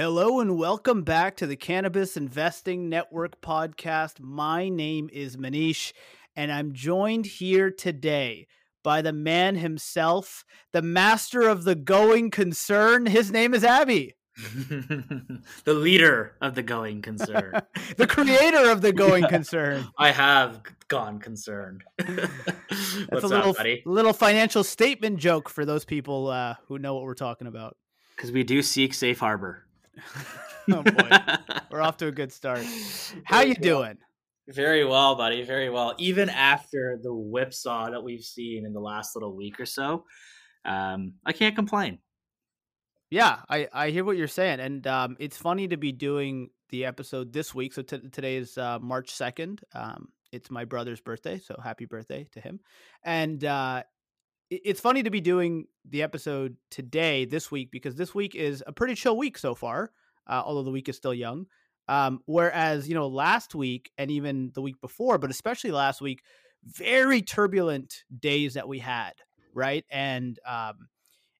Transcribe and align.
Hello 0.00 0.40
and 0.40 0.56
welcome 0.56 1.02
back 1.02 1.36
to 1.36 1.46
the 1.46 1.56
Cannabis 1.56 2.16
Investing 2.16 2.88
Network 2.88 3.38
podcast. 3.42 4.18
My 4.18 4.70
name 4.70 5.10
is 5.12 5.36
Manish, 5.36 5.92
and 6.34 6.50
I'm 6.50 6.72
joined 6.72 7.26
here 7.26 7.70
today 7.70 8.46
by 8.82 9.02
the 9.02 9.12
man 9.12 9.56
himself, 9.56 10.46
the 10.72 10.80
master 10.80 11.42
of 11.42 11.64
the 11.64 11.74
going 11.74 12.30
concern. 12.30 13.04
His 13.04 13.30
name 13.30 13.52
is 13.52 13.62
Abby. 13.62 14.14
the 14.38 15.42
leader 15.66 16.34
of 16.40 16.54
the 16.54 16.62
going 16.62 17.02
concern. 17.02 17.60
the 17.98 18.06
creator 18.06 18.70
of 18.70 18.80
the 18.80 18.94
going 18.94 19.26
concern. 19.26 19.86
I 19.98 20.12
have 20.12 20.62
gone 20.88 21.18
concerned. 21.18 21.84
That's 21.98 22.30
What's 23.10 23.24
a 23.24 23.28
little, 23.28 23.50
up, 23.50 23.58
buddy? 23.58 23.82
little 23.84 24.14
financial 24.14 24.64
statement 24.64 25.18
joke 25.18 25.50
for 25.50 25.66
those 25.66 25.84
people 25.84 26.28
uh, 26.28 26.54
who 26.68 26.78
know 26.78 26.94
what 26.94 27.02
we're 27.02 27.12
talking 27.12 27.46
about. 27.46 27.76
Because 28.16 28.32
we 28.32 28.44
do 28.44 28.62
seek 28.62 28.94
safe 28.94 29.18
harbor. 29.18 29.66
oh 30.72 30.82
boy, 30.82 31.10
we're 31.70 31.80
off 31.80 31.96
to 31.98 32.06
a 32.06 32.12
good 32.12 32.32
start. 32.32 32.64
How 33.24 33.42
you 33.42 33.54
doing? 33.54 33.98
Very 34.48 34.84
well, 34.84 35.14
buddy. 35.14 35.42
Very 35.42 35.70
well. 35.70 35.94
Even 35.98 36.28
after 36.28 36.98
the 37.02 37.14
whipsaw 37.14 37.90
that 37.90 38.02
we've 38.02 38.24
seen 38.24 38.66
in 38.66 38.72
the 38.72 38.80
last 38.80 39.14
little 39.14 39.36
week 39.36 39.60
or 39.60 39.66
so, 39.66 40.04
um, 40.64 41.14
I 41.24 41.32
can't 41.32 41.54
complain. 41.54 41.98
Yeah, 43.10 43.38
I, 43.48 43.68
I 43.72 43.90
hear 43.90 44.04
what 44.04 44.16
you're 44.16 44.28
saying, 44.28 44.60
and 44.60 44.86
um, 44.86 45.16
it's 45.18 45.36
funny 45.36 45.68
to 45.68 45.76
be 45.76 45.92
doing 45.92 46.50
the 46.70 46.84
episode 46.84 47.32
this 47.32 47.54
week. 47.54 47.72
So 47.72 47.82
t- 47.82 48.08
today 48.10 48.36
is 48.36 48.56
uh, 48.56 48.78
March 48.80 49.10
second. 49.10 49.62
Um, 49.74 50.08
it's 50.32 50.50
my 50.50 50.64
brother's 50.64 51.00
birthday, 51.00 51.38
so 51.38 51.56
happy 51.62 51.86
birthday 51.86 52.28
to 52.32 52.40
him. 52.40 52.60
And 53.04 53.44
uh, 53.44 53.82
it's 54.50 54.80
funny 54.80 55.02
to 55.02 55.10
be 55.10 55.20
doing 55.20 55.66
the 55.88 56.02
episode 56.02 56.56
today, 56.70 57.24
this 57.24 57.50
week, 57.50 57.70
because 57.70 57.94
this 57.94 58.14
week 58.14 58.34
is 58.34 58.62
a 58.66 58.72
pretty 58.72 58.94
chill 58.94 59.16
week 59.16 59.38
so 59.38 59.54
far. 59.54 59.92
Uh, 60.26 60.42
although 60.44 60.62
the 60.62 60.70
week 60.70 60.88
is 60.88 60.96
still 60.96 61.14
young. 61.14 61.46
Um, 61.88 62.20
whereas 62.26 62.88
you 62.88 62.94
know 62.94 63.08
last 63.08 63.54
week 63.54 63.90
and 63.98 64.12
even 64.12 64.52
the 64.54 64.62
week 64.62 64.80
before, 64.80 65.18
but 65.18 65.30
especially 65.30 65.72
last 65.72 66.00
week, 66.00 66.22
very 66.62 67.20
turbulent 67.20 68.04
days 68.16 68.54
that 68.54 68.68
we 68.68 68.78
had, 68.78 69.14
right? 69.54 69.84
And 69.90 70.38
um, 70.46 70.88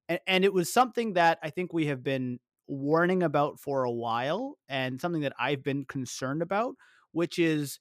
and, 0.09 0.19
and 0.27 0.43
it 0.43 0.53
was 0.53 0.71
something 0.71 1.13
that 1.13 1.39
I 1.41 1.51
think 1.51 1.71
we 1.71 1.85
have 1.85 2.03
been 2.03 2.39
warning 2.67 3.23
about 3.23 3.61
for 3.61 3.85
a 3.85 3.91
while, 3.91 4.57
and 4.67 4.99
something 4.99 5.21
that 5.21 5.33
I've 5.39 5.63
been 5.63 5.85
concerned 5.85 6.41
about, 6.41 6.75
which 7.13 7.39
is 7.39 7.79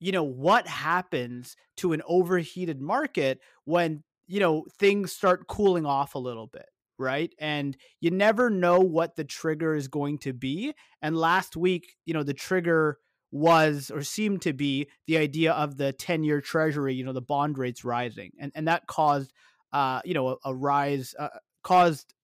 you 0.00 0.10
know 0.10 0.24
what 0.24 0.66
happens 0.66 1.54
to 1.76 1.92
an 1.92 2.02
overheated 2.04 2.80
market 2.80 3.38
when 3.64 4.02
you 4.28 4.40
know 4.40 4.64
things 4.78 5.12
start 5.12 5.48
cooling 5.48 5.84
off 5.84 6.14
a 6.14 6.18
little 6.18 6.46
bit 6.46 6.66
right? 6.98 7.32
And 7.38 7.76
you 8.00 8.10
never 8.10 8.50
know 8.50 8.80
what 8.80 9.16
the 9.16 9.24
trigger 9.24 9.74
is 9.74 9.88
going 9.88 10.18
to 10.18 10.32
be. 10.32 10.74
And 11.00 11.16
last 11.16 11.56
week, 11.56 11.94
you 12.04 12.12
know, 12.12 12.22
the 12.22 12.34
trigger 12.34 12.98
was 13.30 13.90
or 13.90 14.02
seemed 14.02 14.42
to 14.42 14.52
be 14.52 14.88
the 15.06 15.18
idea 15.18 15.52
of 15.52 15.76
the 15.76 15.92
10 15.92 16.24
year 16.24 16.40
treasury, 16.40 16.94
you 16.94 17.04
know, 17.04 17.12
the 17.12 17.22
bond 17.22 17.58
rates 17.58 17.84
rising. 17.84 18.32
And, 18.38 18.52
and 18.54 18.68
that 18.68 18.86
caused, 18.86 19.32
uh, 19.72 20.00
you 20.04 20.14
know, 20.14 20.28
a, 20.28 20.36
a 20.46 20.54
rise, 20.54 21.14
uh, 21.18 21.28
caused 21.62 22.14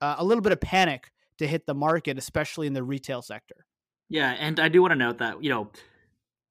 uh, 0.00 0.16
a 0.18 0.24
little 0.24 0.42
bit 0.42 0.52
of 0.52 0.60
panic 0.60 1.10
to 1.38 1.46
hit 1.46 1.66
the 1.66 1.74
market, 1.74 2.18
especially 2.18 2.66
in 2.66 2.72
the 2.72 2.82
retail 2.82 3.22
sector. 3.22 3.64
Yeah. 4.08 4.34
And 4.38 4.58
I 4.58 4.68
do 4.68 4.82
want 4.82 4.92
to 4.92 4.96
note 4.96 5.18
that, 5.18 5.42
you 5.42 5.50
know, 5.50 5.70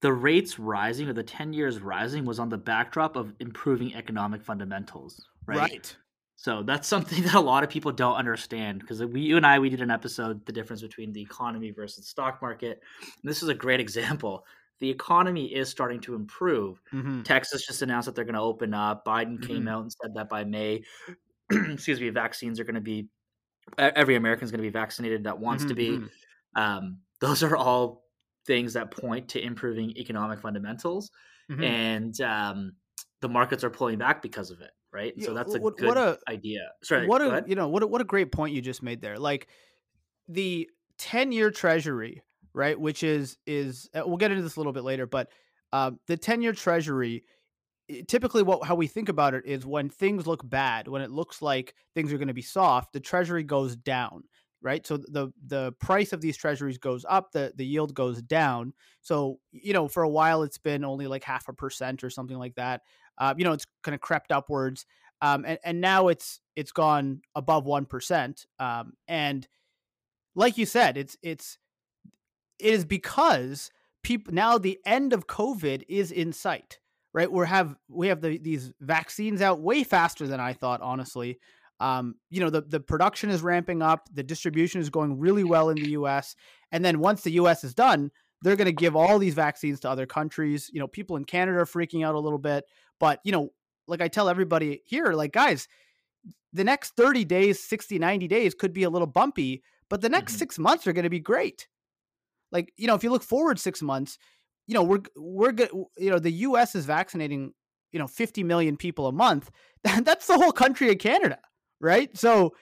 the 0.01 0.13
rates 0.13 0.59
rising 0.59 1.07
or 1.07 1.13
the 1.13 1.23
10 1.23 1.53
years 1.53 1.79
rising 1.79 2.25
was 2.25 2.39
on 2.39 2.49
the 2.49 2.57
backdrop 2.57 3.15
of 3.15 3.33
improving 3.39 3.95
economic 3.95 4.43
fundamentals, 4.43 5.27
right? 5.45 5.57
Right. 5.57 5.95
So 6.35 6.61
that's 6.61 6.87
something 6.87 7.23
that 7.23 7.33
a 7.33 7.39
lot 7.39 7.63
of 7.63 7.69
people 7.69 7.91
don't 7.91 8.15
understand 8.15 8.79
because 8.79 9.03
we, 9.03 9.21
you 9.21 9.37
and 9.37 9.45
I, 9.45 9.59
we 9.59 9.69
did 9.69 9.81
an 9.81 9.91
episode, 9.91 10.45
the 10.45 10.51
difference 10.51 10.81
between 10.81 11.11
the 11.11 11.21
economy 11.21 11.71
versus 11.71 11.97
the 11.97 12.03
stock 12.03 12.41
market. 12.41 12.81
And 13.01 13.29
this 13.29 13.41
is 13.41 13.49
a 13.49 13.55
great 13.55 13.79
example. 13.79 14.45
The 14.79 14.89
economy 14.89 15.47
is 15.47 15.69
starting 15.69 15.99
to 16.01 16.13
improve. 16.13 16.79
Mm-hmm. 16.93 17.23
Texas 17.23 17.65
just 17.65 17.81
announced 17.81 18.05
that 18.05 18.13
they're 18.13 18.25
going 18.25 18.35
to 18.35 18.41
open 18.41 18.75
up. 18.75 19.03
Biden 19.03 19.41
came 19.41 19.61
mm-hmm. 19.61 19.67
out 19.69 19.81
and 19.81 19.91
said 19.91 20.13
that 20.13 20.29
by 20.29 20.43
May, 20.43 20.83
excuse 21.51 21.99
me, 21.99 22.09
vaccines 22.09 22.59
are 22.59 22.63
going 22.63 22.75
to 22.75 22.81
be 22.81 23.07
every 23.77 24.15
American 24.15 24.45
is 24.45 24.51
going 24.51 24.59
to 24.59 24.67
be 24.67 24.71
vaccinated 24.71 25.23
that 25.23 25.39
wants 25.39 25.63
mm-hmm. 25.63 25.69
to 25.69 25.75
be. 25.75 25.89
Mm-hmm. 25.89 26.61
Um, 26.61 26.97
those 27.19 27.43
are 27.43 27.57
all 27.57 28.03
things 28.47 28.73
that 28.73 28.89
point 28.89 29.27
to 29.29 29.41
improving 29.41 29.91
economic 29.97 30.39
fundamentals, 30.39 31.11
mm-hmm. 31.51 31.63
and 31.63 32.21
um, 32.21 32.71
the 33.21 33.29
markets 33.29 33.63
are 33.63 33.69
pulling 33.69 33.99
back 33.99 34.21
because 34.21 34.49
of 34.49 34.61
it 34.61 34.71
right? 34.93 35.13
Yeah, 35.15 35.27
so 35.27 35.33
that's 35.33 35.53
a 35.53 35.59
what, 35.59 35.77
good 35.77 35.87
what 35.87 35.97
a, 35.97 36.17
idea. 36.27 36.69
Sorry, 36.83 37.07
what 37.07 37.21
a 37.21 37.43
you 37.47 37.55
know 37.55 37.67
what 37.67 37.83
a, 37.83 37.87
what 37.87 38.01
a 38.01 38.05
great 38.05 38.31
point 38.31 38.53
you 38.53 38.61
just 38.61 38.81
made 38.81 39.01
there. 39.01 39.19
Like 39.19 39.47
the 40.27 40.69
ten 40.97 41.31
year 41.31 41.51
Treasury, 41.51 42.23
right? 42.53 42.79
Which 42.79 43.03
is 43.03 43.37
is 43.45 43.89
uh, 43.93 44.03
we'll 44.05 44.17
get 44.17 44.31
into 44.31 44.43
this 44.43 44.55
a 44.55 44.59
little 44.59 44.73
bit 44.73 44.83
later, 44.83 45.05
but 45.05 45.29
uh, 45.71 45.91
the 46.07 46.17
ten 46.17 46.41
year 46.41 46.53
Treasury. 46.53 47.23
Typically, 48.09 48.43
what 48.43 48.65
how 48.65 48.75
we 48.75 48.87
think 48.87 49.07
about 49.07 49.33
it 49.33 49.45
is 49.45 49.65
when 49.65 49.89
things 49.89 50.27
look 50.27 50.41
bad, 50.47 50.89
when 50.89 51.01
it 51.01 51.09
looks 51.09 51.41
like 51.41 51.73
things 51.95 52.11
are 52.11 52.17
going 52.17 52.27
to 52.27 52.33
be 52.33 52.41
soft, 52.41 52.91
the 52.91 52.99
Treasury 52.99 53.43
goes 53.43 53.77
down 53.77 54.23
right 54.67 54.85
so 54.85 54.97
the 54.97 55.31
the 55.47 55.71
price 55.79 56.13
of 56.13 56.21
these 56.21 56.37
treasuries 56.37 56.77
goes 56.77 57.05
up 57.09 57.31
the 57.31 57.51
the 57.55 57.65
yield 57.65 57.93
goes 57.95 58.21
down 58.21 58.73
so 59.01 59.39
you 59.51 59.73
know 59.73 59.87
for 59.87 60.03
a 60.03 60.09
while 60.09 60.43
it's 60.43 60.57
been 60.59 60.83
only 60.83 61.07
like 61.07 61.23
half 61.23 61.47
a 61.47 61.53
percent 61.53 62.03
or 62.03 62.09
something 62.09 62.37
like 62.37 62.53
that 62.55 62.81
uh, 63.17 63.33
you 63.37 63.43
know, 63.43 63.53
it's 63.53 63.65
kind 63.83 63.95
of 63.95 64.01
crept 64.01 64.31
upwards, 64.31 64.85
um, 65.21 65.43
and 65.45 65.57
and 65.63 65.81
now 65.81 66.07
it's 66.07 66.39
it's 66.55 66.71
gone 66.71 67.21
above 67.35 67.65
one 67.65 67.85
percent. 67.85 68.45
Um, 68.59 68.93
and 69.07 69.47
like 70.35 70.57
you 70.57 70.65
said, 70.65 70.97
it's 70.97 71.17
it's 71.23 71.57
it 72.59 72.73
is 72.73 72.85
because 72.85 73.71
people 74.03 74.33
now 74.33 74.57
the 74.57 74.79
end 74.85 75.13
of 75.13 75.27
COVID 75.27 75.83
is 75.87 76.11
in 76.11 76.31
sight, 76.31 76.79
right? 77.13 77.31
We 77.31 77.47
have 77.47 77.75
we 77.89 78.07
have 78.09 78.21
the, 78.21 78.37
these 78.37 78.71
vaccines 78.79 79.41
out 79.41 79.61
way 79.61 79.83
faster 79.83 80.27
than 80.27 80.39
I 80.39 80.53
thought, 80.53 80.81
honestly. 80.81 81.39
Um, 81.79 82.15
you 82.29 82.39
know, 82.39 82.49
the 82.49 82.61
the 82.61 82.79
production 82.79 83.29
is 83.29 83.41
ramping 83.41 83.81
up, 83.81 84.09
the 84.11 84.23
distribution 84.23 84.81
is 84.81 84.89
going 84.89 85.19
really 85.19 85.43
well 85.43 85.69
in 85.69 85.75
the 85.75 85.91
U.S., 85.91 86.35
and 86.71 86.83
then 86.83 86.99
once 86.99 87.21
the 87.21 87.31
U.S. 87.31 87.63
is 87.63 87.73
done, 87.73 88.11
they're 88.41 88.55
going 88.55 88.65
to 88.65 88.71
give 88.71 88.95
all 88.95 89.19
these 89.19 89.33
vaccines 89.33 89.79
to 89.81 89.89
other 89.89 90.05
countries. 90.05 90.69
You 90.71 90.79
know, 90.79 90.87
people 90.87 91.15
in 91.15 91.25
Canada 91.25 91.59
are 91.59 91.65
freaking 91.65 92.05
out 92.05 92.15
a 92.15 92.19
little 92.19 92.39
bit. 92.39 92.65
But, 92.99 93.19
you 93.23 93.31
know, 93.31 93.49
like 93.87 94.01
I 94.01 94.07
tell 94.07 94.29
everybody 94.29 94.81
here, 94.85 95.13
like, 95.13 95.31
guys, 95.31 95.67
the 96.53 96.63
next 96.63 96.95
30 96.95 97.25
days, 97.25 97.63
60, 97.63 97.99
90 97.99 98.27
days 98.27 98.53
could 98.53 98.73
be 98.73 98.83
a 98.83 98.89
little 98.89 99.07
bumpy, 99.07 99.63
but 99.89 100.01
the 100.01 100.09
next 100.09 100.33
mm-hmm. 100.33 100.39
six 100.39 100.59
months 100.59 100.87
are 100.87 100.93
going 100.93 101.03
to 101.03 101.09
be 101.09 101.19
great. 101.19 101.67
Like, 102.51 102.73
you 102.77 102.87
know, 102.87 102.95
if 102.95 103.03
you 103.03 103.09
look 103.09 103.23
forward 103.23 103.59
six 103.59 103.81
months, 103.81 104.17
you 104.67 104.73
know, 104.73 104.83
we're, 104.83 105.01
we're 105.15 105.51
good. 105.51 105.69
You 105.97 106.11
know, 106.11 106.19
the 106.19 106.31
US 106.31 106.75
is 106.75 106.85
vaccinating, 106.85 107.53
you 107.91 107.99
know, 107.99 108.07
50 108.07 108.43
million 108.43 108.77
people 108.77 109.07
a 109.07 109.11
month. 109.11 109.49
That's 109.83 110.27
the 110.27 110.37
whole 110.37 110.51
country 110.51 110.91
of 110.91 110.99
Canada, 110.99 111.39
right? 111.79 112.15
So, 112.17 112.53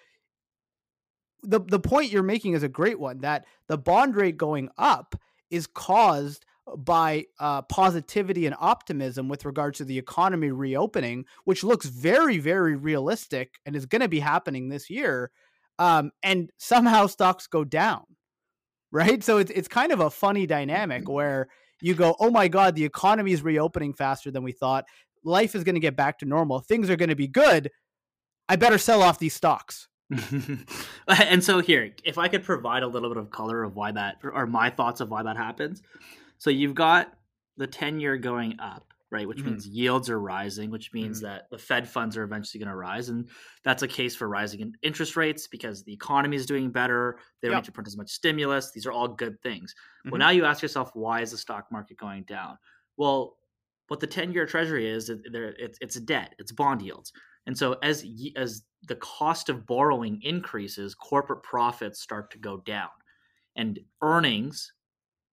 the, 1.44 1.60
the 1.60 1.80
point 1.80 2.12
you're 2.12 2.24
making 2.24 2.54
is 2.54 2.64
a 2.64 2.70
great 2.70 3.00
one 3.00 3.20
that 3.20 3.46
the 3.68 3.78
bond 3.78 4.16
rate 4.16 4.36
going 4.38 4.70
up 4.80 5.16
is 5.52 5.68
caused 5.68 6.46
by 6.78 7.26
uh, 7.40 7.62
positivity 7.64 8.46
and 8.46 8.56
optimism 8.60 9.30
with 9.30 9.46
regards 9.46 9.78
to 9.78 9.86
the 9.86 9.98
economy 9.98 10.52
reopening, 10.52 11.26
which 11.44 11.64
looks 11.64 11.86
very, 11.86 12.40
very 12.40 12.76
realistic 12.76 13.60
and 13.66 13.76
is 13.76 13.86
going 13.86 14.02
to 14.02 14.08
be 14.08 14.20
happening 14.20 14.70
this 14.70 14.90
year. 14.90 15.32
Um, 15.78 16.12
and 16.24 16.50
somehow 16.58 17.08
stocks 17.08 17.48
go 17.48 17.64
down, 17.64 18.04
right? 18.92 19.24
So 19.24 19.38
it's 19.38 19.52
it's 19.52 19.68
kind 19.68 19.92
of 19.92 20.00
a 20.00 20.10
funny 20.10 20.48
dynamic 20.48 21.08
where 21.08 21.50
you 21.82 21.94
go, 21.94 22.16
oh 22.20 22.32
my 22.32 22.48
god, 22.48 22.76
the 22.76 22.86
economy 22.86 23.34
is 23.34 23.44
reopening 23.44 23.94
faster 23.94 24.32
than 24.32 24.44
we 24.44 24.54
thought. 24.54 24.86
Life 25.24 25.54
is 25.54 25.64
going 25.64 25.76
to 25.76 25.82
get 25.82 25.96
back 25.96 26.20
to 26.20 26.26
normal. 26.26 26.60
Things 26.60 26.90
are 26.90 26.96
going 26.96 27.10
to 27.10 27.16
be 27.16 27.28
good. 27.28 27.70
I 28.48 28.56
better 28.56 28.78
sell 28.78 29.02
off 29.02 29.20
these 29.20 29.34
stocks. 29.34 29.88
and 31.08 31.44
so 31.44 31.60
here, 31.60 31.92
if 32.04 32.18
I 32.18 32.28
could 32.28 32.44
provide 32.44 32.84
a 32.84 32.88
little 32.88 33.10
bit 33.10 33.18
of 33.18 33.32
color 33.32 33.64
of 33.64 33.76
why 33.76 33.92
that, 33.92 34.18
or 34.24 34.46
my 34.46 34.70
thoughts 34.70 35.02
of 35.02 35.10
why 35.10 35.24
that 35.24 35.38
happens. 35.38 35.82
So 36.38 36.50
you've 36.50 36.76
got 36.76 37.12
the 37.58 37.66
10 37.66 38.00
year 38.00 38.18
going 38.18 38.60
up, 38.60 38.94
right? 39.10 39.28
Which 39.28 39.40
mm-hmm. 39.40 39.52
means 39.52 39.68
yields 39.68 40.10
are 40.10 40.20
rising, 40.20 40.70
which 40.70 40.94
means 40.94 41.18
mm-hmm. 41.18 41.28
that 41.28 41.50
the 41.50 41.58
Fed 41.58 41.88
funds 41.88 42.18
are 42.18 42.24
eventually 42.24 42.60
going 42.60 42.70
to 42.70 42.76
rise. 42.76 43.10
And 43.10 43.30
that's 43.64 43.82
a 43.82 43.88
case 43.88 44.16
for 44.16 44.28
rising 44.28 44.74
interest 44.84 45.16
rates 45.16 45.48
because 45.48 45.84
the 45.84 45.94
economy 45.94 46.36
is 46.36 46.46
doing 46.46 46.70
better. 46.70 47.18
They 47.42 47.48
don't 47.48 47.56
yep. 47.56 47.64
need 47.64 47.68
to 47.68 47.72
print 47.72 47.88
as 47.88 47.98
much 47.98 48.12
stimulus. 48.12 48.72
These 48.72 48.86
are 48.86 48.92
all 48.92 49.08
good 49.08 49.42
things. 49.42 49.74
Mm-hmm. 49.74 50.12
Well, 50.12 50.20
now 50.20 50.30
you 50.30 50.46
ask 50.46 50.62
yourself, 50.62 50.92
why 50.94 51.22
is 51.22 51.32
the 51.32 51.38
stock 51.38 51.72
market 51.72 51.98
going 51.98 52.24
down? 52.24 52.58
Well, 52.98 53.38
what 53.88 54.00
the 54.00 54.08
10 54.08 54.34
year 54.34 54.46
treasury 54.46 54.90
is, 54.90 55.10
it's, 55.10 55.78
it's 55.80 56.00
debt, 56.02 56.34
it's 56.40 56.52
bond 56.52 56.82
yields. 56.82 57.12
And 57.48 57.58
so 57.58 57.74
as, 57.84 58.06
as 58.36 58.64
the 58.88 58.96
cost 58.96 59.50
of 59.50 59.66
borrowing 59.66 60.20
increases, 60.24 60.96
corporate 60.96 61.44
profits 61.44 62.02
start 62.02 62.32
to 62.32 62.38
go 62.38 62.58
down 62.58 62.90
and 63.56 63.80
earnings 64.02 64.74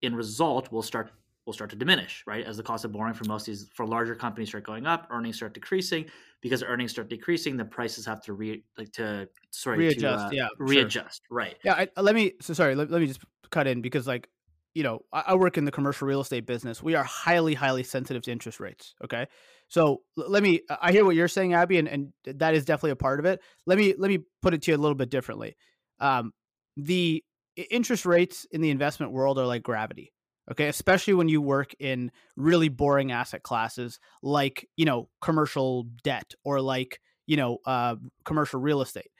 in 0.03 0.14
result 0.14 0.70
will 0.73 0.82
start 0.82 1.12
will 1.44 1.53
start 1.53 1.70
to 1.70 1.76
diminish, 1.76 2.23
right? 2.26 2.44
As 2.44 2.56
the 2.56 2.62
cost 2.62 2.85
of 2.85 2.93
borrowing 2.93 3.14
for 3.14 3.25
most 3.25 3.43
of 3.43 3.47
these 3.47 3.69
for 3.75 3.85
larger 3.85 4.14
companies 4.14 4.50
start 4.50 4.64
going 4.64 4.87
up, 4.87 5.09
earnings 5.11 5.37
start 5.37 5.55
decreasing. 5.55 6.06
Because 6.41 6.62
earnings 6.62 6.93
start 6.93 7.09
decreasing, 7.09 7.56
the 7.56 7.64
prices 7.64 8.06
have 8.06 8.23
to 8.23 8.32
re 8.32 8.62
like 8.79 8.93
to 8.93 9.29
sorry 9.50 9.79
readjust, 9.79 10.31
to, 10.31 10.41
uh, 10.41 10.44
yeah, 10.44 10.49
readjust, 10.58 11.23
sure. 11.29 11.37
right? 11.37 11.56
Yeah, 11.65 11.87
I, 11.97 12.00
let 12.00 12.15
me 12.15 12.35
so 12.41 12.53
sorry. 12.53 12.75
Let, 12.75 12.91
let, 12.91 13.00
me 13.00 13.06
just 13.06 13.20
cut 13.50 13.67
in 13.67 13.81
because 13.81 14.06
like 14.06 14.29
you 14.75 14.82
know 14.82 15.05
I, 15.12 15.25
I, 15.29 15.35
work 15.35 15.56
in 15.56 15.65
the 15.65 15.70
commercial 15.70 16.06
real 16.08 16.20
estate 16.20 16.47
business. 16.47 16.82
We 16.82 16.94
are 16.94 17.05
highly 17.05 17.55
highly 17.55 17.82
sensitive 17.85 18.23
to 18.25 18.32
interest 18.32 18.58
rates. 18.58 18.94
Okay, 19.05 19.26
so 19.72 20.02
let 20.19 20.42
me. 20.42 20.60
I 20.82 20.92
hear 20.92 21.02
what 21.02 21.16
you're 21.16 21.28
saying, 21.28 21.54
Abby, 21.54 21.78
and, 21.78 21.88
and 21.88 22.12
that 22.26 22.54
is 22.54 22.66
definitely 22.66 22.90
a 22.90 22.96
part 22.96 23.20
of 23.20 23.24
it. 23.24 23.40
Let 23.64 23.78
me 23.78 23.94
let 23.96 24.10
me 24.10 24.19
put 24.42 24.52
it 24.52 24.60
to 24.62 24.70
you 24.70 24.76
a 24.76 24.78
little 24.78 24.94
bit 24.94 25.08
differently. 25.08 25.56
Um, 25.98 26.32
the 26.76 27.24
interest 27.56 28.04
rates 28.04 28.46
in 28.50 28.60
the 28.60 28.69
investment 28.69 29.12
world 29.12 29.38
are 29.38 29.46
like 29.46 29.62
gravity 29.62 30.12
okay 30.50 30.69
especially 30.69 31.14
when 31.14 31.28
you 31.28 31.40
work 31.40 31.74
in 31.78 32.10
really 32.36 32.69
boring 32.69 33.12
asset 33.12 33.42
classes 33.42 33.98
like 34.22 34.66
you 34.76 34.84
know 34.84 35.08
commercial 35.20 35.84
debt 36.02 36.32
or 36.44 36.60
like 36.60 37.00
you 37.26 37.36
know 37.36 37.58
uh, 37.66 37.94
commercial 38.24 38.58
real 38.58 38.80
estate 38.80 39.10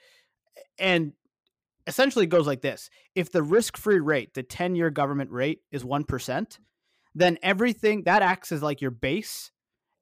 and 0.79 1.13
essentially 1.85 2.25
it 2.25 2.29
goes 2.29 2.47
like 2.47 2.61
this 2.61 2.89
if 3.15 3.31
the 3.31 3.43
risk-free 3.43 3.99
rate 3.99 4.33
the 4.33 4.43
10-year 4.43 4.89
government 4.89 5.31
rate 5.31 5.59
is 5.71 5.83
1% 5.83 6.57
then 7.15 7.37
everything 7.43 8.03
that 8.03 8.23
acts 8.23 8.51
as 8.51 8.63
like 8.63 8.81
your 8.81 8.91
base 8.91 9.51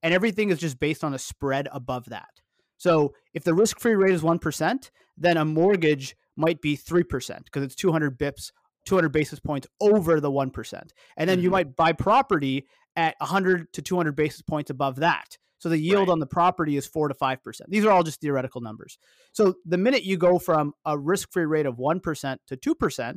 and 0.04 0.14
everything 0.14 0.50
is 0.50 0.60
just 0.60 0.80
based 0.80 1.04
on 1.04 1.14
a 1.14 1.20
spread 1.20 1.68
above 1.72 2.06
that 2.06 2.30
so 2.78 3.14
if 3.34 3.44
the 3.44 3.54
risk-free 3.54 3.96
rate 3.96 4.14
is 4.14 4.22
1% 4.22 4.92
then 5.18 5.38
a 5.38 5.46
mortgage 5.46 6.16
might 6.38 6.62
be 6.62 6.78
3% 6.78 7.44
because 7.46 7.64
it's 7.64 7.76
200 7.76 8.18
bips 8.18 8.52
200 8.86 9.10
basis 9.10 9.40
points 9.40 9.68
over 9.80 10.20
the 10.20 10.32
1%. 10.32 10.74
And 11.18 11.30
then 11.30 11.38
mm-hmm. 11.38 11.44
you 11.44 11.50
might 11.50 11.76
buy 11.76 11.94
property 11.94 12.68
at 12.96 13.16
100 13.20 13.72
to 13.74 13.82
200 13.82 14.16
basis 14.16 14.42
points 14.42 14.70
above 14.70 14.98
that. 14.98 15.38
So 15.60 15.70
the 15.70 15.78
yield 15.78 16.08
right. 16.08 16.14
on 16.14 16.20
the 16.20 16.26
property 16.26 16.76
is 16.76 16.88
4 16.88 17.10
to 17.10 17.14
5%. 17.14 17.62
These 17.68 17.86
are 17.86 17.92
all 17.92 18.04
just 18.04 18.20
theoretical 18.20 18.62
numbers. 18.62 18.98
So 19.32 19.56
the 19.64 19.78
minute 19.78 20.04
you 20.04 20.18
go 20.18 20.40
from 20.40 20.74
a 20.86 20.98
risk-free 20.98 21.46
rate 21.46 21.68
of 21.68 21.78
1% 21.78 22.38
to 22.48 22.58
2%, 22.58 23.16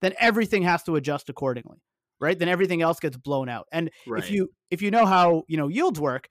then 0.00 0.14
everything 0.18 0.62
has 0.62 0.84
to 0.84 0.94
adjust 0.94 1.28
accordingly. 1.28 1.82
Right? 2.22 2.38
Then 2.38 2.48
everything 2.48 2.80
else 2.80 3.00
gets 3.00 3.16
blown 3.16 3.48
out. 3.48 3.66
And 3.72 3.90
right. 4.06 4.22
if 4.22 4.30
you 4.30 4.48
if 4.70 4.80
you 4.80 4.90
know 4.90 5.04
how, 5.04 5.42
you 5.48 5.58
know, 5.58 5.68
yields 5.68 6.00
work, 6.00 6.28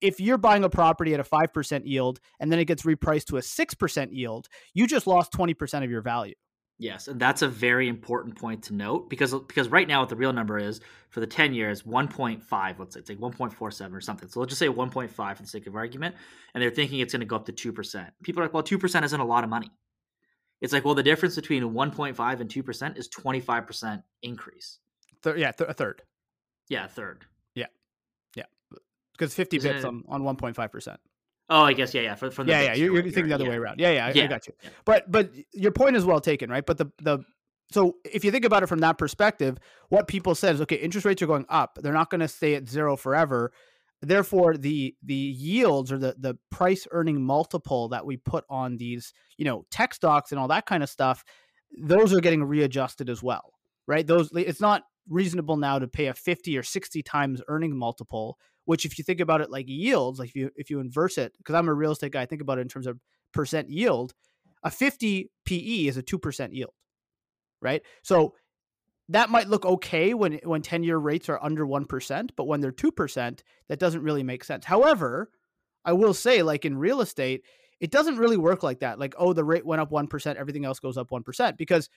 if 0.00 0.20
you're 0.20 0.38
buying 0.38 0.64
a 0.64 0.68
property 0.68 1.14
at 1.14 1.20
a 1.20 1.24
5% 1.24 1.82
yield 1.84 2.20
and 2.38 2.52
then 2.52 2.58
it 2.58 2.66
gets 2.66 2.82
repriced 2.82 3.26
to 3.26 3.36
a 3.38 3.40
6% 3.40 4.08
yield, 4.12 4.48
you 4.74 4.86
just 4.86 5.06
lost 5.06 5.32
20% 5.32 5.84
of 5.84 5.90
your 5.90 6.02
value. 6.02 6.34
Yes, 6.80 7.08
and 7.08 7.18
that's 7.18 7.42
a 7.42 7.48
very 7.48 7.88
important 7.88 8.38
point 8.38 8.62
to 8.64 8.74
note 8.74 9.10
because 9.10 9.34
because 9.34 9.68
right 9.68 9.88
now 9.88 10.00
what 10.00 10.10
the 10.10 10.16
real 10.16 10.32
number 10.32 10.58
is 10.58 10.80
for 11.10 11.18
the 11.18 11.26
10 11.26 11.52
years 11.52 11.82
1.5, 11.82 12.78
let's 12.78 12.94
say 12.94 13.00
it's 13.00 13.08
like 13.10 13.18
1.47 13.18 13.92
or 13.92 14.00
something. 14.00 14.28
So 14.28 14.38
let's 14.38 14.50
just 14.50 14.60
say 14.60 14.68
1.5 14.68 15.10
for 15.10 15.42
the 15.42 15.48
sake 15.48 15.66
of 15.66 15.74
argument, 15.74 16.14
and 16.54 16.62
they're 16.62 16.70
thinking 16.70 17.00
it's 17.00 17.12
going 17.12 17.20
to 17.20 17.26
go 17.26 17.34
up 17.34 17.46
to 17.46 17.52
2%. 17.52 18.10
People 18.22 18.42
are 18.42 18.44
like, 18.44 18.54
"Well, 18.54 18.62
2% 18.62 19.04
isn't 19.04 19.20
a 19.20 19.24
lot 19.24 19.42
of 19.42 19.50
money." 19.50 19.72
It's 20.60 20.72
like, 20.72 20.84
"Well, 20.84 20.94
the 20.94 21.02
difference 21.02 21.34
between 21.34 21.64
1.5 21.64 22.40
and 22.40 22.48
2% 22.48 22.96
is 22.96 23.08
25% 23.08 24.02
increase." 24.22 24.78
Th- 25.22 25.36
yeah, 25.36 25.52
th- 25.52 25.70
a 25.70 25.74
third. 25.74 26.02
Yeah, 26.68 26.84
a 26.84 26.88
third. 26.88 27.24
Yeah. 27.54 27.66
Yeah. 28.36 28.44
Because 29.12 29.34
50 29.34 29.56
is 29.56 29.62
bits 29.62 29.78
it, 29.80 29.84
on 29.84 30.04
on 30.08 30.22
1.5%. 30.22 30.96
Oh, 31.50 31.62
I 31.62 31.72
guess 31.72 31.94
yeah, 31.94 32.02
yeah. 32.02 32.14
For, 32.14 32.30
yeah, 32.44 32.62
yeah. 32.62 32.74
You're, 32.74 32.92
you're 32.92 33.02
thinking 33.04 33.28
the 33.28 33.34
other 33.34 33.44
yeah. 33.44 33.50
way 33.50 33.56
around. 33.56 33.80
Yeah, 33.80 33.90
yeah, 33.90 34.12
yeah. 34.14 34.24
I, 34.24 34.26
got 34.26 34.46
you. 34.46 34.52
Yeah. 34.62 34.70
But 34.84 35.10
but 35.10 35.30
your 35.54 35.72
point 35.72 35.96
is 35.96 36.04
well 36.04 36.20
taken, 36.20 36.50
right? 36.50 36.64
But 36.64 36.76
the 36.76 36.86
the 37.02 37.20
so 37.70 37.96
if 38.04 38.24
you 38.24 38.30
think 38.30 38.44
about 38.44 38.62
it 38.62 38.66
from 38.66 38.80
that 38.80 38.98
perspective, 38.98 39.58
what 39.88 40.08
people 40.08 40.34
said 40.34 40.54
is 40.54 40.60
okay, 40.62 40.76
interest 40.76 41.06
rates 41.06 41.22
are 41.22 41.26
going 41.26 41.46
up. 41.48 41.78
They're 41.80 41.94
not 41.94 42.10
going 42.10 42.20
to 42.20 42.28
stay 42.28 42.54
at 42.54 42.68
zero 42.68 42.96
forever. 42.96 43.52
Therefore, 44.02 44.56
the 44.58 44.94
the 45.02 45.14
yields 45.14 45.90
or 45.90 45.98
the 45.98 46.14
the 46.18 46.36
price 46.50 46.86
earning 46.90 47.22
multiple 47.22 47.88
that 47.88 48.04
we 48.04 48.18
put 48.18 48.44
on 48.50 48.76
these, 48.76 49.14
you 49.38 49.46
know, 49.46 49.64
tech 49.70 49.94
stocks 49.94 50.32
and 50.32 50.38
all 50.38 50.48
that 50.48 50.66
kind 50.66 50.82
of 50.82 50.90
stuff, 50.90 51.24
those 51.80 52.12
are 52.12 52.20
getting 52.20 52.44
readjusted 52.44 53.08
as 53.08 53.22
well, 53.22 53.54
right? 53.86 54.06
Those 54.06 54.30
it's 54.34 54.60
not 54.60 54.84
reasonable 55.08 55.56
now 55.56 55.78
to 55.78 55.88
pay 55.88 56.06
a 56.06 56.14
50 56.14 56.56
or 56.58 56.62
60 56.62 57.02
times 57.02 57.42
earning 57.48 57.76
multiple 57.76 58.38
which 58.68 58.84
if 58.84 58.98
you 58.98 59.02
think 59.02 59.20
about 59.20 59.40
it 59.40 59.50
like 59.50 59.66
yields, 59.66 60.18
like 60.18 60.28
if 60.28 60.36
you 60.36 60.50
if 60.54 60.68
you 60.68 60.78
inverse 60.78 61.16
it, 61.16 61.32
because 61.38 61.54
I'm 61.54 61.70
a 61.70 61.74
real 61.74 61.92
estate 61.92 62.12
guy, 62.12 62.20
I 62.20 62.26
think 62.26 62.42
about 62.42 62.58
it 62.58 62.60
in 62.60 62.68
terms 62.68 62.86
of 62.86 63.00
percent 63.32 63.70
yield. 63.70 64.12
A 64.62 64.70
50 64.70 65.30
PE 65.46 65.86
is 65.86 65.96
a 65.96 66.02
two 66.02 66.18
percent 66.18 66.52
yield, 66.52 66.74
right? 67.62 67.80
So 68.02 68.34
that 69.08 69.30
might 69.30 69.48
look 69.48 69.64
okay 69.64 70.12
when 70.12 70.34
when 70.44 70.60
10 70.60 70.82
year 70.84 70.98
rates 70.98 71.30
are 71.30 71.42
under 71.42 71.66
1%, 71.66 72.30
but 72.36 72.46
when 72.46 72.60
they're 72.60 72.70
2%, 72.70 73.40
that 73.70 73.78
doesn't 73.78 74.02
really 74.02 74.22
make 74.22 74.44
sense. 74.44 74.66
However, 74.66 75.30
I 75.86 75.94
will 75.94 76.12
say 76.12 76.42
like 76.42 76.66
in 76.66 76.76
real 76.76 77.00
estate, 77.00 77.44
it 77.80 77.90
doesn't 77.90 78.18
really 78.18 78.36
work 78.36 78.62
like 78.62 78.80
that. 78.80 78.98
Like, 78.98 79.14
oh, 79.16 79.32
the 79.32 79.44
rate 79.44 79.64
went 79.64 79.80
up 79.80 79.90
1%, 79.90 80.36
everything 80.36 80.66
else 80.66 80.78
goes 80.78 80.98
up 80.98 81.08
1% 81.08 81.56
because 81.56 81.88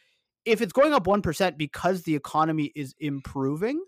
if 0.45 0.61
it's 0.61 0.73
going 0.73 0.93
up 0.93 1.05
1% 1.05 1.57
because 1.57 2.03
the 2.03 2.15
economy 2.15 2.71
is 2.75 2.95
improving, 2.99 3.83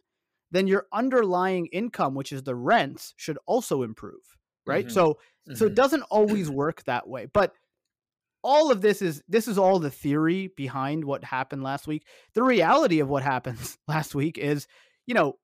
then 0.51 0.67
your 0.67 0.85
underlying 0.93 1.65
income, 1.67 2.13
which 2.13 2.31
is 2.31 2.43
the 2.43 2.55
rents, 2.55 3.13
should 3.17 3.37
also 3.47 3.83
improve, 3.83 4.21
right? 4.65 4.85
Mm-hmm. 4.85 4.93
So 4.93 5.13
mm-hmm. 5.13 5.55
so 5.55 5.65
it 5.65 5.69
mm-hmm. 5.69 5.75
doesn't 5.75 6.03
always 6.03 6.49
work 6.49 6.83
that 6.83 7.07
way. 7.07 7.27
But 7.31 7.53
all 8.43 8.71
of 8.71 8.81
this 8.81 9.01
is 9.01 9.23
this 9.27 9.47
is 9.47 9.57
all 9.57 9.79
the 9.79 9.89
theory 9.89 10.51
behind 10.55 11.05
what 11.05 11.23
happened 11.23 11.63
last 11.63 11.87
week. 11.87 12.05
The 12.35 12.43
reality 12.43 12.99
of 12.99 13.09
what 13.09 13.23
happens 13.23 13.77
last 13.87 14.13
week 14.13 14.37
is, 14.37 14.67
you 15.07 15.15
know, 15.15 15.37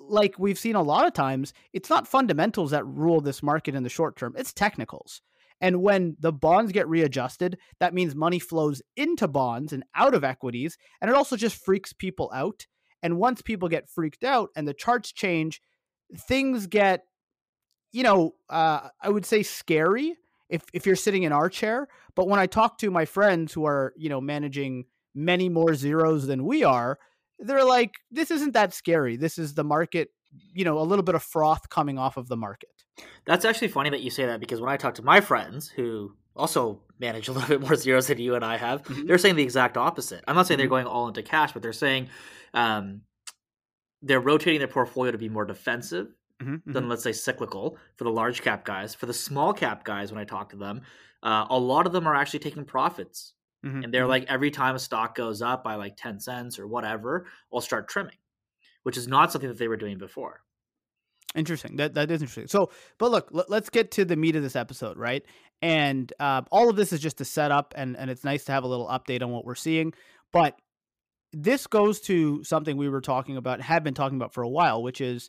like 0.00 0.38
we've 0.38 0.58
seen 0.58 0.76
a 0.76 0.82
lot 0.82 1.06
of 1.06 1.14
times, 1.14 1.54
it's 1.72 1.90
not 1.90 2.06
fundamentals 2.06 2.70
that 2.72 2.86
rule 2.86 3.20
this 3.20 3.42
market 3.42 3.74
in 3.74 3.82
the 3.82 3.88
short 3.88 4.16
term. 4.16 4.34
It's 4.36 4.52
technicals. 4.52 5.22
And 5.60 5.82
when 5.82 6.16
the 6.20 6.32
bonds 6.32 6.72
get 6.72 6.88
readjusted, 6.88 7.58
that 7.80 7.94
means 7.94 8.14
money 8.14 8.38
flows 8.38 8.80
into 8.96 9.26
bonds 9.26 9.72
and 9.72 9.84
out 9.94 10.14
of 10.14 10.24
equities. 10.24 10.78
And 11.00 11.10
it 11.10 11.16
also 11.16 11.36
just 11.36 11.62
freaks 11.64 11.92
people 11.92 12.30
out. 12.32 12.66
And 13.02 13.18
once 13.18 13.42
people 13.42 13.68
get 13.68 13.88
freaked 13.88 14.24
out 14.24 14.50
and 14.56 14.66
the 14.66 14.74
charts 14.74 15.12
change, 15.12 15.60
things 16.16 16.66
get, 16.66 17.04
you 17.92 18.02
know, 18.02 18.34
uh, 18.48 18.88
I 19.00 19.08
would 19.08 19.26
say 19.26 19.42
scary 19.42 20.16
if 20.48 20.62
if 20.72 20.86
you're 20.86 20.96
sitting 20.96 21.24
in 21.24 21.32
our 21.32 21.48
chair. 21.48 21.88
But 22.14 22.28
when 22.28 22.40
I 22.40 22.46
talk 22.46 22.78
to 22.78 22.90
my 22.90 23.04
friends 23.04 23.52
who 23.52 23.66
are, 23.66 23.92
you 23.96 24.08
know, 24.08 24.20
managing 24.20 24.84
many 25.14 25.48
more 25.48 25.74
zeros 25.74 26.26
than 26.26 26.44
we 26.44 26.64
are, 26.64 26.98
they're 27.38 27.64
like, 27.64 27.92
this 28.10 28.30
isn't 28.30 28.54
that 28.54 28.74
scary. 28.74 29.16
This 29.16 29.38
is 29.38 29.54
the 29.54 29.64
market, 29.64 30.10
you 30.54 30.64
know, 30.64 30.78
a 30.78 30.82
little 30.82 31.04
bit 31.04 31.14
of 31.14 31.22
froth 31.22 31.68
coming 31.68 31.98
off 31.98 32.16
of 32.16 32.28
the 32.28 32.36
market. 32.36 32.77
That's 33.24 33.44
actually 33.44 33.68
funny 33.68 33.90
that 33.90 34.00
you 34.00 34.10
say 34.10 34.26
that 34.26 34.40
because 34.40 34.60
when 34.60 34.70
I 34.70 34.76
talk 34.76 34.94
to 34.94 35.02
my 35.02 35.20
friends 35.20 35.68
who 35.68 36.14
also 36.34 36.80
manage 36.98 37.28
a 37.28 37.32
little 37.34 37.48
bit 37.48 37.60
more 37.60 37.74
zeros 37.74 38.06
than 38.06 38.18
you 38.18 38.34
and 38.34 38.44
I 38.44 38.56
have, 38.56 38.82
mm-hmm. 38.82 39.06
they're 39.06 39.18
saying 39.18 39.36
the 39.36 39.42
exact 39.42 39.76
opposite. 39.76 40.24
I'm 40.26 40.34
not 40.34 40.46
saying 40.46 40.56
mm-hmm. 40.56 40.62
they're 40.62 40.68
going 40.68 40.86
all 40.86 41.08
into 41.08 41.22
cash, 41.22 41.52
but 41.52 41.62
they're 41.62 41.72
saying 41.72 42.08
um, 42.54 43.02
they're 44.02 44.20
rotating 44.20 44.58
their 44.58 44.68
portfolio 44.68 45.12
to 45.12 45.18
be 45.18 45.28
more 45.28 45.44
defensive 45.44 46.08
mm-hmm, 46.40 46.72
than 46.72 46.82
mm-hmm. 46.82 46.90
let's 46.90 47.02
say 47.02 47.12
cyclical 47.12 47.76
for 47.96 48.04
the 48.04 48.10
large 48.10 48.42
cap 48.42 48.64
guys. 48.64 48.94
For 48.94 49.06
the 49.06 49.14
small 49.14 49.52
cap 49.52 49.84
guys, 49.84 50.12
when 50.12 50.20
I 50.20 50.24
talk 50.24 50.50
to 50.50 50.56
them, 50.56 50.82
uh, 51.22 51.46
a 51.50 51.58
lot 51.58 51.86
of 51.86 51.92
them 51.92 52.06
are 52.06 52.14
actually 52.14 52.40
taking 52.40 52.64
profits, 52.64 53.34
mm-hmm, 53.64 53.82
and 53.82 53.92
they're 53.92 54.02
mm-hmm. 54.02 54.10
like 54.10 54.24
every 54.28 54.50
time 54.50 54.74
a 54.74 54.78
stock 54.78 55.14
goes 55.14 55.42
up 55.42 55.64
by 55.64 55.74
like 55.74 55.96
ten 55.96 56.20
cents 56.20 56.58
or 56.58 56.66
whatever, 56.66 57.26
I'll 57.52 57.60
start 57.60 57.88
trimming, 57.88 58.16
which 58.84 58.96
is 58.96 59.08
not 59.08 59.32
something 59.32 59.48
that 59.48 59.58
they 59.58 59.68
were 59.68 59.76
doing 59.76 59.98
before. 59.98 60.42
Interesting. 61.34 61.76
That 61.76 61.94
that 61.94 62.10
is 62.10 62.22
interesting. 62.22 62.46
So, 62.48 62.70
but 62.98 63.10
look, 63.10 63.30
l- 63.34 63.44
let's 63.48 63.68
get 63.68 63.90
to 63.92 64.04
the 64.04 64.16
meat 64.16 64.34
of 64.36 64.42
this 64.42 64.56
episode, 64.56 64.96
right? 64.96 65.24
And 65.60 66.12
uh, 66.18 66.42
all 66.50 66.70
of 66.70 66.76
this 66.76 66.92
is 66.92 67.00
just 67.00 67.20
a 67.20 67.24
setup, 67.24 67.74
and 67.76 67.96
and 67.96 68.10
it's 68.10 68.24
nice 68.24 68.44
to 68.44 68.52
have 68.52 68.64
a 68.64 68.68
little 68.68 68.88
update 68.88 69.22
on 69.22 69.30
what 69.30 69.44
we're 69.44 69.54
seeing. 69.54 69.92
But 70.32 70.58
this 71.32 71.66
goes 71.66 72.00
to 72.02 72.42
something 72.44 72.76
we 72.76 72.88
were 72.88 73.02
talking 73.02 73.36
about, 73.36 73.60
have 73.60 73.84
been 73.84 73.94
talking 73.94 74.16
about 74.16 74.32
for 74.32 74.42
a 74.42 74.48
while, 74.48 74.82
which 74.82 75.00
is 75.02 75.28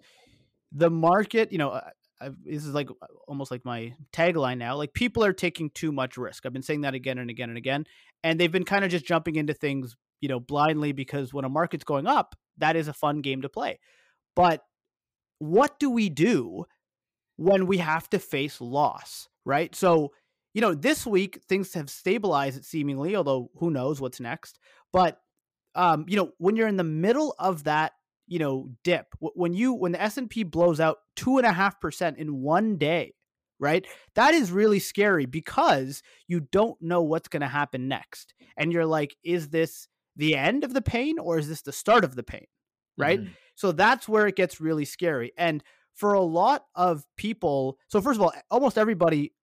the 0.72 0.90
market. 0.90 1.52
You 1.52 1.58
know, 1.58 1.82
I, 2.22 2.30
this 2.46 2.66
is 2.66 2.74
like 2.74 2.90
almost 3.28 3.52
like 3.52 3.66
my 3.66 3.94
tagline 4.14 4.58
now. 4.58 4.78
Like 4.78 4.94
people 4.94 5.26
are 5.26 5.34
taking 5.34 5.70
too 5.70 5.92
much 5.92 6.18
risk. 6.18 6.46
I've 6.46 6.54
been 6.54 6.62
saying 6.62 6.82
that 6.82 6.94
again 6.94 7.18
and 7.18 7.30
again 7.30 7.50
and 7.50 7.58
again, 7.58 7.86
and 8.24 8.40
they've 8.40 8.52
been 8.52 8.66
kind 8.66 8.86
of 8.86 8.92
just 8.92 9.06
jumping 9.06 9.36
into 9.36 9.54
things, 9.54 9.98
you 10.22 10.30
know, 10.30 10.40
blindly 10.40 10.94
because 10.94 11.34
when 11.34 11.44
a 11.44 11.50
market's 11.50 11.84
going 11.84 12.08
up, 12.08 12.36
that 12.58 12.78
is 12.78 12.88
a 12.88 12.94
fun 12.94 13.22
game 13.22 13.42
to 13.42 13.50
play. 13.50 13.80
But 14.36 14.64
what 15.40 15.80
do 15.80 15.90
we 15.90 16.10
do 16.10 16.66
when 17.38 17.68
we 17.68 17.78
have 17.78 18.10
to 18.10 18.20
face 18.20 18.62
loss, 18.62 19.28
right? 19.46 19.74
So, 19.74 20.12
you 20.54 20.62
know, 20.62 20.74
this 20.74 21.06
week 21.06 21.42
things 21.48 21.74
have 21.74 21.90
stabilized 21.90 22.66
seemingly, 22.66 23.16
although 23.16 23.50
who 23.56 23.72
knows 23.72 24.02
what's 24.02 24.20
next. 24.20 24.60
But 24.92 25.20
um, 25.76 26.06
you 26.08 26.18
know, 26.18 26.32
when 26.38 26.56
you're 26.56 26.68
in 26.68 26.78
the 26.78 26.84
middle 26.84 27.36
of 27.40 27.64
that, 27.64 27.94
you 28.28 28.40
know, 28.40 28.70
dip, 28.84 29.08
when 29.20 29.54
you 29.54 29.74
when 29.74 29.92
the 29.92 30.02
S 30.02 30.18
and 30.18 30.30
P 30.30 30.44
blows 30.44 30.80
out 30.80 30.98
two 31.16 31.38
and 31.38 31.48
a 31.48 31.54
half 31.54 31.80
percent 31.80 32.18
in 32.18 32.42
one 32.42 32.78
day, 32.78 33.14
right? 33.60 33.86
That 34.16 34.34
is 34.34 34.52
really 34.52 34.80
scary 34.80 35.26
because 35.26 36.04
you 36.28 36.42
don't 36.42 36.80
know 36.82 37.02
what's 37.02 37.28
going 37.28 37.42
to 37.42 37.48
happen 37.48 37.88
next, 37.88 38.34
and 38.58 38.72
you're 38.74 38.86
like, 38.86 39.16
is 39.24 39.50
this 39.50 39.88
the 40.16 40.36
end 40.36 40.64
of 40.64 40.74
the 40.74 40.82
pain 40.82 41.18
or 41.18 41.40
is 41.40 41.48
this 41.48 41.62
the 41.62 41.72
start 41.72 42.04
of 42.04 42.16
the 42.16 42.24
pain, 42.24 42.46
right? 42.98 43.22
Mm-hmm. 43.22 43.32
So 43.60 43.74
that's 43.74 44.08
where 44.08 44.26
it 44.26 44.38
gets 44.38 44.62
really 44.62 44.86
scary, 44.86 45.34
and 45.38 45.62
for 45.94 46.14
a 46.14 46.22
lot 46.22 46.64
of 46.76 47.04
people, 47.18 47.78
so 47.90 48.00
first 48.00 48.18
of 48.18 48.24
all, 48.24 48.32
almost 48.50 48.78
everybody, 48.78 49.34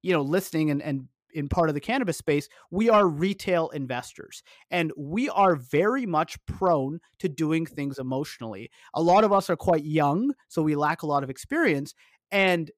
you 0.00 0.14
know, 0.14 0.22
listening 0.22 0.70
and 0.70 0.82
and 0.82 1.08
in 1.34 1.46
part 1.46 1.68
of 1.68 1.74
the 1.74 1.80
cannabis 1.82 2.16
space, 2.16 2.48
we 2.70 2.88
are 2.88 3.06
retail 3.06 3.68
investors 3.68 4.42
and 4.70 4.90
we 4.96 5.28
are 5.28 5.56
very 5.56 6.06
much 6.06 6.38
prone 6.46 7.00
to 7.18 7.28
doing 7.28 7.66
things 7.66 7.98
emotionally. 7.98 8.70
A 8.94 9.02
lot 9.02 9.24
of 9.24 9.34
us 9.34 9.50
are 9.50 9.56
quite 9.56 9.84
young, 9.84 10.32
so 10.48 10.62
we 10.62 10.74
lack 10.74 11.02
a 11.02 11.06
lot 11.06 11.22
of 11.22 11.28
experience. 11.28 11.92
And 12.30 12.70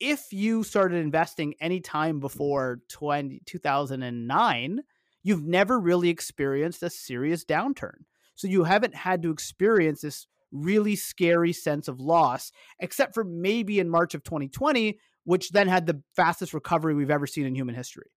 if 0.00 0.32
you 0.32 0.64
started 0.64 0.96
investing 0.96 1.54
any 1.60 1.78
time 1.78 2.18
before 2.18 2.80
20, 2.90 3.42
2009, 3.46 4.80
you've 5.22 5.44
never 5.44 5.78
really 5.78 6.08
experienced 6.08 6.82
a 6.82 6.90
serious 6.90 7.44
downturn. 7.44 8.00
So 8.34 8.48
you 8.48 8.64
haven't 8.64 8.96
had 8.96 9.22
to 9.22 9.30
experience 9.30 10.00
this 10.00 10.26
really 10.52 10.94
scary 10.94 11.52
sense 11.52 11.88
of 11.88 11.98
loss, 11.98 12.52
except 12.78 13.14
for 13.14 13.24
maybe 13.24 13.80
in 13.80 13.88
March 13.88 14.14
of 14.14 14.22
2020 14.22 14.98
which 15.24 15.50
then 15.50 15.68
had 15.68 15.86
the 15.86 16.02
fastest 16.16 16.54
recovery 16.54 16.94
we've 16.94 17.10
ever 17.10 17.26
seen 17.26 17.46
in 17.46 17.54
human 17.54 17.74
history. 17.74 18.10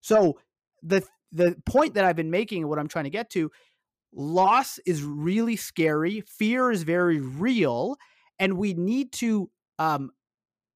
So 0.00 0.38
the 0.82 1.02
the 1.32 1.56
point 1.64 1.94
that 1.94 2.04
I've 2.04 2.16
been 2.16 2.30
making 2.30 2.62
and 2.62 2.68
what 2.68 2.78
I'm 2.78 2.88
trying 2.88 3.04
to 3.04 3.10
get 3.10 3.30
to, 3.30 3.50
loss 4.12 4.78
is 4.84 5.02
really 5.02 5.56
scary, 5.56 6.22
fear 6.22 6.70
is 6.70 6.82
very 6.82 7.20
real, 7.20 7.96
and 8.38 8.56
we 8.56 8.74
need 8.74 9.12
to 9.14 9.50
um 9.78 10.10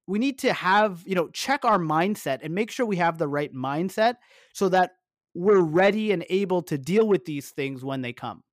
we 0.07 0.19
need 0.19 0.39
to 0.39 0.53
have, 0.53 1.01
you 1.05 1.15
know, 1.15 1.29
check 1.29 1.65
our 1.65 1.79
mindset 1.79 2.39
and 2.43 2.53
make 2.53 2.69
sure 2.69 2.85
we 2.85 2.97
have 2.97 3.17
the 3.17 3.27
right 3.27 3.51
mindset 3.53 4.15
so 4.53 4.69
that 4.69 4.91
we're 5.33 5.61
ready 5.61 6.11
and 6.11 6.23
able 6.29 6.61
to 6.61 6.77
deal 6.77 7.07
with 7.07 7.25
these 7.25 7.49
things 7.49 7.83
when 7.83 8.01
they 8.01 8.13
come. 8.13 8.43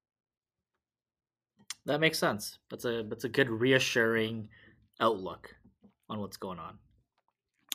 That 1.86 2.00
makes 2.00 2.18
sense. 2.18 2.58
That's 2.70 2.84
a 2.84 3.04
that's 3.08 3.24
a 3.24 3.28
good 3.28 3.50
reassuring 3.50 4.48
outlook 5.00 5.54
on 6.08 6.20
what's 6.20 6.36
going 6.36 6.58
on. 6.58 6.78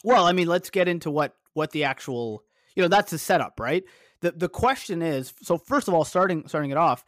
Well, 0.04 0.26
I 0.26 0.32
mean, 0.32 0.48
let's 0.48 0.70
get 0.70 0.88
into 0.88 1.12
what 1.12 1.36
what 1.54 1.72
the 1.72 1.84
actual 1.84 2.44
you 2.76 2.82
know 2.82 2.88
that's 2.88 3.12
the 3.12 3.18
setup, 3.18 3.60
right? 3.60 3.84
The 4.22 4.32
the 4.32 4.50
question 4.50 5.02
is 5.02 5.34
so 5.42 5.58
first 5.58 5.88
of 5.88 5.94
all, 5.94 6.06
starting 6.06 6.48
starting 6.48 6.72
it 6.72 6.78
off, 6.78 7.04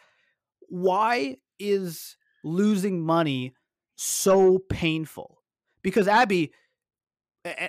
why 0.68 1.38
is 1.60 2.18
losing 2.44 3.02
money 3.02 3.54
so 3.96 4.60
painful? 4.70 5.42
Because 5.82 6.08
Abby, 6.08 6.52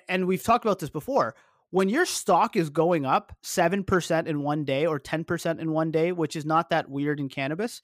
and 0.08 0.26
we've 0.26 0.42
talked 0.42 0.64
about 0.64 0.80
this 0.80 0.90
before, 0.90 1.34
when 1.70 1.88
your 1.88 2.04
stock 2.04 2.56
is 2.56 2.70
going 2.70 3.06
up 3.06 3.37
7% 3.44 4.26
in 4.26 4.42
one 4.42 4.64
day 4.64 4.87
or 4.87 4.99
10% 4.99 5.60
in 5.60 5.72
one 5.72 5.90
day, 5.90 6.12
which 6.12 6.34
is 6.34 6.44
not 6.44 6.70
that 6.70 6.90
weird 6.90 7.20
in 7.20 7.28
cannabis, 7.28 7.80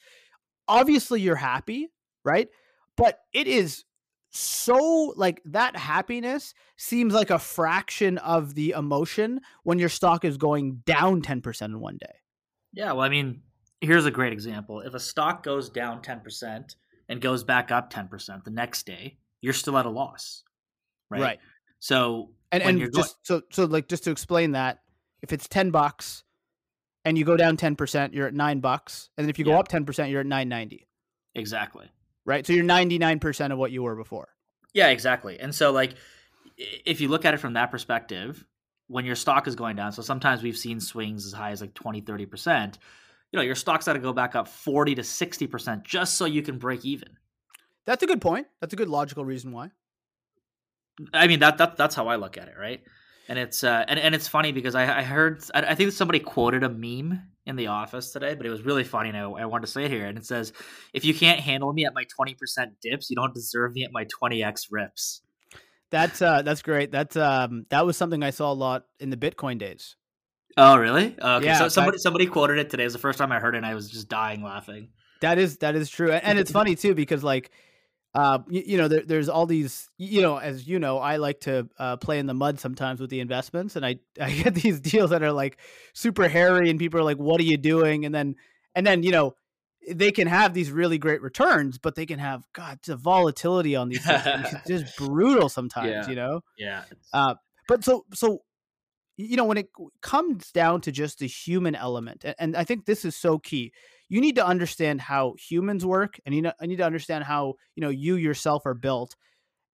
obviously 0.69 1.21
you're 1.21 1.37
happy, 1.37 1.89
right? 2.25 2.49
But 2.97 3.21
it 3.33 3.47
is 3.47 3.85
so 4.31 5.15
like 5.17 5.41
that 5.47 5.77
happiness 5.77 6.53
seems 6.77 7.15
like 7.15 7.31
a 7.31 7.39
fraction 7.39 8.19
of 8.19 8.55
the 8.55 8.71
emotion 8.71 9.41
when 9.63 9.79
your 9.79 9.89
stock 9.89 10.25
is 10.25 10.37
going 10.37 10.83
down 10.85 11.23
10% 11.23 11.63
in 11.63 11.81
one 11.81 11.97
day. 11.99 12.15
Yeah, 12.73 12.93
well 12.93 13.03
I 13.03 13.09
mean, 13.09 13.43
here's 13.81 14.05
a 14.05 14.11
great 14.11 14.33
example. 14.33 14.81
If 14.81 14.95
a 14.95 15.01
stock 15.01 15.43
goes 15.43 15.71
down 15.71 16.03
10% 16.03 16.77
and 17.09 17.21
goes 17.21 17.45
back 17.45 17.71
up 17.71 17.93
10% 17.93 18.45
the 18.45 18.51
next 18.51 18.85
day, 18.85 19.17
you're 19.41 19.53
still 19.55 19.79
at 19.79 19.87
a 19.87 19.91
loss. 19.91 20.43
Right? 21.09 21.23
Right. 21.23 21.39
So 21.79 22.31
and 22.53 22.63
and 22.63 22.81
just 22.93 22.95
going- 23.29 23.41
so 23.41 23.43
so 23.51 23.65
like 23.65 23.89
just 23.89 24.05
to 24.05 24.11
explain 24.11 24.53
that, 24.53 24.81
if 25.23 25.33
it's 25.33 25.49
10 25.49 25.71
bucks 25.71 26.25
and 27.07 27.17
you 27.17 27.25
go 27.25 27.39
down 27.39 27.57
10%, 27.57 28.13
you're 28.13 28.27
at 28.27 28.35
9 28.35 28.61
bucks, 28.61 29.09
and 29.17 29.25
then 29.25 29.31
if 29.31 29.39
you 29.39 29.47
go 29.47 29.55
up 29.55 29.69
10%, 29.69 30.11
you're 30.11 30.21
at 30.21 30.27
990. 30.27 30.87
Exactly 31.35 31.91
right? 32.27 32.47
So 32.47 32.53
you're 32.53 32.65
99% 32.65 33.53
of 33.53 33.59
what 33.59 33.71
you 33.71 33.83
were 33.85 33.97
before. 33.97 34.29
Yeah, 34.75 34.89
exactly. 34.89 35.41
And 35.41 35.55
so 35.55 35.73
like 35.73 35.95
if 36.59 37.01
you 37.01 37.09
look 37.09 37.25
at 37.25 37.33
it 37.33 37.39
from 37.39 37.55
that 37.55 37.71
perspective, 37.71 38.45
when 38.89 39.07
your 39.07 39.17
stock 39.17 39.49
is 39.49 39.57
going 39.57 39.77
down, 39.77 39.93
so 39.93 40.03
sometimes 40.03 40.43
we've 40.43 40.57
seen 40.57 40.81
swings 40.81 41.25
as 41.25 41.33
high 41.33 41.53
as 41.53 41.61
like 41.61 41.73
20, 41.73 42.03
30%, 42.03 42.75
you 43.33 43.39
know, 43.39 43.43
your 43.43 43.55
stock's 43.55 43.87
got 43.87 43.95
to 43.95 43.99
go 43.99 44.13
back 44.13 44.35
up 44.35 44.49
40 44.49 44.97
to 44.97 45.03
60% 45.03 45.83
just 45.85 46.15
so 46.15 46.27
you 46.27 46.43
can 46.43 46.59
break 46.59 46.85
even. 46.85 47.09
That's 47.87 48.03
a 48.03 48.07
good 48.07 48.21
point. 48.21 48.49
That's 48.61 48.75
a 48.75 48.77
good 48.77 48.89
logical 48.89 49.25
reason 49.25 49.53
why. 49.53 49.71
I 51.13 51.27
mean 51.27 51.41
that 51.41 51.59
that 51.59 51.77
that's 51.77 51.95
how 51.95 52.09
I 52.09 52.17
look 52.17 52.39
at 52.39 52.49
it, 52.49 52.55
right? 52.59 52.83
And 53.29 53.39
it's 53.39 53.65
uh, 53.65 53.85
and 53.89 53.99
and 53.99 54.15
it's 54.15 54.29
funny 54.29 54.53
because 54.53 54.75
I, 54.75 55.01
I 55.01 55.03
heard 55.03 55.43
I, 55.55 55.63
I 55.63 55.75
think 55.75 55.93
somebody 55.93 56.21
quoted 56.21 56.63
a 56.63 56.69
meme 56.69 57.23
in 57.45 57.57
the 57.57 57.69
office 57.69 58.13
today, 58.13 58.35
but 58.35 58.47
it 58.47 58.51
was 58.51 58.63
really 58.63 58.85
funny, 58.85 59.09
and 59.09 59.19
I, 59.19 59.23
I 59.23 59.45
wanted 59.47 59.67
to 59.67 59.73
say 59.73 59.85
it 59.85 59.91
here. 59.91 60.07
And 60.07 60.17
it 60.17 60.25
says, 60.25 60.53
"If 60.93 61.05
you 61.05 61.13
can't 61.13 61.41
handle 61.41 61.73
me 61.73 61.87
at 61.87 61.95
my 61.95 62.05
twenty 62.05 62.35
percent 62.35 62.75
dips, 62.81 63.11
you 63.11 63.17
don't 63.17 63.35
deserve 63.35 63.73
me 63.73 63.85
at 63.85 63.91
my 63.93 64.07
twenty 64.17 64.45
x 64.45 64.69
rips." 64.71 65.23
That's 65.91 66.23
uh, 66.23 66.43
that's 66.43 66.63
great. 66.63 66.93
That's 66.93 67.17
um, 67.17 67.67
that 67.71 67.85
was 67.85 67.97
something 67.97 68.23
I 68.23 68.31
saw 68.31 68.53
a 68.53 68.55
lot 68.55 68.85
in 69.01 69.11
the 69.11 69.17
Bitcoin 69.17 69.59
days. 69.59 69.97
Oh, 70.57 70.77
really? 70.77 71.17
Okay. 71.21 71.47
Yeah, 71.47 71.59
so 71.59 71.69
somebody 71.69 71.99
somebody 71.99 72.27
quoted 72.27 72.59
it 72.59 72.71
today. 72.71 72.85
It 72.85 72.87
was 72.87 72.93
the 72.95 72.99
first 72.99 73.19
time 73.19 73.31
I 73.31 73.39
heard 73.39 73.55
it, 73.55 73.59
and 73.59 73.67
I 73.67 73.75
was 73.75 73.91
just 73.91 74.09
dying 74.09 74.43
laughing. 74.43 74.89
That 75.21 75.39
is 75.39 75.59
that 75.59 75.75
is 75.75 75.89
true, 75.89 76.13
and 76.13 76.39
it's 76.39 76.51
funny 76.51 76.77
too 76.77 76.95
because 76.95 77.23
like 77.23 77.51
uh, 78.17 78.39
you, 78.49 78.63
you, 78.65 78.79
know, 78.79 78.89
there, 78.89 79.03
there's 79.03 79.29
all 79.29 79.45
these, 79.45 79.91
you 79.99 80.23
know, 80.23 80.39
as 80.39 80.67
you 80.67 80.79
know, 80.79 80.99
I 80.99 81.17
like 81.17 81.41
to 81.41 81.69
uh, 81.79 81.99
play 81.99 82.19
in 82.19 82.25
the 82.25 82.33
mud 82.33 82.59
sometimes 82.59 82.99
with 82.99 83.11
the 83.11 83.21
investments, 83.21 83.77
and 83.77 83.85
I 83.85 83.97
I 84.21 84.33
get 84.33 84.55
these 84.55 84.81
deals 84.81 85.11
that 85.11 85.23
are 85.23 85.33
like 85.33 85.59
super 85.93 86.27
hairy, 86.27 86.71
and 86.71 86.79
people 86.79 86.99
are 86.99 87.05
like, 87.05 87.19
"What 87.19 87.41
are 87.41 87.45
you 87.45 87.59
doing?" 87.59 88.07
And 88.07 88.15
then 88.15 88.37
and 88.75 88.87
then 88.87 89.03
you 89.03 89.13
know, 89.13 89.35
they 89.93 90.13
can 90.13 90.29
have 90.29 90.55
these 90.55 90.71
really 90.71 90.97
great 90.97 91.21
returns, 91.21 91.77
but 91.77 91.95
they 91.95 92.07
can 92.07 92.19
have 92.19 92.43
God, 92.55 92.79
the 92.87 92.97
volatility 92.97 93.77
on 93.77 93.91
these 93.91 94.05
things 94.07 94.23
it's 94.25 94.67
just 94.67 94.97
brutal 94.97 95.51
sometimes, 95.51 95.91
yeah. 95.91 96.09
you 96.09 96.17
know. 96.17 96.41
Yeah. 96.57 96.85
Uh, 97.13 97.35
but 97.69 97.85
so 97.85 98.07
so 98.15 98.41
you 99.19 99.37
know 99.37 99.45
when 99.45 99.59
it 99.59 99.69
comes 100.01 100.53
down 100.53 100.81
to 100.83 100.91
just 100.91 101.19
the 101.19 101.29
human 101.29 101.75
element, 101.75 102.25
and, 102.25 102.35
and 102.39 102.57
I 102.57 102.65
think 102.65 102.87
this 102.87 103.05
is 103.05 103.15
so 103.15 103.39
key 103.39 103.75
you 104.09 104.21
need 104.21 104.37
to 104.37 104.47
understand 104.47 105.01
how 105.01 105.35
humans 105.39 105.85
work 105.85 106.19
and 106.25 106.35
you 106.35 106.43
know 106.43 106.53
I 106.61 106.67
need 106.67 106.77
to 106.77 106.87
understand 106.87 107.25
how 107.25 107.55
you 107.75 107.81
know 107.81 107.91
you 107.91 108.17
yourself 108.17 108.67
are 108.67 108.75
built 108.75 109.17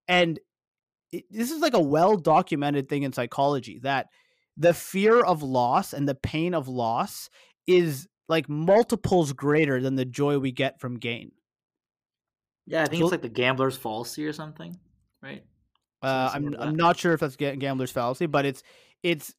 and 0.07 0.39
it, 1.11 1.25
this 1.29 1.51
is 1.51 1.61
like 1.61 1.73
a 1.73 1.79
well 1.79 2.17
documented 2.17 2.89
thing 2.89 3.03
in 3.03 3.13
psychology 3.13 3.79
that 3.83 4.07
the 4.57 4.73
fear 4.73 5.21
of 5.21 5.43
loss 5.43 5.93
and 5.93 6.07
the 6.07 6.15
pain 6.15 6.53
of 6.53 6.67
loss 6.67 7.29
is 7.67 8.07
like 8.29 8.47
multiples 8.49 9.33
greater 9.33 9.81
than 9.81 9.95
the 9.95 10.05
joy 10.05 10.37
we 10.37 10.51
get 10.51 10.79
from 10.79 10.97
gain. 10.97 11.31
Yeah 12.65 12.83
i 12.83 12.85
think 12.85 13.01
so, 13.01 13.05
it's 13.07 13.11
like 13.11 13.21
the 13.21 13.29
gambler's 13.29 13.75
fallacy 13.75 14.25
or 14.25 14.33
something 14.33 14.79
right? 15.23 15.43
Uh, 16.01 16.29
I'm 16.33 16.53
I'm 16.59 16.75
not 16.75 16.97
sure 16.97 17.13
if 17.13 17.21
that's 17.21 17.37
gambler's 17.37 17.91
fallacy, 17.91 18.25
but 18.25 18.45
it's 18.45 18.61
it's 19.01 19.33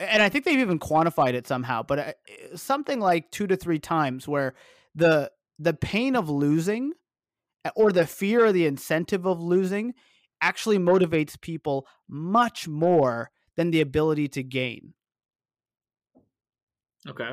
and 0.00 0.22
I 0.22 0.28
think 0.28 0.44
they've 0.44 0.58
even 0.58 0.78
quantified 0.78 1.34
it 1.34 1.46
somehow, 1.46 1.82
but 1.82 1.98
uh, 1.98 2.12
something 2.56 3.00
like 3.00 3.30
two 3.30 3.46
to 3.46 3.56
three 3.56 3.78
times 3.78 4.28
where 4.28 4.54
the 4.94 5.30
the 5.58 5.74
pain 5.74 6.16
of 6.16 6.28
losing 6.28 6.92
or 7.74 7.90
the 7.90 8.06
fear 8.06 8.46
or 8.46 8.52
the 8.52 8.66
incentive 8.66 9.26
of 9.26 9.40
losing 9.40 9.94
actually 10.40 10.78
motivates 10.78 11.40
people 11.40 11.86
much 12.08 12.68
more 12.68 13.30
than 13.56 13.70
the 13.70 13.80
ability 13.80 14.28
to 14.28 14.42
gain. 14.42 14.92
Okay. 17.08 17.32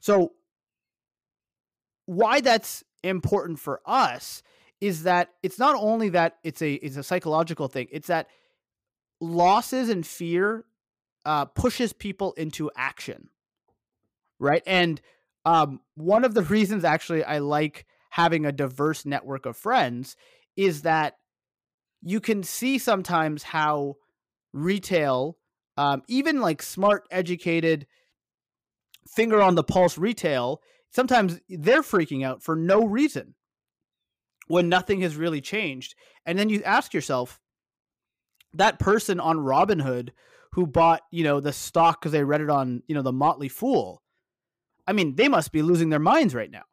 So 0.00 0.32
why 2.06 2.40
that's 2.40 2.82
important 3.02 3.58
for 3.58 3.80
us 3.84 4.42
is 4.80 5.02
that 5.02 5.28
it's 5.42 5.58
not 5.58 5.76
only 5.78 6.08
that 6.08 6.38
it's 6.42 6.62
a 6.62 6.72
it's 6.74 6.96
a 6.96 7.02
psychological 7.02 7.68
thing, 7.68 7.88
it's 7.92 8.08
that 8.08 8.28
losses 9.20 9.90
and 9.90 10.06
fear 10.06 10.64
uh, 11.24 11.44
pushes 11.46 11.92
people 11.92 12.32
into 12.34 12.70
action, 12.76 13.28
right? 14.38 14.62
And 14.66 15.00
um, 15.44 15.80
one 15.94 16.24
of 16.24 16.34
the 16.34 16.42
reasons 16.42 16.84
actually 16.84 17.24
I 17.24 17.38
like 17.38 17.86
having 18.10 18.44
a 18.46 18.52
diverse 18.52 19.06
network 19.06 19.46
of 19.46 19.56
friends 19.56 20.16
is 20.56 20.82
that 20.82 21.16
you 22.02 22.20
can 22.20 22.42
see 22.42 22.78
sometimes 22.78 23.42
how 23.42 23.96
retail, 24.52 25.36
um, 25.76 26.02
even 26.08 26.40
like 26.40 26.62
smart, 26.62 27.04
educated, 27.10 27.86
finger 29.08 29.40
on 29.40 29.54
the 29.54 29.64
pulse 29.64 29.98
retail, 29.98 30.60
sometimes 30.90 31.40
they're 31.48 31.82
freaking 31.82 32.24
out 32.24 32.42
for 32.42 32.56
no 32.56 32.84
reason. 32.84 33.34
when 34.48 34.68
nothing 34.68 35.00
has 35.02 35.14
really 35.14 35.40
changed. 35.40 35.94
And 36.26 36.36
then 36.36 36.48
you 36.48 36.60
ask 36.64 36.92
yourself, 36.92 37.38
that 38.52 38.80
person 38.80 39.20
on 39.20 39.36
Robinhood 39.38 40.10
who 40.52 40.66
bought, 40.66 41.02
you 41.10 41.24
know, 41.24 41.40
the 41.40 41.52
stock 41.52 42.00
because 42.00 42.12
they 42.12 42.24
read 42.24 42.40
it 42.40 42.50
on, 42.50 42.82
you 42.86 42.94
know, 42.94 43.02
the 43.02 43.12
Motley 43.12 43.48
Fool. 43.48 44.02
I 44.86 44.92
mean, 44.92 45.14
they 45.14 45.28
must 45.28 45.52
be 45.52 45.62
losing 45.62 45.90
their 45.90 46.00
minds 46.00 46.34
right 46.34 46.50
now. 46.50 46.64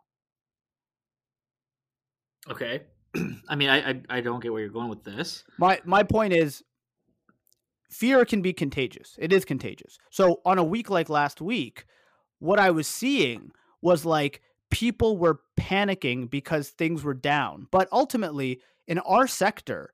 Okay. 2.50 2.82
I 3.50 3.56
mean, 3.56 3.70
I, 3.70 3.90
I, 3.90 4.02
I 4.10 4.22
don't 4.22 4.42
get 4.42 4.52
where 4.52 4.62
you're 4.62 4.70
going 4.70 4.90
with 4.90 5.04
this. 5.04 5.44
My 5.58 5.80
my 5.86 6.04
point 6.04 6.34
is, 6.34 6.64
fear 7.90 8.26
can 8.26 8.42
be 8.42 8.54
contagious. 8.54 9.16
It 9.20 9.32
is 9.32 9.46
contagious. 9.46 9.98
So 10.10 10.42
on 10.46 10.58
a 10.58 10.64
week 10.64 10.90
like 10.90 11.10
last 11.10 11.42
week, 11.42 11.86
what 12.40 12.60
I 12.60 12.72
was 12.72 12.88
seeing 12.88 13.52
was 13.82 14.06
like 14.06 14.42
people 14.70 15.18
were 15.18 15.42
panicking 15.60 16.30
because 16.30 16.70
things 16.70 17.04
were 17.04 17.14
down. 17.14 17.68
But 17.72 17.88
ultimately, 17.92 18.62
in 18.88 19.00
our 19.00 19.28
sector, 19.28 19.94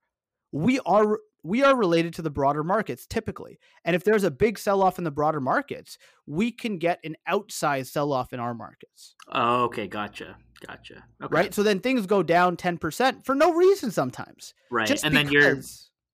we 0.52 0.80
are 0.86 1.20
we 1.43 1.63
are 1.63 1.75
related 1.75 2.13
to 2.15 2.21
the 2.21 2.29
broader 2.29 2.63
markets 2.63 3.05
typically. 3.05 3.59
And 3.83 3.95
if 3.95 4.03
there's 4.03 4.23
a 4.23 4.31
big 4.31 4.57
sell 4.57 4.81
off 4.81 4.97
in 4.97 5.03
the 5.03 5.12
broader 5.12 5.41
markets, 5.41 5.97
we 6.25 6.51
can 6.51 6.77
get 6.77 7.00
an 7.03 7.15
outsized 7.29 7.88
sell 7.88 8.13
off 8.13 8.33
in 8.33 8.39
our 8.39 8.53
markets. 8.53 9.15
Oh, 9.31 9.63
okay, 9.65 9.88
gotcha. 9.88 10.38
Gotcha. 10.65 11.03
Okay. 11.21 11.35
Right? 11.35 11.53
So 11.53 11.62
then 11.62 11.79
things 11.79 12.05
go 12.05 12.23
down 12.23 12.55
10% 12.55 13.25
for 13.25 13.35
no 13.35 13.53
reason 13.53 13.91
sometimes. 13.91 14.53
Right. 14.71 14.89
and 14.89 15.00
because... 15.00 15.13
then 15.13 15.31
you're 15.31 15.62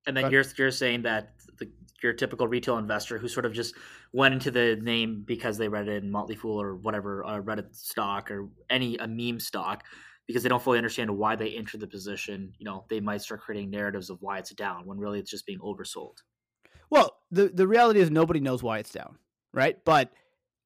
and 0.06 0.16
then 0.16 0.30
you're 0.30 0.44
you're 0.58 0.70
saying 0.70 1.02
that 1.02 1.34
the, 1.58 1.70
your 2.02 2.12
typical 2.14 2.48
retail 2.48 2.78
investor 2.78 3.18
who 3.18 3.28
sort 3.28 3.46
of 3.46 3.52
just 3.52 3.74
went 4.12 4.34
into 4.34 4.50
the 4.50 4.76
name 4.80 5.22
because 5.24 5.56
they 5.56 5.68
read 5.68 5.86
it 5.88 6.02
in 6.02 6.10
Motley 6.10 6.34
Fool 6.34 6.60
or 6.60 6.74
whatever, 6.74 7.24
uh, 7.24 7.40
Reddit 7.40 7.76
stock 7.76 8.30
or 8.30 8.48
any 8.68 8.96
a 8.96 9.06
meme 9.06 9.38
stock 9.38 9.84
because 10.26 10.42
they 10.42 10.48
don't 10.48 10.62
fully 10.62 10.78
understand 10.78 11.10
why 11.10 11.36
they 11.36 11.50
entered 11.50 11.80
the 11.80 11.86
position, 11.86 12.52
you 12.58 12.64
know, 12.64 12.84
they 12.88 13.00
might 13.00 13.22
start 13.22 13.40
creating 13.40 13.70
narratives 13.70 14.10
of 14.10 14.22
why 14.22 14.38
it's 14.38 14.50
down 14.50 14.86
when 14.86 14.98
really 14.98 15.18
it's 15.18 15.30
just 15.30 15.46
being 15.46 15.58
oversold. 15.58 16.18
Well, 16.88 17.16
the 17.30 17.48
the 17.48 17.66
reality 17.66 18.00
is 18.00 18.10
nobody 18.10 18.40
knows 18.40 18.62
why 18.62 18.78
it's 18.78 18.92
down, 18.92 19.18
right? 19.52 19.76
But 19.84 20.12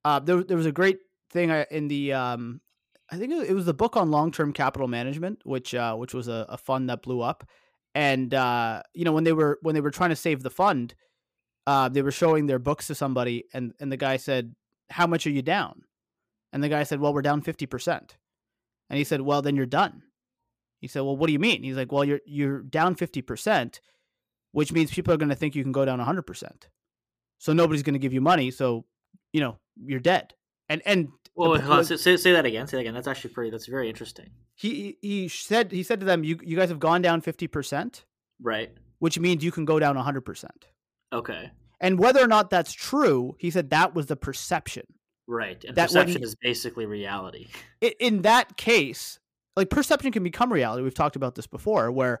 uh, 0.03 0.19
there 0.19 0.43
there 0.43 0.57
was 0.57 0.65
a 0.65 0.71
great 0.71 0.99
thing 1.31 1.51
uh, 1.51 1.65
in 1.69 1.87
the 1.87 2.13
um, 2.13 2.61
I 3.09 3.17
think 3.17 3.31
it 3.31 3.53
was 3.53 3.65
the 3.65 3.73
book 3.73 3.95
on 3.95 4.11
long 4.11 4.31
term 4.31 4.51
capital 4.51 4.87
management, 4.87 5.41
which 5.43 5.75
uh, 5.75 5.95
which 5.95 6.13
was 6.13 6.27
a, 6.27 6.45
a 6.49 6.57
fund 6.57 6.89
that 6.89 7.03
blew 7.03 7.21
up, 7.21 7.47
and 7.93 8.33
uh, 8.33 8.81
you 8.93 9.05
know 9.05 9.11
when 9.11 9.23
they 9.23 9.33
were 9.33 9.59
when 9.61 9.75
they 9.75 9.81
were 9.81 9.91
trying 9.91 10.09
to 10.09 10.15
save 10.15 10.41
the 10.41 10.49
fund, 10.49 10.95
uh, 11.67 11.89
they 11.89 12.01
were 12.01 12.11
showing 12.11 12.47
their 12.47 12.59
books 12.59 12.87
to 12.87 12.95
somebody, 12.95 13.45
and 13.53 13.73
and 13.79 13.91
the 13.91 13.97
guy 13.97 14.17
said, 14.17 14.55
"How 14.89 15.05
much 15.05 15.27
are 15.27 15.31
you 15.31 15.43
down?" 15.43 15.81
And 16.51 16.63
the 16.63 16.69
guy 16.69 16.83
said, 16.83 16.99
"Well, 16.99 17.13
we're 17.13 17.21
down 17.21 17.41
fifty 17.41 17.67
percent." 17.67 18.17
And 18.89 18.97
he 18.97 19.03
said, 19.03 19.21
"Well, 19.21 19.41
then 19.41 19.55
you're 19.55 19.65
done." 19.65 20.03
He 20.79 20.87
said, 20.87 21.01
"Well, 21.01 21.17
what 21.17 21.27
do 21.27 21.33
you 21.33 21.39
mean?" 21.39 21.63
He's 21.63 21.75
like, 21.75 21.91
"Well, 21.91 22.05
you're 22.05 22.21
you're 22.25 22.61
down 22.61 22.95
50%, 22.95 23.79
which 24.51 24.71
means 24.71 24.91
people 24.91 25.13
are 25.13 25.17
going 25.17 25.29
to 25.29 25.35
think 25.35 25.55
you 25.55 25.63
can 25.63 25.71
go 25.71 25.85
down 25.85 25.99
100%. 25.99 26.67
So 27.39 27.53
nobody's 27.53 27.83
going 27.83 27.93
to 27.93 27.99
give 27.99 28.13
you 28.13 28.21
money, 28.21 28.51
so, 28.51 28.85
you 29.33 29.41
know, 29.41 29.57
you're 29.75 29.99
dead." 29.99 30.33
And 30.69 30.81
and 30.85 31.09
well, 31.35 31.83
say, 31.83 32.17
say 32.17 32.31
that 32.31 32.45
again. 32.45 32.67
Say 32.67 32.77
that 32.77 32.81
again. 32.81 32.93
That's 32.93 33.07
actually 33.07 33.31
pretty. 33.31 33.51
That's 33.51 33.67
very 33.67 33.89
interesting. 33.89 34.29
He 34.55 34.97
he 35.01 35.27
said 35.27 35.71
he 35.71 35.83
said 35.83 35.99
to 35.99 36.05
them, 36.05 36.23
"You 36.23 36.39
you 36.43 36.55
guys 36.55 36.69
have 36.69 36.79
gone 36.79 37.01
down 37.01 37.21
fifty 37.21 37.47
percent, 37.47 38.05
right? 38.41 38.71
Which 38.99 39.19
means 39.19 39.43
you 39.43 39.51
can 39.51 39.65
go 39.65 39.79
down 39.79 39.95
hundred 39.97 40.21
percent." 40.21 40.67
Okay. 41.11 41.51
And 41.81 41.99
whether 41.99 42.23
or 42.23 42.27
not 42.27 42.49
that's 42.49 42.73
true, 42.73 43.35
he 43.37 43.51
said 43.51 43.69
that 43.69 43.93
was 43.93 44.05
the 44.05 44.15
perception. 44.15 44.85
Right. 45.27 45.63
And 45.63 45.75
that 45.75 45.87
perception 45.87 46.23
is 46.23 46.35
basically 46.35 46.85
reality. 46.85 47.47
In 47.99 48.21
that 48.23 48.57
case, 48.57 49.19
like 49.55 49.69
perception 49.69 50.11
can 50.11 50.23
become 50.23 50.51
reality. 50.51 50.83
We've 50.83 50.93
talked 50.93 51.15
about 51.15 51.35
this 51.35 51.47
before 51.47 51.91
where 51.91 52.19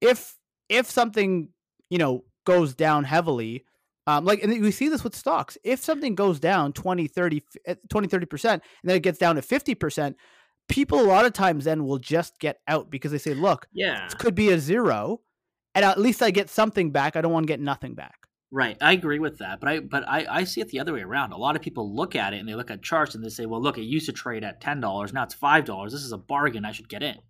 if 0.00 0.36
if 0.68 0.90
something, 0.90 1.48
you 1.90 1.98
know, 1.98 2.24
goes 2.44 2.74
down 2.74 3.04
heavily, 3.04 3.64
um, 4.06 4.24
like, 4.24 4.42
and 4.42 4.60
we 4.60 4.70
see 4.70 4.88
this 4.88 5.02
with 5.02 5.14
stocks. 5.14 5.56
If 5.64 5.82
something 5.82 6.14
goes 6.14 6.38
down 6.38 6.72
20, 6.72 7.06
30, 7.06 7.42
eh, 7.66 7.74
20, 7.88 8.08
30%, 8.08 8.52
and 8.52 8.62
then 8.84 8.96
it 8.96 9.02
gets 9.02 9.18
down 9.18 9.36
to 9.36 9.42
50%, 9.42 10.14
people 10.68 11.00
a 11.00 11.02
lot 11.02 11.24
of 11.24 11.32
times 11.32 11.64
then 11.64 11.84
will 11.84 11.98
just 11.98 12.38
get 12.38 12.58
out 12.68 12.90
because 12.90 13.12
they 13.12 13.18
say, 13.18 13.34
look, 13.34 13.66
yeah, 13.72 14.04
this 14.04 14.14
could 14.14 14.34
be 14.34 14.50
a 14.50 14.58
zero. 14.58 15.20
And 15.74 15.84
at 15.84 15.98
least 15.98 16.22
I 16.22 16.30
get 16.30 16.50
something 16.50 16.92
back. 16.92 17.16
I 17.16 17.20
don't 17.20 17.32
want 17.32 17.46
to 17.46 17.52
get 17.52 17.60
nothing 17.60 17.94
back. 17.94 18.23
Right, 18.50 18.76
I 18.80 18.92
agree 18.92 19.18
with 19.18 19.38
that, 19.38 19.58
but 19.58 19.68
I 19.68 19.80
but 19.80 20.04
I, 20.08 20.26
I 20.30 20.44
see 20.44 20.60
it 20.60 20.68
the 20.68 20.78
other 20.78 20.92
way 20.92 21.00
around. 21.00 21.32
A 21.32 21.36
lot 21.36 21.56
of 21.56 21.62
people 21.62 21.94
look 21.94 22.14
at 22.14 22.32
it 22.32 22.38
and 22.38 22.48
they 22.48 22.54
look 22.54 22.70
at 22.70 22.82
charts 22.82 23.14
and 23.16 23.24
they 23.24 23.28
say, 23.28 23.46
"Well, 23.46 23.60
look, 23.60 23.78
it 23.78 23.82
used 23.82 24.06
to 24.06 24.12
trade 24.12 24.44
at 24.44 24.60
ten 24.60 24.80
dollars, 24.80 25.12
now 25.12 25.24
it's 25.24 25.34
five 25.34 25.64
dollars. 25.64 25.92
This 25.92 26.02
is 26.02 26.12
a 26.12 26.18
bargain. 26.18 26.64
I 26.64 26.70
should 26.72 26.88
get 26.88 27.02
in." 27.02 27.16
And 27.16 27.20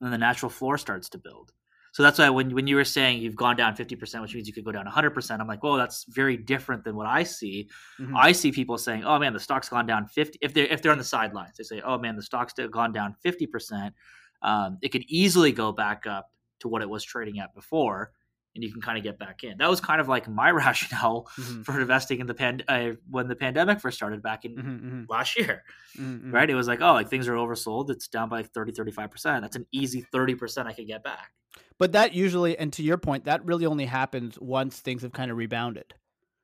then 0.00 0.10
the 0.10 0.18
natural 0.18 0.50
floor 0.50 0.76
starts 0.78 1.08
to 1.10 1.18
build. 1.18 1.52
So 1.92 2.02
that's 2.02 2.18
why 2.18 2.28
when 2.30 2.54
when 2.54 2.66
you 2.66 2.76
were 2.76 2.84
saying 2.84 3.22
you've 3.22 3.36
gone 3.36 3.56
down 3.56 3.74
fifty 3.74 3.96
percent, 3.96 4.22
which 4.22 4.34
means 4.34 4.46
you 4.46 4.52
could 4.52 4.64
go 4.64 4.72
down 4.72 4.86
hundred 4.86 5.10
percent, 5.12 5.40
I'm 5.40 5.48
like, 5.48 5.62
"Well, 5.62 5.76
that's 5.76 6.04
very 6.08 6.36
different 6.36 6.84
than 6.84 6.94
what 6.94 7.06
I 7.06 7.22
see." 7.22 7.68
Mm-hmm. 7.98 8.16
I 8.16 8.32
see 8.32 8.52
people 8.52 8.76
saying, 8.78 9.04
"Oh 9.04 9.18
man, 9.18 9.32
the 9.32 9.40
stock's 9.40 9.68
gone 9.70 9.86
down 9.86 10.06
50." 10.08 10.38
If 10.42 10.52
they're 10.54 10.66
if 10.66 10.82
they're 10.82 10.92
on 10.92 10.98
the 10.98 11.04
sidelines, 11.04 11.56
they 11.56 11.64
say, 11.64 11.80
"Oh 11.84 11.98
man, 11.98 12.16
the 12.16 12.22
stock's 12.22 12.52
gone 12.70 12.92
down 12.92 13.14
fifty 13.22 13.46
percent." 13.46 13.94
Um, 14.42 14.78
it 14.82 14.90
could 14.90 15.04
easily 15.08 15.52
go 15.52 15.72
back 15.72 16.06
up 16.06 16.26
to 16.60 16.68
what 16.68 16.82
it 16.82 16.88
was 16.88 17.02
trading 17.04 17.38
at 17.40 17.54
before 17.54 18.12
and 18.54 18.64
you 18.64 18.72
can 18.72 18.80
kind 18.80 18.98
of 18.98 19.04
get 19.04 19.18
back 19.18 19.44
in. 19.44 19.58
That 19.58 19.70
was 19.70 19.80
kind 19.80 20.00
of 20.00 20.08
like 20.08 20.28
my 20.28 20.50
rationale 20.50 21.28
mm-hmm. 21.38 21.62
for 21.62 21.80
investing 21.80 22.20
in 22.20 22.26
the 22.26 22.34
pan 22.34 22.62
uh, 22.68 22.90
when 23.08 23.28
the 23.28 23.36
pandemic 23.36 23.80
first 23.80 23.96
started 23.96 24.22
back 24.22 24.44
in 24.44 24.56
mm-hmm, 24.56 24.70
mm-hmm. 24.70 25.02
last 25.08 25.38
year. 25.38 25.62
Mm-hmm. 25.98 26.32
Right? 26.32 26.48
It 26.48 26.54
was 26.54 26.68
like, 26.68 26.80
oh, 26.80 26.92
like 26.92 27.08
things 27.08 27.28
are 27.28 27.34
oversold. 27.34 27.90
It's 27.90 28.08
down 28.08 28.28
by 28.28 28.38
like 28.38 28.52
30, 28.52 28.72
35%. 28.72 29.40
That's 29.40 29.56
an 29.56 29.66
easy 29.72 30.04
30% 30.12 30.66
I 30.66 30.72
could 30.72 30.86
get 30.86 31.04
back. 31.04 31.30
But 31.78 31.92
that 31.92 32.12
usually, 32.12 32.58
and 32.58 32.72
to 32.74 32.82
your 32.82 32.98
point, 32.98 33.24
that 33.24 33.44
really 33.44 33.66
only 33.66 33.86
happens 33.86 34.38
once 34.38 34.78
things 34.78 35.02
have 35.02 35.12
kind 35.12 35.30
of 35.30 35.36
rebounded, 35.36 35.94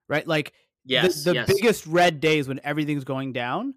right? 0.09 0.27
Like 0.27 0.55
yes, 0.85 1.25
the, 1.25 1.31
the 1.31 1.35
yes. 1.37 1.47
biggest 1.47 1.87
red 1.87 2.21
days 2.21 2.49
when 2.49 2.59
everything's 2.65 3.05
going 3.05 3.33
down, 3.35 3.75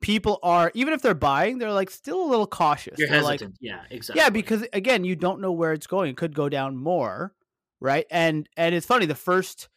people 0.00 0.38
are 0.42 0.72
even 0.74 0.94
if 0.94 1.02
they're 1.02 1.14
buying, 1.14 1.58
they're 1.58 1.72
like 1.72 1.90
still 1.90 2.22
a 2.22 2.28
little 2.28 2.46
cautious. 2.46 2.98
You're 2.98 3.08
they're 3.08 3.18
hesitant. 3.18 3.52
Like, 3.52 3.58
yeah, 3.60 3.82
exactly. 3.90 4.22
Yeah, 4.22 4.30
because 4.30 4.64
again, 4.72 5.04
you 5.04 5.14
don't 5.14 5.40
know 5.40 5.52
where 5.52 5.72
it's 5.74 5.86
going. 5.86 6.10
It 6.10 6.16
could 6.16 6.34
go 6.34 6.48
down 6.48 6.76
more 6.76 7.34
right? 7.82 8.06
And 8.10 8.48
and 8.56 8.74
it's 8.74 8.86
funny 8.86 9.06
the 9.06 9.14
first 9.14 9.68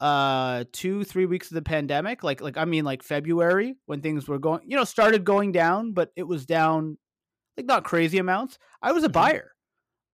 uh 0.00 0.64
two 0.72 1.04
three 1.04 1.24
weeks 1.24 1.50
of 1.50 1.54
the 1.54 1.62
pandemic 1.62 2.24
like 2.24 2.40
like 2.40 2.56
i 2.56 2.64
mean 2.64 2.84
like 2.84 3.00
february 3.00 3.76
when 3.86 4.00
things 4.00 4.26
were 4.26 4.40
going 4.40 4.60
you 4.66 4.76
know 4.76 4.82
started 4.82 5.24
going 5.24 5.52
down 5.52 5.92
but 5.92 6.10
it 6.16 6.24
was 6.24 6.44
down 6.46 6.98
like 7.56 7.64
not 7.64 7.84
crazy 7.84 8.18
amounts 8.18 8.58
i 8.82 8.90
was 8.90 9.04
a 9.04 9.06
mm-hmm. 9.06 9.12
buyer. 9.12 9.50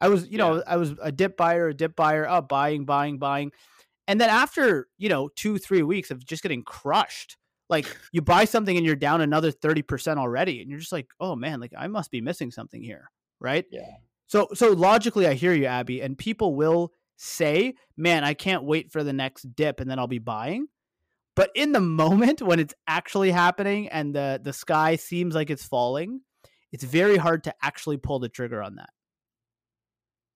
I 0.03 0.09
was 0.09 0.29
you 0.29 0.39
know 0.39 0.63
i 0.67 0.77
was 0.77 0.95
a 1.03 1.11
dip 1.11 1.37
buyer 1.37 1.69
a 1.69 1.75
dip 1.75 1.97
buyer 1.97 2.29
up 2.29 2.45
oh, 2.45 2.47
buying 2.47 2.85
buying 2.85 3.19
buying. 3.19 3.53
And 4.07 4.21
then 4.21 4.29
after 4.31 4.89
you 4.99 5.09
know 5.09 5.31
two 5.35 5.59
three 5.59 5.83
weeks 5.83 6.11
of 6.11 6.25
just 6.25 6.43
getting 6.43 6.63
crushed 6.63 7.37
like 7.69 7.87
you 8.13 8.21
buy 8.21 8.45
something 8.45 8.77
and 8.77 8.85
you're 8.85 8.97
down 8.97 9.21
another 9.21 9.53
30% 9.53 10.17
already 10.17 10.61
and 10.61 10.71
you're 10.71 10.79
just 10.79 10.93
like 10.93 11.09
oh 11.21 11.37
man 11.37 11.61
like 11.61 11.73
i 11.77 11.87
must 11.87 12.11
be 12.11 12.21
missing 12.21 12.51
something 12.51 12.83
here 12.83 13.11
right? 13.41 13.65
Yeah. 13.71 13.97
So 14.27 14.49
so 14.55 14.71
logically 14.73 15.27
i 15.27 15.35
hear 15.35 15.53
you 15.53 15.67
abby 15.67 16.01
and 16.01 16.17
people 16.17 16.55
will 16.55 16.93
say, 17.21 17.75
man, 17.97 18.25
I 18.25 18.35
can't 18.35 18.65
wait 18.65 18.91
for 18.91 19.05
the 19.05 19.13
next 19.13 19.55
dip 19.55 19.81
and 19.81 19.91
then 19.91 19.99
I'll 19.99 20.07
be 20.07 20.19
buying. 20.19 20.69
But 21.37 21.51
in 21.55 21.73
the 21.73 21.81
moment 21.81 22.43
when 22.43 22.59
it's 22.59 22.75
actually 22.87 23.31
happening 23.31 23.89
and 23.89 24.15
the, 24.15 24.41
the 24.43 24.53
sky 24.53 24.97
seems 24.97 25.35
like 25.35 25.51
it's 25.51 25.65
falling, 25.65 26.23
it's 26.73 26.85
very 26.85 27.17
hard 27.17 27.45
to 27.45 27.55
actually 27.63 27.99
pull 27.99 28.19
the 28.19 28.29
trigger 28.29 28.63
on 28.63 28.77
that. 28.77 28.91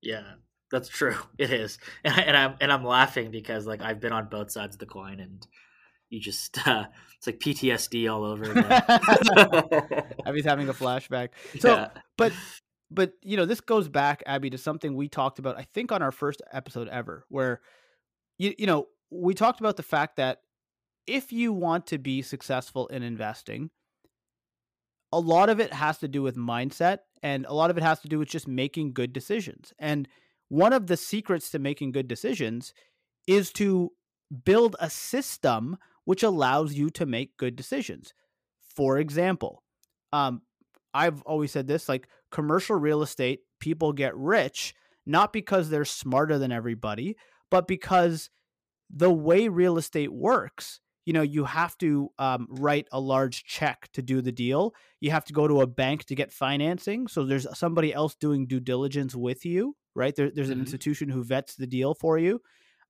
Yeah, 0.03 0.25
that's 0.71 0.89
true. 0.89 1.17
It 1.39 1.51
is, 1.51 1.79
and, 2.05 2.15
I, 2.15 2.21
and 2.21 2.37
I'm 2.37 2.55
and 2.61 2.73
I'm 2.73 2.85
laughing 2.85 3.31
because 3.31 3.67
like 3.67 3.83
I've 3.83 4.01
been 4.01 4.13
on 4.13 4.29
both 4.29 4.51
sides 4.51 4.77
of 4.77 4.79
the 4.79 4.87
coin, 4.87 5.21
and 5.21 5.47
you 6.11 6.21
just 6.21 6.59
uh, 6.69 6.85
it's 7.17 7.27
like 7.27 7.39
PTSD 7.39 8.13
all 8.13 8.25
over 8.25 8.45
again. 8.45 8.65
Abby's 10.27 10.45
having 10.45 10.69
a 10.69 10.75
flashback. 10.75 11.31
So, 11.59 11.75
yeah. 11.75 11.89
but 12.19 12.33
but 12.91 13.13
you 13.23 13.37
know, 13.37 13.45
this 13.45 13.61
goes 13.61 13.89
back, 13.89 14.23
Abby, 14.27 14.51
to 14.51 14.59
something 14.59 14.95
we 14.95 15.09
talked 15.09 15.39
about, 15.39 15.59
I 15.59 15.63
think, 15.63 15.93
on 15.93 16.03
our 16.03 16.13
first 16.13 16.43
episode 16.53 16.89
ever, 16.89 17.25
where 17.29 17.61
you 18.39 18.55
you 18.59 18.67
know 18.67 18.89
we 19.11 19.35
talked 19.35 19.61
about 19.61 19.77
the 19.77 19.83
fact 19.83 20.17
that 20.17 20.41
if 21.07 21.33
you 21.33 21.53
want 21.53 21.87
to 21.89 21.99
be 21.99 22.23
successful 22.23 22.87
in 22.89 23.03
investing, 23.03 23.71
a 25.13 25.19
lot 25.19 25.49
of 25.49 25.61
it 25.61 25.73
has 25.73 25.99
to 25.99 26.09
do 26.09 26.23
with 26.23 26.37
mindset, 26.37 26.99
and 27.23 27.47
a 27.47 27.55
lot 27.55 27.71
of 27.71 27.77
it 27.77 27.83
has 27.83 28.01
to 28.01 28.09
do 28.09 28.19
with 28.19 28.29
just 28.29 28.49
making 28.49 28.93
good 28.93 29.13
decisions. 29.13 29.73
And 29.79 30.09
one 30.49 30.73
of 30.73 30.87
the 30.87 30.97
secrets 30.97 31.51
to 31.51 31.59
making 31.59 31.93
good 31.93 32.09
decisions 32.09 32.75
is 33.27 33.53
to 33.53 33.91
build 34.45 34.77
a 34.81 34.91
system 34.91 35.79
which 36.05 36.23
allows 36.23 36.75
you 36.75 36.91
to 36.91 37.07
make 37.07 37.37
good 37.37 37.57
decisions. 37.57 38.13
For 38.75 38.99
example, 38.99 39.63
um, 40.13 40.43
I've 40.93 41.23
always 41.23 41.51
said 41.51 41.67
this 41.67 41.89
like 41.89 42.09
commercial 42.35 42.77
real 42.77 43.03
estate, 43.03 43.41
people 43.61 43.93
get 43.93 44.15
rich 44.17 44.75
not 45.07 45.33
because 45.33 45.69
they're 45.69 45.85
smarter 45.85 46.39
than 46.39 46.51
everybody, 46.51 47.15
but 47.51 47.69
because 47.69 48.31
the 48.89 49.11
way 49.11 49.49
real 49.49 49.77
estate 49.77 50.13
works, 50.13 50.81
you 51.07 51.13
know 51.13 51.23
you 51.23 51.45
have 51.45 51.77
to 51.79 52.11
um, 52.19 52.47
write 52.51 52.89
a 52.91 52.99
large 53.01 53.45
check 53.45 53.89
to 53.93 54.03
do 54.03 54.21
the 54.23 54.33
deal. 54.33 54.75
You 55.01 55.11
have 55.11 55.27
to 55.27 55.35
go 55.35 55.47
to 55.47 55.61
a 55.61 55.67
bank 55.67 56.05
to 56.05 56.15
get 56.15 56.33
financing 56.33 57.09
so 57.09 57.25
there's 57.25 57.47
somebody 57.57 57.93
else 57.93 58.15
doing 58.15 58.47
due 58.47 58.61
diligence 58.61 59.15
with 59.15 59.45
you 59.45 59.77
right? 59.95 60.15
There, 60.15 60.31
there's 60.31 60.49
an 60.49 60.55
mm-hmm. 60.55 60.63
institution 60.63 61.09
who 61.09 61.23
vets 61.23 61.55
the 61.55 61.67
deal 61.67 61.95
for 61.95 62.19
you. 62.19 62.41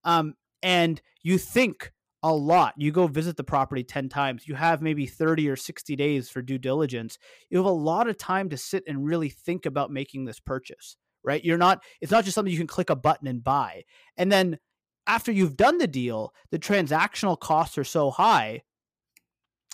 Um, 0.04 0.34
and 0.62 1.00
you 1.22 1.38
think 1.38 1.92
a 2.24 2.32
lot. 2.32 2.74
You 2.76 2.90
go 2.90 3.06
visit 3.06 3.36
the 3.36 3.44
property 3.44 3.84
10 3.84 4.08
times. 4.08 4.48
You 4.48 4.56
have 4.56 4.82
maybe 4.82 5.06
30 5.06 5.48
or 5.48 5.56
60 5.56 5.94
days 5.94 6.28
for 6.28 6.42
due 6.42 6.58
diligence. 6.58 7.18
You 7.50 7.58
have 7.58 7.66
a 7.66 7.70
lot 7.70 8.08
of 8.08 8.18
time 8.18 8.48
to 8.48 8.56
sit 8.56 8.82
and 8.88 9.04
really 9.04 9.28
think 9.28 9.66
about 9.66 9.92
making 9.92 10.24
this 10.24 10.40
purchase 10.40 10.96
right? 11.24 11.44
You're 11.44 11.58
not 11.58 11.82
it's 12.00 12.12
not 12.12 12.24
just 12.24 12.34
something 12.34 12.52
you 12.52 12.58
can 12.58 12.66
click 12.66 12.90
a 12.90 12.96
button 12.96 13.26
and 13.26 13.42
buy. 13.42 13.84
And 14.16 14.30
then 14.30 14.58
after 15.06 15.32
you've 15.32 15.56
done 15.56 15.78
the 15.78 15.86
deal, 15.86 16.32
the 16.50 16.58
transactional 16.58 17.38
costs 17.38 17.76
are 17.76 17.84
so 17.84 18.10
high 18.10 18.62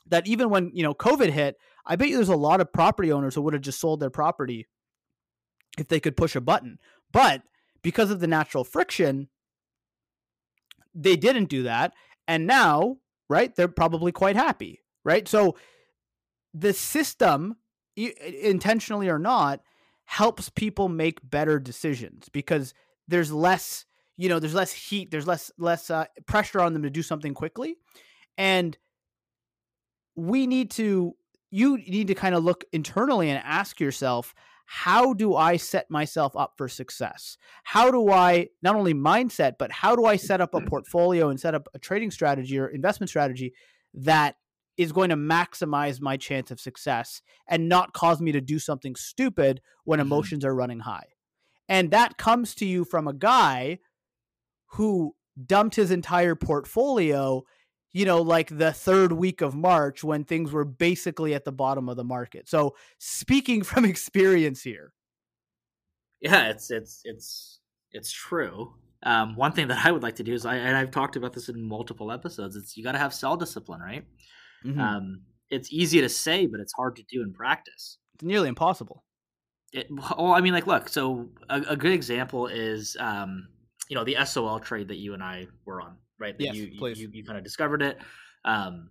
that 0.06 0.26
even 0.26 0.48
when, 0.50 0.70
you 0.72 0.82
know, 0.82 0.94
COVID 0.94 1.30
hit, 1.30 1.56
I 1.84 1.96
bet 1.96 2.08
you 2.08 2.16
there's 2.16 2.28
a 2.28 2.36
lot 2.36 2.60
of 2.60 2.72
property 2.72 3.12
owners 3.12 3.34
who 3.34 3.42
would 3.42 3.54
have 3.54 3.62
just 3.62 3.80
sold 3.80 4.00
their 4.00 4.10
property 4.10 4.66
if 5.78 5.88
they 5.88 6.00
could 6.00 6.16
push 6.16 6.34
a 6.34 6.40
button. 6.40 6.78
But 7.12 7.42
because 7.82 8.10
of 8.10 8.20
the 8.20 8.26
natural 8.26 8.64
friction, 8.64 9.28
they 10.94 11.16
didn't 11.16 11.48
do 11.48 11.64
that. 11.64 11.92
And 12.30 12.46
now, 12.46 12.98
right, 13.28 13.52
they're 13.56 13.66
probably 13.66 14.12
quite 14.12 14.36
happy, 14.36 14.84
right? 15.04 15.26
So 15.26 15.56
the 16.54 16.72
system, 16.72 17.56
intentionally 17.96 19.08
or 19.08 19.18
not, 19.18 19.62
helps 20.04 20.48
people 20.48 20.88
make 20.88 21.18
better 21.28 21.58
decisions 21.58 22.28
because 22.28 22.72
there's 23.08 23.32
less 23.32 23.84
you 24.16 24.28
know 24.28 24.38
there's 24.38 24.54
less 24.54 24.72
heat 24.72 25.10
there's 25.10 25.26
less 25.26 25.50
less 25.58 25.90
uh, 25.90 26.04
pressure 26.26 26.60
on 26.60 26.72
them 26.72 26.82
to 26.82 26.90
do 26.90 27.02
something 27.02 27.32
quickly 27.32 27.76
and 28.36 28.76
we 30.14 30.46
need 30.46 30.70
to 30.70 31.14
you 31.50 31.78
need 31.78 32.08
to 32.08 32.14
kind 32.14 32.34
of 32.34 32.44
look 32.44 32.64
internally 32.72 33.30
and 33.30 33.40
ask 33.44 33.80
yourself 33.80 34.34
how 34.72 35.12
do 35.12 35.34
i 35.34 35.56
set 35.56 35.90
myself 35.90 36.36
up 36.36 36.52
for 36.56 36.68
success? 36.68 37.36
How 37.64 37.90
do 37.90 38.12
i 38.12 38.46
not 38.62 38.76
only 38.76 38.94
mindset 38.94 39.54
but 39.58 39.72
how 39.72 39.96
do 39.96 40.04
i 40.04 40.14
set 40.14 40.40
up 40.40 40.54
a 40.54 40.60
portfolio 40.60 41.28
and 41.28 41.40
set 41.40 41.56
up 41.56 41.66
a 41.74 41.80
trading 41.80 42.12
strategy 42.12 42.56
or 42.56 42.68
investment 42.68 43.10
strategy 43.10 43.52
that 43.94 44.36
is 44.76 44.92
going 44.92 45.10
to 45.10 45.16
maximize 45.16 46.00
my 46.00 46.16
chance 46.16 46.52
of 46.52 46.60
success 46.60 47.20
and 47.48 47.68
not 47.68 47.92
cause 47.94 48.20
me 48.20 48.30
to 48.30 48.40
do 48.40 48.60
something 48.60 48.94
stupid 48.94 49.60
when 49.82 49.98
mm-hmm. 49.98 50.06
emotions 50.06 50.44
are 50.44 50.54
running 50.54 50.80
high? 50.80 51.06
And 51.68 51.90
that 51.90 52.16
comes 52.16 52.54
to 52.56 52.64
you 52.64 52.84
from 52.84 53.08
a 53.08 53.12
guy 53.12 53.80
who 54.74 55.16
dumped 55.46 55.74
his 55.74 55.90
entire 55.90 56.36
portfolio, 56.36 57.42
you 57.92 58.04
know, 58.04 58.22
like 58.22 58.56
the 58.56 58.72
third 58.72 59.12
week 59.12 59.40
of 59.40 59.54
March 59.54 60.04
when 60.04 60.24
things 60.24 60.52
were 60.52 60.64
basically 60.64 61.34
at 61.34 61.44
the 61.44 61.52
bottom 61.52 61.88
of 61.88 61.96
the 61.96 62.04
market. 62.04 62.48
So, 62.48 62.76
speaking 62.98 63.62
from 63.64 63.84
experience 63.84 64.62
here. 64.62 64.92
Yeah, 66.20 66.48
it's 66.48 66.70
it's 66.70 67.00
it's 67.04 67.60
it's 67.92 68.12
true. 68.12 68.74
Um, 69.02 69.34
one 69.34 69.52
thing 69.52 69.68
that 69.68 69.84
I 69.86 69.90
would 69.90 70.02
like 70.02 70.16
to 70.16 70.22
do 70.22 70.34
is 70.34 70.44
I 70.44 70.56
and 70.56 70.76
I've 70.76 70.90
talked 70.90 71.16
about 71.16 71.32
this 71.32 71.48
in 71.48 71.62
multiple 71.62 72.12
episodes. 72.12 72.56
It's 72.56 72.76
you 72.76 72.84
got 72.84 72.92
to 72.92 72.98
have 72.98 73.14
sell 73.14 73.36
discipline, 73.36 73.80
right? 73.80 74.04
Mm-hmm. 74.64 74.80
Um, 74.80 75.22
it's 75.50 75.72
easy 75.72 76.00
to 76.00 76.08
say, 76.08 76.46
but 76.46 76.60
it's 76.60 76.72
hard 76.74 76.96
to 76.96 77.02
do 77.10 77.22
in 77.22 77.32
practice. 77.32 77.98
It's 78.14 78.24
nearly 78.24 78.48
impossible. 78.48 79.04
It, 79.72 79.88
well, 79.90 80.32
I 80.32 80.40
mean, 80.40 80.52
like, 80.52 80.66
look. 80.66 80.88
So 80.88 81.30
a, 81.48 81.62
a 81.70 81.76
good 81.76 81.92
example 81.92 82.46
is 82.46 82.96
um, 83.00 83.48
you 83.88 83.96
know 83.96 84.04
the 84.04 84.16
SOL 84.24 84.60
trade 84.60 84.88
that 84.88 84.98
you 84.98 85.14
and 85.14 85.22
I 85.22 85.46
were 85.64 85.80
on, 85.80 85.96
right? 86.20 86.36
That 86.36 86.44
yes, 86.44 86.54
you, 86.54 86.72
please. 86.78 87.00
You, 87.00 87.10
you 87.12 87.24
kind 87.24 87.38
of 87.38 87.44
discovered 87.44 87.82
it. 87.82 87.98
Um, 88.44 88.90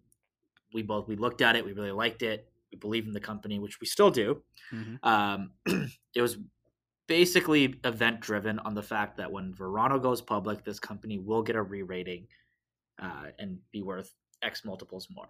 we 0.73 0.81
both 0.81 1.07
we 1.07 1.15
looked 1.15 1.41
at 1.41 1.55
it. 1.55 1.65
We 1.65 1.73
really 1.73 1.91
liked 1.91 2.21
it. 2.21 2.47
We 2.71 2.77
believe 2.77 3.05
in 3.05 3.13
the 3.13 3.19
company, 3.19 3.59
which 3.59 3.79
we 3.79 3.87
still 3.87 4.11
do. 4.11 4.41
Mm-hmm. 4.73 5.07
Um, 5.07 5.51
it 6.15 6.21
was 6.21 6.37
basically 7.07 7.75
event 7.83 8.19
driven 8.19 8.59
on 8.59 8.75
the 8.75 8.83
fact 8.83 9.17
that 9.17 9.31
when 9.31 9.53
Verano 9.53 9.97
goes 9.97 10.21
public, 10.21 10.63
this 10.63 10.79
company 10.79 11.17
will 11.17 11.41
get 11.41 11.55
a 11.55 11.61
re-rating 11.61 12.27
uh, 13.01 13.27
and 13.39 13.57
be 13.71 13.81
worth 13.81 14.13
X 14.43 14.63
multiples 14.63 15.07
more 15.09 15.29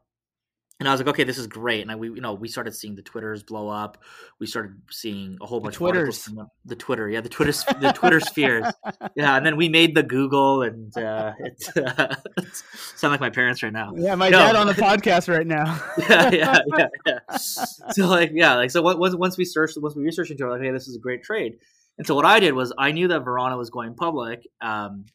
and 0.80 0.88
I 0.88 0.92
was 0.92 1.02
like, 1.02 1.10
okay, 1.10 1.26
this 1.26 1.38
is 1.38 1.48
great. 1.48 1.82
And 1.82 1.92
I, 1.92 1.96
we, 1.96 2.08
you 2.08 2.22
know, 2.22 2.34
we 2.34 2.48
started 2.48 2.74
seeing 2.74 2.96
the 2.96 3.02
Twitters 3.02 3.44
blow 3.44 3.68
up. 3.68 4.02
We 4.40 4.48
started 4.48 4.76
seeing 4.90 5.38
a 5.42 5.46
whole 5.46 5.60
bunch 5.60 5.76
the 5.76 5.80
Twitters. 5.80 6.28
of 6.28 6.40
the 6.64 6.76
Twitter, 6.78 7.10
yeah, 7.10 7.20
the 7.20 7.28
Twitter, 7.28 7.52
the 7.82 7.92
Twitter 7.92 8.22
spheres, 8.22 8.66
yeah. 9.16 9.36
And 9.36 9.46
then 9.46 9.58
we 9.58 9.68
made 9.68 9.94
the 9.94 10.04
Google, 10.04 10.62
and 10.62 10.96
uh, 10.98 11.34
it 11.40 11.86
uh, 11.86 12.16
sound 12.96 13.12
like 13.12 13.20
my 13.20 13.30
parents 13.30 13.62
right 13.62 13.74
now. 13.74 13.92
Yeah, 13.96 14.16
my 14.16 14.30
no. 14.30 14.40
dad 14.40 14.56
on 14.56 14.68
the 14.68 14.74
podcast 14.74 15.28
right 15.28 15.46
now. 15.46 15.82
yeah, 16.10 16.32
yeah, 16.32 16.60
yeah, 16.78 16.88
yeah. 17.06 17.38
So 17.38 18.08
like, 18.08 18.32
yeah, 18.34 18.56
like 18.56 18.72
so. 18.72 18.82
Once 18.82 19.16
once 19.16 19.38
we 19.38 19.44
searched, 19.44 19.78
once 19.82 19.96
we 19.96 20.04
researched 20.04 20.32
into 20.32 20.46
it, 20.48 20.50
like, 20.50 20.62
hey, 20.62 20.72
this 20.72 20.88
is 20.88 20.96
a 20.96 21.00
great 21.00 21.24
trade. 21.24 21.58
And 21.98 22.08
so 22.08 22.16
what 22.16 22.26
I 22.26 22.40
did 22.40 22.54
was 22.54 22.72
I 22.78 22.94
knew 22.94 23.10
that 23.10 23.26
Verano 23.26 23.58
was 23.58 23.70
going 23.70 23.96
public. 23.96 24.48
Um, 24.62 25.06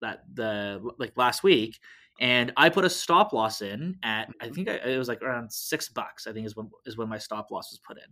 that 0.00 0.22
the 0.32 0.80
like 0.98 1.12
last 1.16 1.42
week 1.42 1.80
and 2.20 2.52
I 2.56 2.68
put 2.68 2.84
a 2.84 2.90
stop 2.90 3.32
loss 3.32 3.62
in 3.62 3.96
at 4.02 4.28
I 4.40 4.48
think 4.48 4.68
I, 4.68 4.74
it 4.74 4.98
was 4.98 5.08
like 5.08 5.22
around 5.22 5.52
six 5.52 5.88
bucks. 5.88 6.26
I 6.26 6.32
think 6.32 6.46
is 6.46 6.56
when 6.56 6.70
is 6.84 6.96
when 6.96 7.08
my 7.08 7.18
stop 7.18 7.50
loss 7.50 7.70
was 7.70 7.80
put 7.86 7.96
in, 7.96 8.10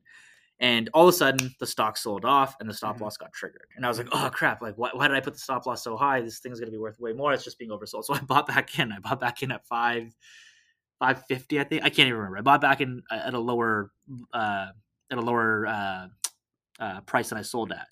and 0.60 0.88
all 0.94 1.08
of 1.08 1.14
a 1.14 1.16
sudden 1.16 1.54
the 1.58 1.66
stock 1.66 1.96
sold 1.96 2.24
off 2.24 2.56
and 2.60 2.68
the 2.68 2.74
stop 2.74 2.96
mm-hmm. 2.96 3.04
loss 3.04 3.16
got 3.16 3.32
triggered, 3.32 3.68
and 3.76 3.84
I 3.84 3.88
was 3.88 3.98
like, 3.98 4.08
oh 4.12 4.30
crap! 4.32 4.62
Like 4.62 4.76
why, 4.76 4.90
why 4.92 5.08
did 5.08 5.16
I 5.16 5.20
put 5.20 5.34
the 5.34 5.40
stop 5.40 5.66
loss 5.66 5.82
so 5.82 5.96
high? 5.96 6.20
This 6.20 6.38
thing's 6.38 6.60
gonna 6.60 6.72
be 6.72 6.78
worth 6.78 7.00
way 7.00 7.12
more. 7.12 7.32
It's 7.32 7.44
just 7.44 7.58
being 7.58 7.70
oversold. 7.70 8.04
So 8.04 8.14
I 8.14 8.20
bought 8.20 8.46
back 8.46 8.78
in. 8.78 8.92
I 8.92 8.98
bought 9.00 9.20
back 9.20 9.42
in 9.42 9.50
at 9.50 9.66
five 9.66 10.14
five 10.98 11.24
fifty. 11.26 11.58
I 11.58 11.64
think 11.64 11.82
I 11.82 11.88
can't 11.88 12.08
even 12.08 12.18
remember. 12.18 12.38
I 12.38 12.42
bought 12.42 12.60
back 12.60 12.80
in 12.80 13.02
uh, 13.10 13.22
at 13.26 13.34
a 13.34 13.40
lower 13.40 13.90
uh, 14.32 14.68
at 15.10 15.18
a 15.18 15.20
lower 15.20 15.66
uh, 15.66 16.06
uh, 16.78 17.00
price 17.02 17.30
than 17.30 17.38
I 17.38 17.42
sold 17.42 17.72
at. 17.72 17.88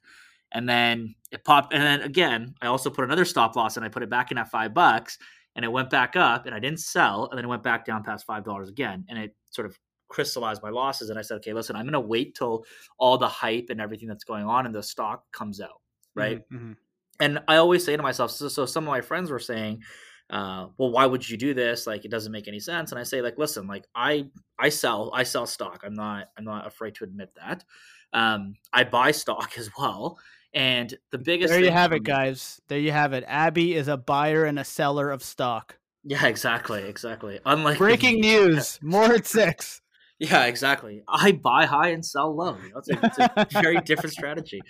And 0.52 0.68
then 0.68 1.16
it 1.32 1.44
popped. 1.44 1.72
And 1.72 1.82
then 1.82 2.02
again, 2.02 2.54
I 2.62 2.68
also 2.68 2.88
put 2.88 3.04
another 3.04 3.24
stop 3.24 3.56
loss 3.56 3.76
and 3.76 3.84
I 3.84 3.88
put 3.88 4.04
it 4.04 4.10
back 4.10 4.30
in 4.30 4.38
at 4.38 4.52
five 4.52 4.72
bucks 4.72 5.18
and 5.56 5.64
it 5.64 5.68
went 5.68 5.90
back 5.90 6.16
up 6.16 6.46
and 6.46 6.54
I 6.54 6.58
didn't 6.58 6.80
sell 6.80 7.28
and 7.30 7.38
then 7.38 7.44
it 7.44 7.48
went 7.48 7.62
back 7.62 7.84
down 7.84 8.02
past 8.02 8.26
five 8.26 8.44
dollars 8.44 8.68
again 8.68 9.04
and 9.08 9.18
it 9.18 9.34
sort 9.50 9.66
of 9.66 9.78
crystallized 10.08 10.62
my 10.62 10.70
losses 10.70 11.10
and 11.10 11.18
I 11.18 11.22
said, 11.22 11.36
okay, 11.36 11.52
listen, 11.52 11.76
I'm 11.76 11.84
gonna 11.84 12.00
wait 12.00 12.34
till 12.34 12.64
all 12.98 13.18
the 13.18 13.28
hype 13.28 13.66
and 13.70 13.80
everything 13.80 14.08
that's 14.08 14.24
going 14.24 14.44
on 14.44 14.66
in 14.66 14.72
the 14.72 14.82
stock 14.82 15.24
comes 15.32 15.60
out, 15.60 15.80
right? 16.14 16.38
Mm-hmm, 16.38 16.56
mm-hmm. 16.56 16.72
And 17.20 17.38
I 17.46 17.56
always 17.56 17.84
say 17.84 17.96
to 17.96 18.02
myself, 18.02 18.30
so, 18.32 18.48
so 18.48 18.66
some 18.66 18.84
of 18.84 18.88
my 18.88 19.00
friends 19.00 19.30
were 19.30 19.38
saying, 19.38 19.82
uh, 20.30 20.68
well, 20.78 20.90
why 20.90 21.06
would 21.06 21.28
you 21.28 21.36
do 21.36 21.54
this? 21.54 21.86
Like, 21.86 22.04
it 22.04 22.10
doesn't 22.10 22.32
make 22.32 22.48
any 22.48 22.58
sense. 22.58 22.90
And 22.90 22.98
I 22.98 23.02
say, 23.02 23.20
like, 23.20 23.38
listen, 23.38 23.66
like, 23.66 23.86
I 23.94 24.26
I 24.58 24.68
sell 24.68 25.10
I 25.14 25.22
sell 25.22 25.46
stock. 25.46 25.82
I'm 25.84 25.94
not 25.94 26.28
I'm 26.36 26.44
not 26.44 26.66
afraid 26.66 26.94
to 26.96 27.04
admit 27.04 27.30
that. 27.36 27.64
Um, 28.12 28.54
I 28.72 28.84
buy 28.84 29.10
stock 29.10 29.52
as 29.58 29.70
well, 29.78 30.18
and 30.54 30.94
the 31.10 31.18
biggest 31.18 31.52
There 31.52 31.62
you 31.62 31.70
have 31.70 31.92
it, 31.92 32.04
guys. 32.04 32.60
There 32.68 32.78
you 32.78 32.92
have 32.92 33.12
it. 33.12 33.24
Abby 33.26 33.74
is 33.74 33.88
a 33.88 33.96
buyer 33.96 34.44
and 34.44 34.58
a 34.58 34.64
seller 34.64 35.10
of 35.10 35.22
stock. 35.22 35.78
Yeah, 36.04 36.26
exactly, 36.26 36.84
exactly. 36.84 37.40
Unlike 37.44 37.78
breaking 37.78 38.20
news, 38.20 38.78
more 38.82 39.12
at 39.12 39.26
six. 39.26 39.80
Yeah, 40.18 40.44
exactly. 40.44 41.02
I 41.08 41.32
buy 41.32 41.66
high 41.66 41.88
and 41.88 42.04
sell 42.04 42.34
low. 42.34 42.56
You 42.62 42.70
know, 42.70 42.78
it's, 42.78 42.90
a, 42.90 43.00
it's 43.02 43.18
a 43.18 43.46
very 43.60 43.80
different 43.80 44.12
strategy. 44.12 44.60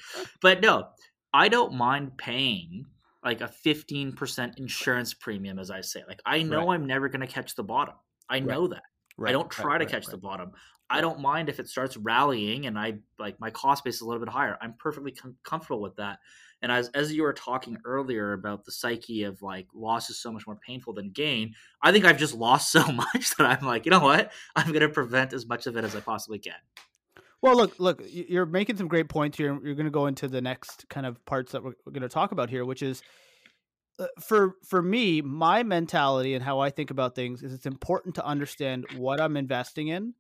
But 0.40 0.62
no, 0.62 0.88
I 1.33 1.49
don't 1.49 1.75
mind 1.75 2.16
paying 2.16 2.87
like 3.23 3.40
a 3.40 3.51
15% 3.64 4.59
insurance 4.59 5.14
premium, 5.14 5.59
as 5.59 5.70
I 5.70 5.81
say. 5.83 6.03
Like, 6.09 6.20
I 6.25 6.42
know 6.42 6.68
right. 6.68 6.75
I'm 6.75 6.87
never 6.87 7.09
going 7.09 7.20
to 7.20 7.27
catch 7.27 7.55
the 7.57 7.62
bottom. 7.62 7.94
I 8.29 8.37
right. 8.37 8.47
know 8.47 8.68
that. 8.68 8.83
Right. 9.16 9.31
I 9.31 9.33
don't 9.33 9.50
try 9.50 9.79
to 9.79 9.87
catch 9.87 10.07
the 10.07 10.16
bottom. 10.16 10.53
I 10.90 11.00
don't 11.00 11.20
mind 11.20 11.48
if 11.48 11.61
it 11.61 11.68
starts 11.68 11.96
rallying 11.96 12.66
and 12.66 12.79
I 12.79 12.98
like 13.18 13.40
my 13.40 13.50
cost 13.50 13.85
base 13.85 13.96
is 13.96 14.00
a 14.03 14.07
little 14.07 14.24
bit 14.24 14.33
higher. 14.33 14.59
I'm 14.61 14.74
perfectly 14.79 15.12
com- 15.12 15.37
comfortable 15.42 15.81
with 15.81 15.96
that. 15.96 16.18
And 16.62 16.70
as 16.70 16.88
as 16.90 17.12
you 17.12 17.22
were 17.22 17.33
talking 17.33 17.79
earlier 17.85 18.33
about 18.33 18.64
the 18.64 18.72
psyche 18.72 19.24
of 19.24 19.40
like 19.42 19.66
loss 19.74 20.11
is 20.11 20.20
so 20.20 20.33
much 20.33 20.46
more 20.46 20.57
painful 20.57 20.92
than 20.92 21.11
gain, 21.11 21.55
I 21.83 21.92
think 21.92 22.05
I've 22.05 22.18
just 22.18 22.35
lost 22.35 22.72
so 22.72 22.87
much 22.87 23.35
that 23.37 23.46
I'm 23.46 23.66
like, 23.66 23.87
you 23.87 23.90
know 23.90 24.00
what? 24.00 24.33
I'm 24.57 24.68
going 24.68 24.81
to 24.81 24.88
prevent 24.88 25.33
as 25.33 25.46
much 25.46 25.66
of 25.66 25.77
it 25.77 25.85
as 25.85 25.94
I 25.96 26.00
possibly 26.00 26.38
can. 26.38 26.55
Well, 27.40 27.57
look, 27.57 27.79
look, 27.79 28.03
you're 28.07 28.46
making 28.46 28.79
some 28.79 28.88
great 28.88 29.09
points 29.09 29.37
here. 29.37 29.59
You're 29.62 29.74
going 29.74 29.85
to 29.85 29.90
go 29.90 30.07
into 30.07 30.29
the 30.29 30.40
next 30.40 30.88
kind 30.88 31.05
of 31.05 31.22
parts 31.27 31.53
that 31.53 31.62
we're, 31.62 31.74
we're 31.85 31.92
going 31.92 32.03
to 32.03 32.09
talk 32.09 32.33
about 32.33 32.48
here, 32.48 32.64
which 32.64 32.83
is 32.83 33.03
for 34.21 34.55
for 34.65 34.83
me, 34.83 35.23
my 35.23 35.63
mentality 35.63 36.35
and 36.35 36.43
how 36.43 36.61
I 36.61 36.71
think 36.71 36.91
about 36.91 37.15
things 37.15 37.43
is 37.43 37.53
it's 37.53 37.67
important 37.67 38.17
to 38.17 38.25
understand 38.27 38.87
what 38.97 39.21
I'm 39.21 39.37
investing 39.37 39.89
in 39.89 40.15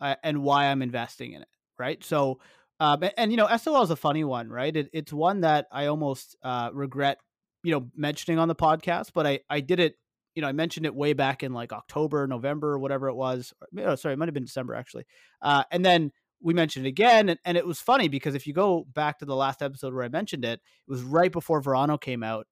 uh, 0.00 0.16
and 0.22 0.42
why 0.42 0.66
I'm 0.66 0.82
investing 0.82 1.32
in 1.32 1.42
it, 1.42 1.48
right? 1.78 2.02
So, 2.02 2.40
um, 2.80 3.02
and, 3.02 3.12
and, 3.16 3.30
you 3.30 3.36
know, 3.36 3.48
SOL 3.56 3.82
is 3.82 3.90
a 3.90 3.96
funny 3.96 4.24
one, 4.24 4.48
right? 4.48 4.76
It, 4.76 4.90
it's 4.92 5.12
one 5.12 5.42
that 5.42 5.66
I 5.70 5.86
almost 5.86 6.36
uh, 6.42 6.70
regret, 6.72 7.18
you 7.62 7.72
know, 7.72 7.88
mentioning 7.94 8.38
on 8.38 8.48
the 8.48 8.56
podcast, 8.56 9.10
but 9.14 9.26
I 9.26 9.40
I 9.48 9.60
did 9.60 9.78
it, 9.78 9.94
you 10.34 10.42
know, 10.42 10.48
I 10.48 10.52
mentioned 10.52 10.86
it 10.86 10.94
way 10.94 11.12
back 11.12 11.44
in 11.44 11.52
like 11.52 11.72
October, 11.72 12.26
November, 12.26 12.78
whatever 12.78 13.08
it 13.08 13.14
was. 13.14 13.52
Oh, 13.78 13.94
sorry, 13.94 14.14
it 14.14 14.18
might 14.18 14.28
have 14.28 14.34
been 14.34 14.44
December 14.44 14.74
actually, 14.74 15.04
uh, 15.40 15.62
and 15.70 15.84
then 15.84 16.10
we 16.44 16.54
mentioned 16.54 16.86
it 16.86 16.88
again, 16.88 17.28
and, 17.28 17.38
and 17.44 17.56
it 17.56 17.64
was 17.64 17.78
funny 17.78 18.08
because 18.08 18.34
if 18.34 18.48
you 18.48 18.52
go 18.52 18.84
back 18.92 19.20
to 19.20 19.24
the 19.24 19.36
last 19.36 19.62
episode 19.62 19.94
where 19.94 20.02
I 20.02 20.08
mentioned 20.08 20.44
it, 20.44 20.54
it 20.54 20.60
was 20.88 21.02
right 21.02 21.30
before 21.30 21.60
Verano 21.60 21.96
came 21.96 22.24
out, 22.24 22.48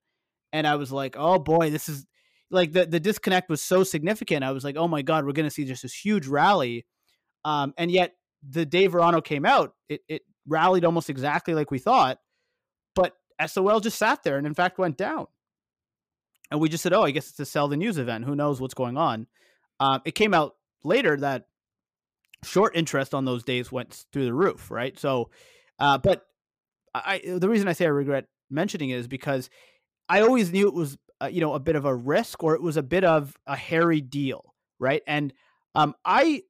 and 0.53 0.67
I 0.67 0.77
was 0.77 0.93
like, 0.93 1.17
oh 1.19 1.39
boy, 1.39 1.71
this 1.71 1.89
is 1.89 2.07
like 2.51 2.73
the 2.73 2.87
the 2.87 3.01
disconnect 3.01 3.49
was 3.49 3.63
so 3.63 3.85
significant. 3.85 4.45
I 4.45 4.53
was 4.53 4.65
like, 4.65 4.77
oh 4.77 4.89
my 4.89 5.03
god, 5.03 5.25
we're 5.25 5.33
going 5.33 5.49
to 5.49 5.55
see 5.55 5.65
just 5.65 5.83
this 5.83 5.95
huge 5.95 6.27
rally, 6.27 6.87
um, 7.45 7.75
and 7.77 7.91
yet 7.91 8.15
the 8.49 8.65
day 8.65 8.87
Verano 8.87 9.21
came 9.21 9.45
out, 9.45 9.75
it 9.89 10.03
it 10.09 10.23
rallied 10.47 10.85
almost 10.85 11.11
exactly 11.11 11.55
like 11.55 11.71
we 11.71 11.79
thought, 11.79 12.19
but 12.95 13.15
SOL 13.47 13.81
just 13.81 13.99
sat 13.99 14.23
there 14.23 14.39
and 14.39 14.47
in 14.47 14.55
fact 14.55 14.79
went 14.79 14.97
down. 14.97 15.27
And 16.51 16.61
we 16.61 16.69
just 16.69 16.83
said, 16.83 16.93
oh, 16.93 17.03
I 17.03 17.13
guess 17.13 17.31
it's 17.31 17.39
a 17.39 17.47
sell 17.47 17.69
the 17.69 17.77
news 17.77 17.97
event. 17.97 18.25
Who 18.25 18.35
knows 18.35 18.61
what's 18.61 18.75
going 18.75 18.97
on? 18.97 19.29
Um, 19.79 20.01
it 20.05 20.17
came 20.17 20.35
out 20.35 20.57
later 20.83 21.17
that 21.17 21.47
short 22.43 22.75
interest 22.75 23.15
on 23.15 23.25
those 23.25 23.45
days 23.45 23.71
went 23.71 24.05
through 24.13 24.25
the 24.25 24.35
roof, 24.35 24.71
right? 24.71 24.99
So, 24.99 25.31
uh, 25.79 25.99
but 25.99 26.27
I 26.95 27.21
the 27.25 27.49
reason 27.49 27.69
I 27.69 27.73
say 27.73 27.85
I 27.85 27.89
regret 27.89 28.27
mentioning 28.51 28.91
it 28.91 28.97
is 28.97 29.07
because 29.07 29.49
I 30.11 30.23
always 30.23 30.51
knew 30.51 30.67
it 30.67 30.75
was 30.75 30.99
uh, 31.23 31.27
you 31.27 31.41
know 31.41 31.55
a 31.55 31.61
bit 31.61 31.77
of 31.77 31.85
a 31.85 31.95
risk 31.95 32.43
or 32.43 32.55
it 32.57 32.63
was 32.63 32.77
a 32.77 32.83
bit 32.83 33.05
of 33.05 33.37
a 33.47 33.55
hairy 33.55 34.01
deal, 34.01 34.55
right? 34.81 35.03
And 35.07 35.33
um, 35.77 35.95
I 36.05 36.43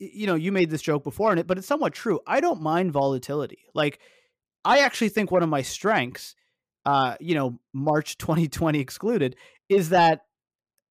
you 0.00 0.26
know 0.26 0.34
you 0.34 0.50
made 0.50 0.68
this 0.68 0.82
joke 0.82 1.04
before 1.04 1.30
and 1.30 1.38
it, 1.38 1.46
but 1.46 1.56
it's 1.56 1.66
somewhat 1.66 1.94
true. 1.94 2.20
I 2.26 2.40
don't 2.40 2.60
mind 2.60 2.92
volatility. 2.92 3.60
Like 3.72 4.00
I 4.64 4.80
actually 4.80 5.10
think 5.10 5.30
one 5.30 5.44
of 5.44 5.48
my 5.48 5.62
strengths, 5.62 6.34
uh, 6.84 7.14
you 7.20 7.36
know, 7.36 7.60
March 7.72 8.18
2020 8.18 8.80
excluded, 8.80 9.36
is 9.68 9.90
that 9.90 10.22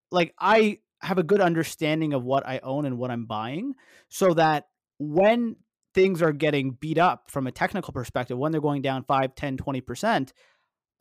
like 0.10 0.34
I 0.40 0.80
have 1.02 1.18
a 1.18 1.24
good 1.24 1.42
understanding 1.42 2.14
of 2.14 2.24
what 2.24 2.48
I 2.48 2.62
own 2.64 2.86
and 2.86 2.98
what 2.98 3.12
I'm 3.12 3.26
buying 3.26 3.74
so 4.08 4.34
that 4.36 4.68
when 4.98 5.58
things 5.94 6.22
are 6.22 6.32
getting 6.32 6.72
beat 6.72 6.98
up 6.98 7.30
from 7.30 7.48
a 7.48 7.52
technical 7.52 7.92
perspective, 7.92 8.38
when 8.38 8.54
they're 8.54 8.62
going 8.62 8.82
down 8.82 9.04
5, 9.04 9.36
10, 9.36 9.58
20%, 9.58 10.32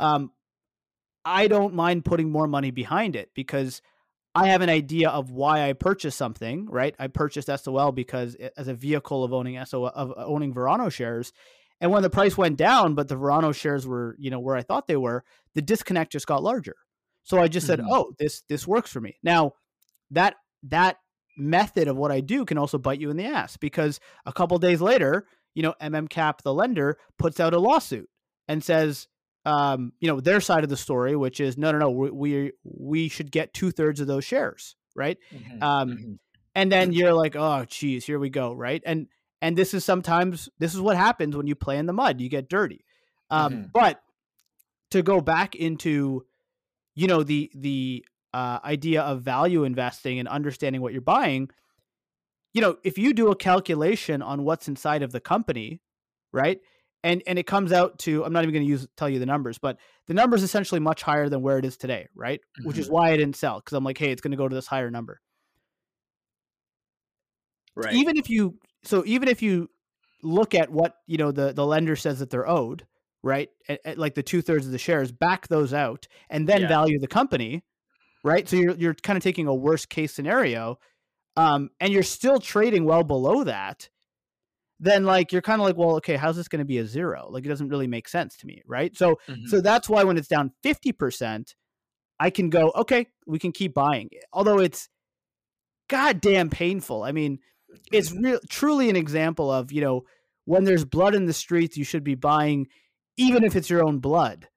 um, 0.00 0.32
I 1.24 1.48
don't 1.48 1.74
mind 1.74 2.04
putting 2.04 2.30
more 2.30 2.46
money 2.46 2.70
behind 2.70 3.16
it 3.16 3.30
because 3.34 3.80
I 4.34 4.48
have 4.48 4.62
an 4.62 4.70
idea 4.70 5.10
of 5.10 5.30
why 5.30 5.68
I 5.68 5.72
purchased 5.74 6.16
something, 6.16 6.66
right? 6.66 6.94
I 6.98 7.08
purchased 7.08 7.50
SOL 7.62 7.92
because 7.92 8.36
as 8.56 8.68
a 8.68 8.74
vehicle 8.74 9.24
of 9.24 9.32
owning 9.32 9.62
SOL 9.64 9.88
of 9.88 10.12
owning 10.16 10.54
Verano 10.54 10.88
shares. 10.88 11.32
And 11.80 11.90
when 11.90 12.02
the 12.02 12.10
price 12.10 12.38
went 12.38 12.56
down, 12.56 12.94
but 12.94 13.08
the 13.08 13.16
Verano 13.16 13.52
shares 13.52 13.86
were, 13.86 14.14
you 14.18 14.30
know, 14.30 14.40
where 14.40 14.56
I 14.56 14.62
thought 14.62 14.86
they 14.86 14.96
were, 14.96 15.24
the 15.54 15.62
disconnect 15.62 16.12
just 16.12 16.26
got 16.26 16.42
larger. 16.42 16.76
So 17.24 17.38
I 17.38 17.48
just 17.48 17.66
mm-hmm. 17.66 17.82
said, 17.82 17.88
"Oh, 17.90 18.12
this 18.18 18.42
this 18.48 18.66
works 18.66 18.90
for 18.90 19.00
me." 19.00 19.16
Now, 19.22 19.52
that 20.10 20.36
that 20.64 20.96
method 21.36 21.88
of 21.88 21.96
what 21.96 22.12
I 22.12 22.20
do 22.20 22.44
can 22.44 22.58
also 22.58 22.78
bite 22.78 23.00
you 23.00 23.10
in 23.10 23.16
the 23.16 23.26
ass 23.26 23.56
because 23.56 24.00
a 24.26 24.32
couple 24.32 24.58
days 24.58 24.80
later, 24.80 25.26
you 25.54 25.62
know, 25.62 25.74
MMCap, 25.80 26.42
the 26.42 26.54
lender, 26.54 26.98
puts 27.18 27.40
out 27.40 27.54
a 27.54 27.58
lawsuit 27.58 28.08
and 28.48 28.62
says, 28.62 29.08
um, 29.44 29.92
you 30.00 30.08
know, 30.08 30.20
their 30.20 30.40
side 30.40 30.64
of 30.64 30.70
the 30.70 30.76
story, 30.76 31.16
which 31.16 31.40
is 31.40 31.58
no, 31.58 31.72
no, 31.72 31.78
no, 31.78 31.90
we 31.90 32.10
we, 32.10 32.52
we 32.64 33.08
should 33.08 33.30
get 33.30 33.54
two 33.54 33.70
thirds 33.70 34.00
of 34.00 34.06
those 34.06 34.24
shares, 34.24 34.76
right? 34.94 35.18
Mm-hmm. 35.34 35.62
Um, 35.62 35.90
mm-hmm. 35.90 36.12
and 36.54 36.70
then 36.70 36.92
you're 36.92 37.14
like, 37.14 37.34
oh, 37.36 37.64
geez, 37.68 38.04
here 38.04 38.18
we 38.18 38.30
go, 38.30 38.52
right? 38.52 38.82
And 38.86 39.08
and 39.40 39.56
this 39.56 39.74
is 39.74 39.84
sometimes 39.84 40.48
this 40.58 40.74
is 40.74 40.80
what 40.80 40.96
happens 40.96 41.36
when 41.36 41.46
you 41.46 41.54
play 41.54 41.78
in 41.78 41.86
the 41.86 41.92
mud, 41.92 42.20
you 42.20 42.28
get 42.28 42.48
dirty. 42.48 42.84
Um, 43.30 43.52
mm-hmm. 43.52 43.62
But 43.72 44.00
to 44.92 45.02
go 45.02 45.20
back 45.20 45.56
into, 45.56 46.24
you 46.94 47.08
know, 47.08 47.22
the 47.22 47.50
the 47.54 48.04
uh, 48.32 48.60
idea 48.64 49.02
of 49.02 49.22
value 49.22 49.64
investing 49.64 50.18
and 50.18 50.28
understanding 50.28 50.80
what 50.80 50.92
you're 50.92 51.02
buying, 51.02 51.50
you 52.54 52.60
know, 52.60 52.76
if 52.84 52.96
you 52.96 53.12
do 53.12 53.30
a 53.30 53.36
calculation 53.36 54.22
on 54.22 54.44
what's 54.44 54.68
inside 54.68 55.02
of 55.02 55.10
the 55.10 55.20
company, 55.20 55.80
right? 56.32 56.60
And 57.04 57.22
and 57.26 57.38
it 57.38 57.46
comes 57.46 57.72
out 57.72 57.98
to 58.00 58.24
I'm 58.24 58.32
not 58.32 58.44
even 58.44 58.52
going 58.52 58.64
to 58.64 58.68
use 58.68 58.86
tell 58.96 59.08
you 59.08 59.18
the 59.18 59.26
numbers, 59.26 59.58
but 59.58 59.78
the 60.06 60.14
number 60.14 60.36
is 60.36 60.42
essentially 60.42 60.80
much 60.80 61.02
higher 61.02 61.28
than 61.28 61.42
where 61.42 61.58
it 61.58 61.64
is 61.64 61.76
today, 61.76 62.08
right? 62.14 62.40
Mm-hmm. 62.40 62.68
Which 62.68 62.78
is 62.78 62.86
mm-hmm. 62.86 62.94
why 62.94 63.10
I 63.10 63.16
didn't 63.16 63.36
sell 63.36 63.58
because 63.58 63.76
I'm 63.76 63.84
like, 63.84 63.98
hey, 63.98 64.12
it's 64.12 64.20
going 64.20 64.30
to 64.30 64.36
go 64.36 64.48
to 64.48 64.54
this 64.54 64.66
higher 64.66 64.90
number. 64.90 65.20
Right. 67.74 67.94
Even 67.94 68.16
if 68.16 68.30
you 68.30 68.58
so 68.84 69.02
even 69.06 69.28
if 69.28 69.42
you 69.42 69.68
look 70.22 70.54
at 70.54 70.70
what 70.70 70.94
you 71.06 71.18
know 71.18 71.32
the 71.32 71.52
the 71.52 71.66
lender 71.66 71.96
says 71.96 72.20
that 72.20 72.30
they're 72.30 72.48
owed, 72.48 72.86
right? 73.22 73.48
At, 73.68 73.80
at 73.84 73.98
like 73.98 74.14
the 74.14 74.22
two 74.22 74.42
thirds 74.42 74.66
of 74.66 74.72
the 74.72 74.78
shares, 74.78 75.10
back 75.10 75.48
those 75.48 75.74
out, 75.74 76.06
and 76.30 76.48
then 76.48 76.62
yeah. 76.62 76.68
value 76.68 76.98
the 77.00 77.08
company 77.08 77.64
right? 78.24 78.48
So 78.48 78.56
you're 78.56 78.74
you're 78.74 78.94
kind 78.94 79.16
of 79.16 79.22
taking 79.22 79.46
a 79.46 79.54
worst 79.54 79.88
case 79.88 80.12
scenario, 80.12 80.78
um, 81.36 81.70
and 81.80 81.92
you're 81.92 82.02
still 82.02 82.38
trading 82.38 82.84
well 82.84 83.04
below 83.04 83.44
that. 83.44 83.88
Then 84.82 85.04
like 85.04 85.32
you're 85.32 85.42
kind 85.42 85.60
of 85.60 85.66
like, 85.66 85.76
well, 85.76 85.94
okay, 85.96 86.16
how's 86.16 86.34
this 86.34 86.48
going 86.48 86.58
to 86.58 86.64
be 86.64 86.78
a 86.78 86.84
zero? 86.84 87.28
Like 87.30 87.46
it 87.46 87.48
doesn't 87.48 87.68
really 87.68 87.86
make 87.86 88.08
sense 88.08 88.36
to 88.38 88.46
me, 88.46 88.62
right? 88.66 88.94
So 88.96 89.20
mm-hmm. 89.28 89.46
so 89.46 89.60
that's 89.60 89.88
why 89.88 90.02
when 90.02 90.18
it's 90.18 90.26
down 90.26 90.50
fifty 90.60 90.90
percent, 90.90 91.54
I 92.18 92.30
can 92.30 92.50
go, 92.50 92.72
okay, 92.74 93.06
we 93.24 93.38
can 93.38 93.52
keep 93.52 93.74
buying 93.74 94.08
it. 94.10 94.24
Although 94.32 94.58
it's 94.58 94.88
goddamn 95.88 96.50
painful. 96.50 97.04
I 97.04 97.12
mean, 97.12 97.38
it's 97.92 98.10
mm-hmm. 98.10 98.24
real 98.24 98.40
truly 98.48 98.90
an 98.90 98.96
example 98.96 99.52
of 99.52 99.70
you 99.70 99.82
know 99.82 100.02
when 100.46 100.64
there's 100.64 100.84
blood 100.84 101.14
in 101.14 101.26
the 101.26 101.32
streets, 101.32 101.76
you 101.76 101.84
should 101.84 102.02
be 102.02 102.16
buying, 102.16 102.66
even 103.16 103.44
if 103.44 103.54
it's 103.54 103.70
your 103.70 103.86
own 103.86 104.00
blood. 104.00 104.48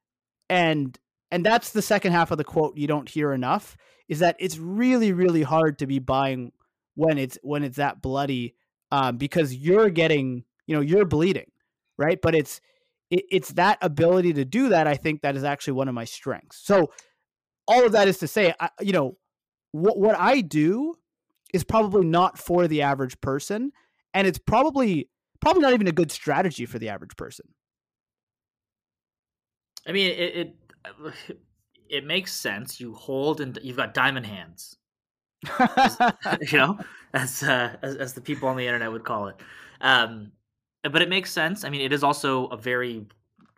And 0.50 0.98
and 1.30 1.46
that's 1.46 1.70
the 1.70 1.84
second 1.84 2.14
half 2.14 2.32
of 2.32 2.40
the 2.40 2.44
quote 2.44 2.78
you 2.78 2.88
don't 2.88 3.08
hear 3.08 3.32
enough 3.32 3.78
is 4.10 4.20
that 4.20 4.38
it's 4.40 4.58
really 4.58 5.14
really 5.14 5.44
hard 5.44 5.78
to 5.80 5.86
be 5.86 6.00
buying 6.00 6.52
when 6.96 7.20
it's 7.20 7.38
when 7.44 7.64
it's 7.64 7.78
that 7.78 8.02
bloody 8.02 8.56
um, 8.95 9.17
because 9.17 9.53
you're 9.53 9.89
getting 9.89 10.43
you 10.67 10.75
know 10.75 10.81
you're 10.81 11.05
bleeding 11.05 11.51
right 11.97 12.19
but 12.21 12.34
it's 12.34 12.62
it, 13.12 13.25
it's 13.29 13.49
that 13.53 13.77
ability 13.81 14.34
to 14.34 14.45
do 14.45 14.69
that 14.69 14.88
i 14.88 14.95
think 14.95 15.21
that 15.21 15.36
is 15.36 15.43
actually 15.43 15.73
one 15.73 15.88
of 15.88 15.93
my 15.93 16.05
strengths 16.05 16.58
so 16.63 16.91
all 17.67 17.86
of 17.86 17.91
that 17.91 18.08
is 18.08 18.17
to 18.19 18.27
say 18.27 18.53
I, 18.60 18.69
you 18.79 18.93
know 18.93 19.17
what 19.71 19.97
what 19.97 20.17
i 20.17 20.41
do 20.41 20.95
is 21.53 21.63
probably 21.63 22.05
not 22.05 22.38
for 22.38 22.67
the 22.67 22.81
average 22.81 23.19
person 23.21 23.71
and 24.13 24.27
it's 24.27 24.39
probably 24.39 25.10
probably 25.41 25.62
not 25.62 25.73
even 25.73 25.88
a 25.88 25.91
good 25.91 26.12
strategy 26.12 26.65
for 26.65 26.79
the 26.79 26.89
average 26.89 27.15
person 27.17 27.47
i 29.88 29.91
mean 29.91 30.10
it, 30.12 30.36
it 30.36 30.55
it 31.89 32.05
makes 32.05 32.34
sense. 32.34 32.79
You 32.79 32.93
hold 32.93 33.41
and 33.41 33.58
you've 33.62 33.77
got 33.77 33.93
diamond 33.93 34.25
hands. 34.25 34.77
you 36.51 36.58
know, 36.58 36.77
as, 37.13 37.43
uh, 37.43 37.75
as, 37.81 37.95
as 37.95 38.13
the 38.13 38.21
people 38.21 38.47
on 38.47 38.58
the 38.58 38.65
internet 38.65 38.91
would 38.91 39.03
call 39.03 39.27
it. 39.27 39.36
Um, 39.81 40.31
but 40.84 41.01
it 41.01 41.10
makes 41.10 41.31
sense. 41.31 41.63
I 41.63 41.69
mean, 41.69 41.81
it 41.81 41.93
is 41.93 42.03
also 42.03 42.47
a 42.47 42.58
very 42.58 43.05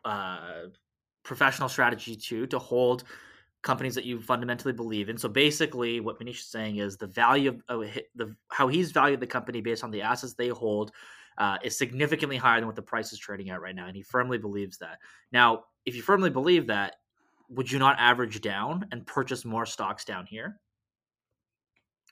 uh, 0.05 0.67
professional 1.23 1.69
strategy 1.69 2.15
too 2.15 2.47
to 2.47 2.59
hold 2.59 3.03
companies 3.63 3.95
that 3.95 4.05
you 4.05 4.21
fundamentally 4.21 4.73
believe 4.73 5.09
in. 5.09 5.17
So 5.17 5.27
basically, 5.27 5.99
what 5.99 6.19
Manish 6.19 6.39
is 6.39 6.45
saying 6.45 6.77
is 6.77 6.95
the 6.95 7.07
value 7.07 7.49
of, 7.49 7.63
of 7.67 7.89
the 8.15 8.35
how 8.49 8.67
he's 8.67 8.91
valued 8.91 9.19
the 9.19 9.27
company 9.27 9.61
based 9.61 9.83
on 9.83 9.91
the 9.91 10.01
assets 10.01 10.33
they 10.33 10.47
hold 10.47 10.91
uh, 11.37 11.57
is 11.63 11.77
significantly 11.77 12.37
higher 12.37 12.59
than 12.59 12.67
what 12.67 12.75
the 12.75 12.81
price 12.81 13.11
is 13.11 13.19
trading 13.19 13.49
at 13.49 13.61
right 13.61 13.75
now, 13.75 13.87
and 13.87 13.95
he 13.95 14.01
firmly 14.01 14.37
believes 14.37 14.77
that. 14.77 14.99
Now, 15.31 15.65
if 15.85 15.95
you 15.95 16.01
firmly 16.01 16.29
believe 16.29 16.67
that, 16.67 16.95
would 17.49 17.71
you 17.71 17.79
not 17.79 17.97
average 17.99 18.41
down 18.41 18.87
and 18.91 19.05
purchase 19.05 19.45
more 19.45 19.65
stocks 19.65 20.03
down 20.03 20.25
here 20.25 20.59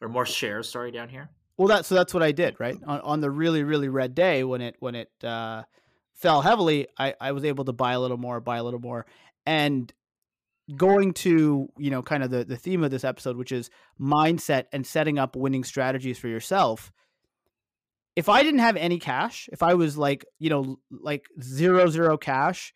or 0.02 0.10
more 0.10 0.26
shares 0.26 0.70
sorry 0.70 0.92
down 0.92 1.10
here? 1.10 1.30
Well 1.58 1.68
that 1.70 1.86
so 1.86 1.96
that's 1.96 2.14
what 2.14 2.24
i 2.24 2.32
did 2.32 2.56
right? 2.60 2.78
On, 2.86 3.00
on 3.02 3.22
the 3.22 3.32
really 3.32 3.64
really 3.64 3.90
red 3.90 4.16
day 4.16 4.44
when 4.44 4.62
it 4.62 4.76
when 4.80 4.96
it 4.96 5.10
uh, 5.24 5.64
fell 6.14 6.42
heavily 6.42 6.88
I, 6.98 7.16
I 7.20 7.32
was 7.32 7.46
able 7.46 7.66
to 7.66 7.74
buy 7.74 7.94
a 7.94 8.00
little 8.00 8.18
more 8.18 8.40
buy 8.40 8.58
a 8.58 8.64
little 8.64 8.82
more. 8.82 9.06
And 9.46 9.92
going 10.76 11.14
to 11.14 11.68
you 11.78 11.92
know 11.92 12.02
kind 12.02 12.24
of 12.24 12.32
the, 12.32 12.44
the 12.44 12.58
theme 12.58 12.84
of 12.84 12.90
this 12.90 13.04
episode 13.04 13.38
which 13.38 13.52
is 13.52 13.70
mindset 14.02 14.66
and 14.74 14.86
setting 14.86 15.20
up 15.20 15.36
winning 15.36 15.64
strategies 15.64 16.18
for 16.18 16.28
yourself 16.28 16.92
if 18.16 18.28
i 18.30 18.42
didn't 18.42 18.62
have 18.62 18.76
any 18.76 18.98
cash 18.98 19.48
if 19.54 19.62
i 19.62 19.76
was 19.76 19.96
like 19.96 20.26
you 20.40 20.50
know 20.50 20.80
like 20.90 21.28
zero 21.40 21.88
zero 21.88 22.18
cash 22.18 22.74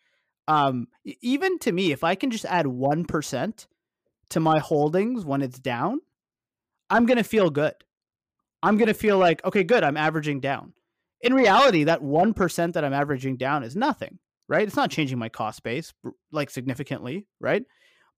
um, 0.50 0.88
even 1.04 1.60
to 1.60 1.70
me, 1.70 1.92
if 1.92 2.02
I 2.02 2.16
can 2.16 2.32
just 2.32 2.44
add 2.44 2.66
1% 2.66 3.66
to 4.30 4.40
my 4.40 4.58
holdings 4.58 5.24
when 5.24 5.42
it's 5.42 5.60
down, 5.60 6.00
I'm 6.90 7.06
going 7.06 7.16
to 7.16 7.24
feel 7.24 7.50
good. 7.50 7.74
I'm 8.62 8.76
going 8.76 8.88
to 8.88 8.94
feel 8.94 9.16
like, 9.16 9.44
okay, 9.44 9.64
good, 9.64 9.82
I'm 9.82 9.96
averaging 9.96 10.40
down. 10.40 10.74
In 11.22 11.32
reality, 11.32 11.84
that 11.84 12.02
1% 12.02 12.72
that 12.72 12.84
I'm 12.84 12.92
averaging 12.92 13.36
down 13.36 13.62
is 13.62 13.76
nothing, 13.76 14.18
right? 14.48 14.66
It's 14.66 14.76
not 14.76 14.90
changing 14.90 15.18
my 15.18 15.28
cost 15.28 15.62
base 15.62 15.92
like 16.32 16.50
significantly, 16.50 17.26
right? 17.40 17.62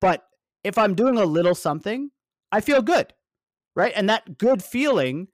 But 0.01 0.25
if 0.65 0.79
I'm 0.79 0.95
doing 0.95 1.17
a 1.19 1.25
little 1.25 1.55
something, 1.55 2.11
I 2.51 2.61
feel 2.61 2.83
good, 2.83 3.13
right? 3.77 3.93
And 3.95 4.09
that 4.09 4.39
good 4.39 4.63
feeling 4.63 5.29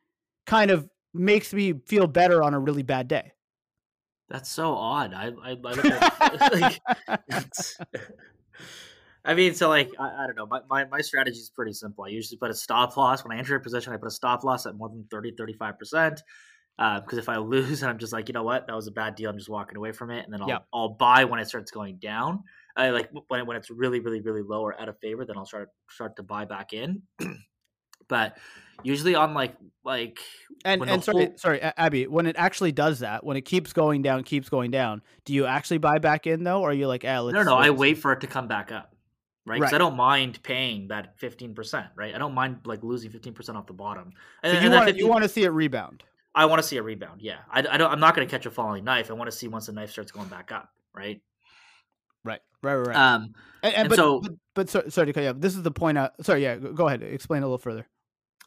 kind 0.46 0.70
of 0.70 0.88
makes 1.14 1.52
me 1.52 1.74
feel 1.86 2.06
better 2.06 2.42
on 2.42 2.54
a 2.54 2.58
really 2.58 2.82
bad 2.82 3.08
day. 3.08 3.32
That's 4.28 4.50
so 4.50 4.74
odd. 4.74 5.14
I 5.14 5.32
I, 5.42 5.56
I 5.64 6.48
like, 6.52 6.80
I 9.24 9.34
mean, 9.34 9.54
so 9.54 9.68
like 9.68 9.90
I, 9.98 10.24
I, 10.24 10.26
don't 10.26 10.36
know. 10.36 10.46
My, 10.46 10.60
my 10.68 10.84
my 10.86 11.00
strategy 11.00 11.38
is 11.38 11.50
pretty 11.50 11.72
simple. 11.72 12.04
I 12.04 12.08
usually 12.08 12.38
put 12.38 12.50
a 12.50 12.54
stop 12.54 12.96
loss 12.96 13.24
when 13.24 13.36
I 13.36 13.38
enter 13.38 13.56
a 13.56 13.60
position. 13.60 13.92
I 13.92 13.96
put 13.96 14.08
a 14.08 14.12
stop 14.12 14.44
loss 14.44 14.66
at 14.66 14.76
more 14.76 14.88
than 14.88 15.04
30 15.10 15.32
35 15.36 15.78
percent. 15.78 16.22
because 16.76 17.18
uh, 17.18 17.22
if 17.22 17.28
I 17.28 17.36
lose 17.38 17.82
and 17.82 17.90
I'm 17.90 17.98
just 17.98 18.12
like, 18.12 18.28
you 18.28 18.32
know 18.32 18.44
what, 18.44 18.66
that 18.66 18.76
was 18.76 18.86
a 18.86 18.92
bad 18.92 19.16
deal, 19.16 19.30
I'm 19.30 19.36
just 19.36 19.48
walking 19.50 19.76
away 19.76 19.92
from 19.92 20.10
it, 20.10 20.24
and 20.24 20.32
then 20.32 20.42
I'll, 20.42 20.66
I'll 20.72 20.88
buy 20.90 21.24
when 21.24 21.40
it 21.40 21.48
starts 21.48 21.70
going 21.70 21.98
down. 21.98 22.44
I 22.76 22.90
like 22.90 23.10
when 23.26 23.46
when 23.46 23.56
it's 23.56 23.70
really 23.70 24.00
really 24.00 24.20
really 24.20 24.42
low 24.42 24.62
or 24.62 24.80
out 24.80 24.88
of 24.88 24.98
favor, 25.00 25.24
then 25.24 25.36
I'll 25.36 25.46
start 25.46 25.70
start 25.90 26.16
to 26.16 26.22
buy 26.22 26.44
back 26.44 26.72
in. 26.72 27.02
but 28.08 28.38
usually 28.84 29.16
on 29.16 29.34
like 29.34 29.56
like 29.84 30.20
and 30.64 30.80
and 30.88 31.02
sorry 31.02 31.26
whole... 31.26 31.36
sorry 31.36 31.60
Abby, 31.60 32.06
when 32.06 32.26
it 32.26 32.36
actually 32.38 32.70
does 32.70 33.00
that, 33.00 33.24
when 33.24 33.36
it 33.36 33.44
keeps 33.44 33.72
going 33.72 34.02
down, 34.02 34.22
keeps 34.22 34.48
going 34.48 34.70
down, 34.70 35.02
do 35.24 35.34
you 35.34 35.44
actually 35.44 35.78
buy 35.78 35.98
back 35.98 36.28
in 36.28 36.44
though, 36.44 36.62
or 36.62 36.70
are 36.70 36.72
you 36.72 36.86
like, 36.86 37.04
ah, 37.04 37.18
let's, 37.20 37.34
no, 37.34 37.42
no, 37.42 37.56
let's... 37.56 37.66
I 37.66 37.70
wait 37.70 37.98
for 37.98 38.12
it 38.12 38.20
to 38.20 38.28
come 38.28 38.46
back 38.46 38.70
up 38.70 38.94
right? 39.48 39.56
Because 39.56 39.72
right. 39.72 39.76
I 39.76 39.78
don't 39.78 39.96
mind 39.96 40.42
paying 40.42 40.88
that 40.88 41.18
fifteen 41.18 41.54
percent, 41.54 41.86
right? 41.96 42.14
I 42.14 42.18
don't 42.18 42.34
mind 42.34 42.58
like 42.64 42.82
losing 42.82 43.10
fifteen 43.10 43.34
percent 43.34 43.58
off 43.58 43.66
the 43.66 43.72
bottom. 43.72 44.12
And, 44.42 44.56
so 44.56 44.62
you, 44.62 44.70
want, 44.70 44.86
15, 44.86 45.04
you 45.04 45.08
want 45.08 45.22
to 45.22 45.28
see 45.28 45.44
it 45.44 45.50
rebound. 45.50 46.04
I 46.34 46.44
want 46.44 46.62
to 46.62 46.68
see 46.68 46.76
a 46.76 46.82
rebound. 46.82 47.20
Yeah, 47.20 47.38
I, 47.50 47.60
I 47.60 47.76
don't. 47.76 47.90
I'm 47.90 48.00
not 48.00 48.14
going 48.14 48.26
to 48.26 48.30
catch 48.30 48.46
a 48.46 48.50
falling 48.50 48.84
knife. 48.84 49.10
I 49.10 49.14
want 49.14 49.30
to 49.30 49.36
see 49.36 49.48
once 49.48 49.66
the 49.66 49.72
knife 49.72 49.90
starts 49.90 50.12
going 50.12 50.28
back 50.28 50.52
up. 50.52 50.70
Right. 50.94 51.20
Right. 52.24 52.40
Right. 52.62 52.74
Right. 52.74 52.96
Um. 52.96 53.34
And, 53.62 53.74
and, 53.74 53.74
and 53.74 53.88
but, 53.88 53.96
so, 53.96 54.20
but, 54.20 54.32
but 54.54 54.70
sorry, 54.70 54.90
sorry 54.90 55.06
to 55.08 55.12
cut 55.12 55.22
you 55.22 55.30
off. 55.30 55.36
This 55.38 55.56
is 55.56 55.62
the 55.62 55.70
point. 55.70 55.98
I, 55.98 56.10
sorry. 56.22 56.42
Yeah. 56.42 56.56
Go 56.56 56.86
ahead. 56.86 57.02
Explain 57.02 57.42
a 57.42 57.46
little 57.46 57.58
further. 57.58 57.86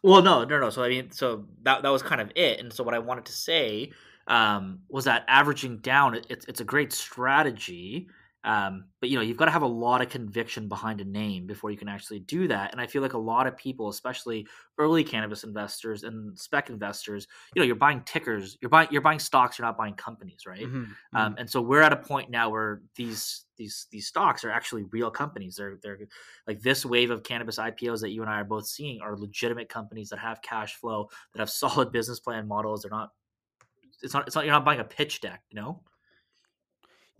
Well, 0.03 0.21
no, 0.21 0.43
no, 0.45 0.59
no. 0.59 0.69
So 0.69 0.83
I 0.83 0.89
mean, 0.89 1.11
so 1.11 1.45
that 1.63 1.83
that 1.83 1.89
was 1.89 2.01
kind 2.01 2.21
of 2.21 2.31
it. 2.35 2.59
And 2.59 2.71
so 2.71 2.83
what 2.83 2.93
I 2.93 2.99
wanted 2.99 3.25
to 3.25 3.33
say 3.33 3.91
um, 4.27 4.79
was 4.89 5.05
that 5.05 5.25
averaging 5.27 5.77
down, 5.79 6.19
it's 6.29 6.45
it's 6.45 6.61
a 6.61 6.65
great 6.65 6.93
strategy 6.93 8.07
um, 8.43 8.85
but 8.99 9.09
you 9.09 9.17
know, 9.17 9.21
you've 9.21 9.37
got 9.37 9.45
to 9.45 9.51
have 9.51 9.61
a 9.61 9.67
lot 9.67 10.01
of 10.01 10.09
conviction 10.09 10.67
behind 10.67 10.99
a 10.99 11.05
name 11.05 11.45
before 11.45 11.69
you 11.69 11.77
can 11.77 11.87
actually 11.87 12.19
do 12.19 12.47
that. 12.47 12.71
And 12.71 12.81
I 12.81 12.87
feel 12.87 13.03
like 13.03 13.13
a 13.13 13.17
lot 13.17 13.45
of 13.45 13.55
people, 13.55 13.89
especially 13.89 14.47
early 14.79 15.03
cannabis 15.03 15.43
investors 15.43 16.03
and 16.03 16.37
spec 16.37 16.69
investors, 16.69 17.27
you 17.53 17.61
know, 17.61 17.65
you're 17.65 17.75
buying 17.75 18.01
tickers, 18.01 18.57
you're 18.59 18.69
buying 18.69 18.87
you're 18.89 19.01
buying 19.01 19.19
stocks, 19.19 19.59
you're 19.59 19.65
not 19.65 19.77
buying 19.77 19.93
companies, 19.93 20.45
right? 20.47 20.63
Mm-hmm. 20.63 20.77
mm-hmm. 20.83 21.17
Um, 21.17 21.35
and 21.37 21.49
so 21.49 21.61
we're 21.61 21.81
at 21.81 21.93
a 21.93 21.97
point 21.97 22.31
now 22.31 22.49
where 22.49 22.81
these 22.95 23.45
these 23.57 23.85
these 23.91 24.07
stocks 24.07 24.43
are 24.43 24.51
actually 24.51 24.83
real 24.85 25.11
companies. 25.11 25.55
They're 25.55 25.77
they're 25.83 25.99
like 26.47 26.61
this 26.61 26.83
wave 26.83 27.11
of 27.11 27.23
cannabis 27.23 27.59
IPOs 27.59 28.01
that 28.01 28.09
you 28.09 28.23
and 28.23 28.31
I 28.31 28.39
are 28.39 28.45
both 28.45 28.65
seeing 28.65 29.01
are 29.01 29.15
legitimate 29.15 29.69
companies 29.69 30.09
that 30.09 30.19
have 30.19 30.41
cash 30.41 30.75
flow, 30.75 31.09
that 31.33 31.39
have 31.39 31.49
solid 31.51 31.91
business 31.91 32.19
plan 32.19 32.47
models. 32.47 32.81
They're 32.81 32.91
not. 32.91 33.11
It's 34.01 34.15
not. 34.15 34.25
It's 34.25 34.35
not. 34.35 34.45
You're 34.45 34.53
not 34.53 34.65
buying 34.65 34.79
a 34.79 34.83
pitch 34.83 35.21
deck, 35.21 35.43
you 35.51 35.61
know 35.61 35.83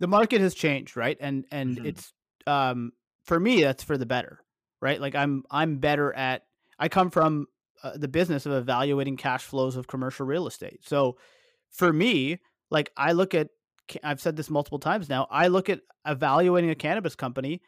the 0.00 0.06
market 0.06 0.40
has 0.40 0.54
changed, 0.54 0.96
right? 0.96 1.16
And 1.20 1.44
and 1.50 1.76
mm-hmm. 1.76 1.86
it's 1.86 2.12
um 2.46 2.92
for 3.24 3.38
me 3.38 3.62
that's 3.62 3.82
for 3.82 3.96
the 3.96 4.06
better, 4.06 4.40
right? 4.80 5.00
Like 5.00 5.14
I'm 5.14 5.44
I'm 5.50 5.78
better 5.78 6.12
at 6.12 6.42
I 6.78 6.88
come 6.88 7.10
from 7.10 7.46
uh, 7.82 7.96
the 7.96 8.08
business 8.08 8.46
of 8.46 8.52
evaluating 8.52 9.16
cash 9.16 9.44
flows 9.44 9.76
of 9.76 9.86
commercial 9.86 10.26
real 10.26 10.46
estate. 10.46 10.80
So 10.84 11.16
for 11.70 11.92
me, 11.92 12.38
like 12.70 12.90
I 12.96 13.12
look 13.12 13.34
at 13.34 13.48
I've 14.02 14.20
said 14.20 14.36
this 14.36 14.50
multiple 14.50 14.78
times 14.78 15.08
now, 15.08 15.26
I 15.30 15.48
look 15.48 15.68
at 15.68 15.80
evaluating 16.06 16.70
a 16.70 16.74
cannabis 16.74 17.14
company 17.14 17.60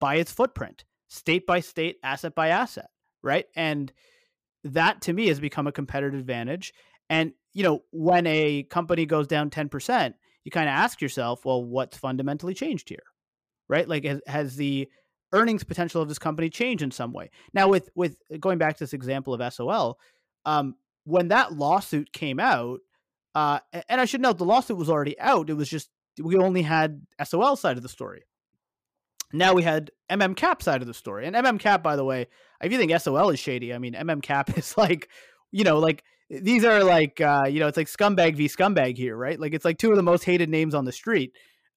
by 0.00 0.16
its 0.16 0.32
footprint, 0.32 0.84
state 1.08 1.46
by 1.46 1.60
state, 1.60 1.96
asset 2.02 2.34
by 2.34 2.48
asset, 2.48 2.90
right? 3.22 3.46
And 3.54 3.92
that 4.64 5.02
to 5.02 5.12
me 5.12 5.28
has 5.28 5.40
become 5.40 5.66
a 5.66 5.72
competitive 5.72 6.18
advantage. 6.18 6.72
And 7.08 7.32
you 7.52 7.62
know, 7.62 7.80
when 7.92 8.26
a 8.26 8.64
company 8.64 9.06
goes 9.06 9.26
down 9.26 9.50
10%, 9.50 10.14
you 10.44 10.50
kind 10.50 10.68
of 10.68 10.74
ask 10.74 11.00
yourself, 11.00 11.44
well, 11.44 11.64
what's 11.64 11.96
fundamentally 11.96 12.54
changed 12.54 12.88
here, 12.88 13.02
right? 13.68 13.88
Like, 13.88 14.04
has, 14.04 14.20
has 14.26 14.56
the 14.56 14.88
earnings 15.32 15.64
potential 15.64 16.00
of 16.00 16.08
this 16.08 16.18
company 16.18 16.50
changed 16.50 16.82
in 16.82 16.90
some 16.90 17.12
way? 17.12 17.30
Now, 17.52 17.68
with 17.68 17.90
with 17.94 18.16
going 18.40 18.58
back 18.58 18.76
to 18.76 18.84
this 18.84 18.92
example 18.92 19.34
of 19.34 19.52
SOL, 19.52 19.98
um, 20.44 20.76
when 21.04 21.28
that 21.28 21.52
lawsuit 21.52 22.12
came 22.12 22.38
out, 22.38 22.80
uh, 23.34 23.60
and 23.88 24.00
I 24.00 24.04
should 24.04 24.20
note 24.20 24.38
the 24.38 24.44
lawsuit 24.44 24.76
was 24.76 24.90
already 24.90 25.18
out. 25.18 25.50
It 25.50 25.54
was 25.54 25.68
just 25.68 25.90
we 26.22 26.36
only 26.36 26.62
had 26.62 27.02
SOL 27.24 27.56
side 27.56 27.76
of 27.76 27.82
the 27.82 27.88
story. 27.88 28.24
Now 29.32 29.52
we 29.54 29.64
had 29.64 29.90
MM 30.10 30.36
Cap 30.36 30.62
side 30.62 30.80
of 30.80 30.86
the 30.86 30.94
story, 30.94 31.26
and 31.26 31.34
MM 31.34 31.58
Cap, 31.58 31.82
by 31.82 31.96
the 31.96 32.04
way, 32.04 32.28
if 32.62 32.70
you 32.70 32.78
think 32.78 32.96
SOL 33.00 33.30
is 33.30 33.40
shady, 33.40 33.74
I 33.74 33.78
mean 33.78 33.94
MM 33.94 34.22
Cap 34.22 34.50
is 34.58 34.76
like, 34.76 35.08
you 35.50 35.64
know, 35.64 35.78
like 35.78 36.04
these 36.30 36.64
are 36.64 36.82
like 36.82 37.20
uh, 37.20 37.44
you 37.48 37.60
know 37.60 37.68
it's 37.68 37.76
like 37.76 37.88
scumbag 37.88 38.36
v 38.36 38.48
scumbag 38.48 38.96
here 38.96 39.16
right? 39.16 39.38
Like 39.38 39.54
it's 39.54 39.64
like 39.64 39.78
two 39.78 39.90
of 39.90 39.96
the 39.96 40.02
most 40.02 40.24
hated 40.24 40.48
names 40.48 40.74
on 40.74 40.84
the 40.84 40.92
street. 40.92 41.32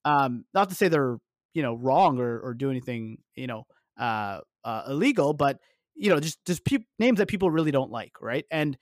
Um, 0.06 0.46
not 0.54 0.70
to 0.70 0.76
say 0.76 0.88
they're 0.88 1.18
you 1.54 1.62
know 1.62 1.74
wrong 1.76 2.20
or, 2.20 2.40
or 2.40 2.54
do 2.54 2.70
anything 2.70 3.18
you 3.36 3.48
know 3.48 3.66
uh, 4.00 4.40
uh, 4.64 4.84
illegal 4.88 5.34
but 5.34 5.60
you 5.96 6.10
know 6.10 6.20
just 6.20 6.44
just 6.46 6.64
pe- 6.66 6.86
names 7.00 7.18
that 7.18 7.28
people 7.28 7.52
really 7.52 7.72
don't 7.72 7.92
like 7.92 8.14
right? 8.22 8.46
And 8.52 8.78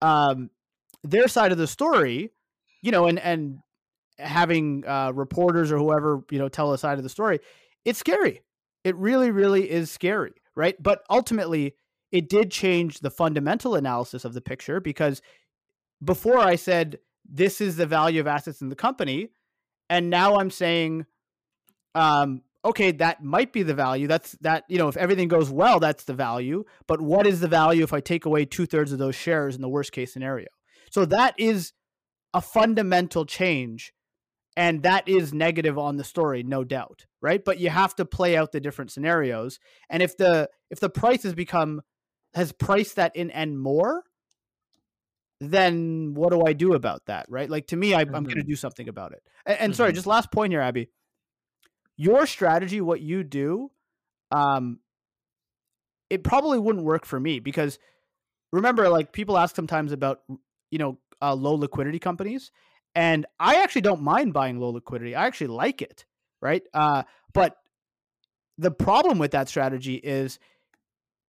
um, 0.00 0.50
their 1.02 1.28
side 1.28 1.52
of 1.52 1.58
the 1.58 1.66
story 1.66 2.30
you 2.82 2.90
know 2.90 3.06
and 3.06 3.18
and 3.18 3.58
having 4.18 4.84
uh, 4.86 5.12
reporters 5.14 5.72
or 5.72 5.78
whoever 5.78 6.22
you 6.30 6.38
know 6.38 6.48
tell 6.48 6.72
a 6.72 6.78
side 6.78 6.98
of 6.98 7.04
the 7.04 7.10
story 7.10 7.40
it's 7.84 7.98
scary. 7.98 8.42
It 8.84 8.94
really 8.96 9.30
really 9.30 9.68
is 9.68 9.90
scary 9.90 10.34
right? 10.54 10.80
But 10.80 11.02
ultimately 11.10 11.74
it 12.12 12.28
did 12.28 12.50
change 12.50 13.00
the 13.00 13.10
fundamental 13.10 13.74
analysis 13.74 14.24
of 14.24 14.34
the 14.34 14.40
picture 14.40 14.80
because 14.80 15.22
before 16.04 16.38
I 16.38 16.56
said 16.56 16.98
this 17.28 17.60
is 17.60 17.76
the 17.76 17.86
value 17.86 18.20
of 18.20 18.26
assets 18.26 18.60
in 18.60 18.68
the 18.68 18.76
company, 18.76 19.30
and 19.88 20.10
now 20.10 20.36
I'm 20.36 20.50
saying, 20.50 21.06
um, 21.94 22.42
okay, 22.64 22.92
that 22.92 23.22
might 23.22 23.52
be 23.52 23.62
the 23.62 23.74
value. 23.74 24.06
That's 24.06 24.32
that 24.42 24.64
you 24.68 24.78
know 24.78 24.88
if 24.88 24.96
everything 24.96 25.28
goes 25.28 25.50
well, 25.50 25.80
that's 25.80 26.04
the 26.04 26.14
value. 26.14 26.64
But 26.86 27.00
what 27.00 27.26
is 27.26 27.40
the 27.40 27.48
value 27.48 27.82
if 27.82 27.92
I 27.92 28.00
take 28.00 28.26
away 28.26 28.44
two 28.44 28.66
thirds 28.66 28.92
of 28.92 28.98
those 28.98 29.14
shares 29.14 29.56
in 29.56 29.62
the 29.62 29.68
worst 29.68 29.92
case 29.92 30.12
scenario? 30.12 30.48
So 30.90 31.04
that 31.06 31.34
is 31.38 31.72
a 32.34 32.40
fundamental 32.40 33.24
change 33.24 33.92
and 34.56 34.82
that 34.82 35.08
is 35.08 35.32
negative 35.32 35.78
on 35.78 35.96
the 35.96 36.04
story 36.04 36.42
no 36.42 36.64
doubt 36.64 37.06
right 37.20 37.44
but 37.44 37.58
you 37.58 37.70
have 37.70 37.94
to 37.94 38.04
play 38.04 38.36
out 38.36 38.52
the 38.52 38.60
different 38.60 38.90
scenarios 38.90 39.58
and 39.90 40.02
if 40.02 40.16
the 40.16 40.48
if 40.70 40.80
the 40.80 40.90
price 40.90 41.22
has 41.22 41.34
become 41.34 41.82
has 42.34 42.52
priced 42.52 42.96
that 42.96 43.14
in 43.16 43.30
and 43.30 43.58
more, 43.58 44.04
then 45.40 46.14
what 46.14 46.30
do 46.32 46.42
I 46.46 46.52
do 46.52 46.74
about 46.74 47.06
that? 47.06 47.26
Right? 47.28 47.50
Like 47.50 47.68
to 47.68 47.76
me, 47.76 47.94
I, 47.94 48.02
am 48.02 48.08
going 48.10 48.24
to 48.26 48.34
mm-hmm. 48.36 48.48
do 48.48 48.56
something 48.56 48.88
about 48.88 49.12
it. 49.12 49.22
And, 49.44 49.58
and 49.58 49.72
mm-hmm. 49.72 49.76
sorry, 49.76 49.92
just 49.92 50.06
last 50.06 50.30
point 50.30 50.52
here, 50.52 50.60
Abby. 50.60 50.88
Your 51.96 52.26
strategy, 52.26 52.80
what 52.80 53.00
you 53.00 53.22
do, 53.22 53.70
um, 54.30 54.80
it 56.08 56.24
probably 56.24 56.58
wouldn't 56.58 56.84
work 56.84 57.06
for 57.06 57.18
me 57.18 57.38
because 57.38 57.78
remember, 58.52 58.88
like 58.88 59.12
people 59.12 59.38
ask 59.38 59.54
sometimes 59.56 59.92
about 59.92 60.20
you 60.70 60.78
know 60.78 60.98
uh, 61.20 61.34
low 61.34 61.54
liquidity 61.54 61.98
companies, 61.98 62.50
and 62.94 63.26
I 63.40 63.62
actually 63.62 63.82
don't 63.82 64.02
mind 64.02 64.32
buying 64.32 64.58
low 64.58 64.70
liquidity. 64.70 65.14
I 65.14 65.26
actually 65.26 65.48
like 65.48 65.82
it, 65.82 66.06
right? 66.40 66.62
Uh, 66.72 67.04
but 67.32 67.56
the 68.58 68.70
problem 68.70 69.18
with 69.18 69.32
that 69.32 69.48
strategy 69.48 69.94
is 69.94 70.38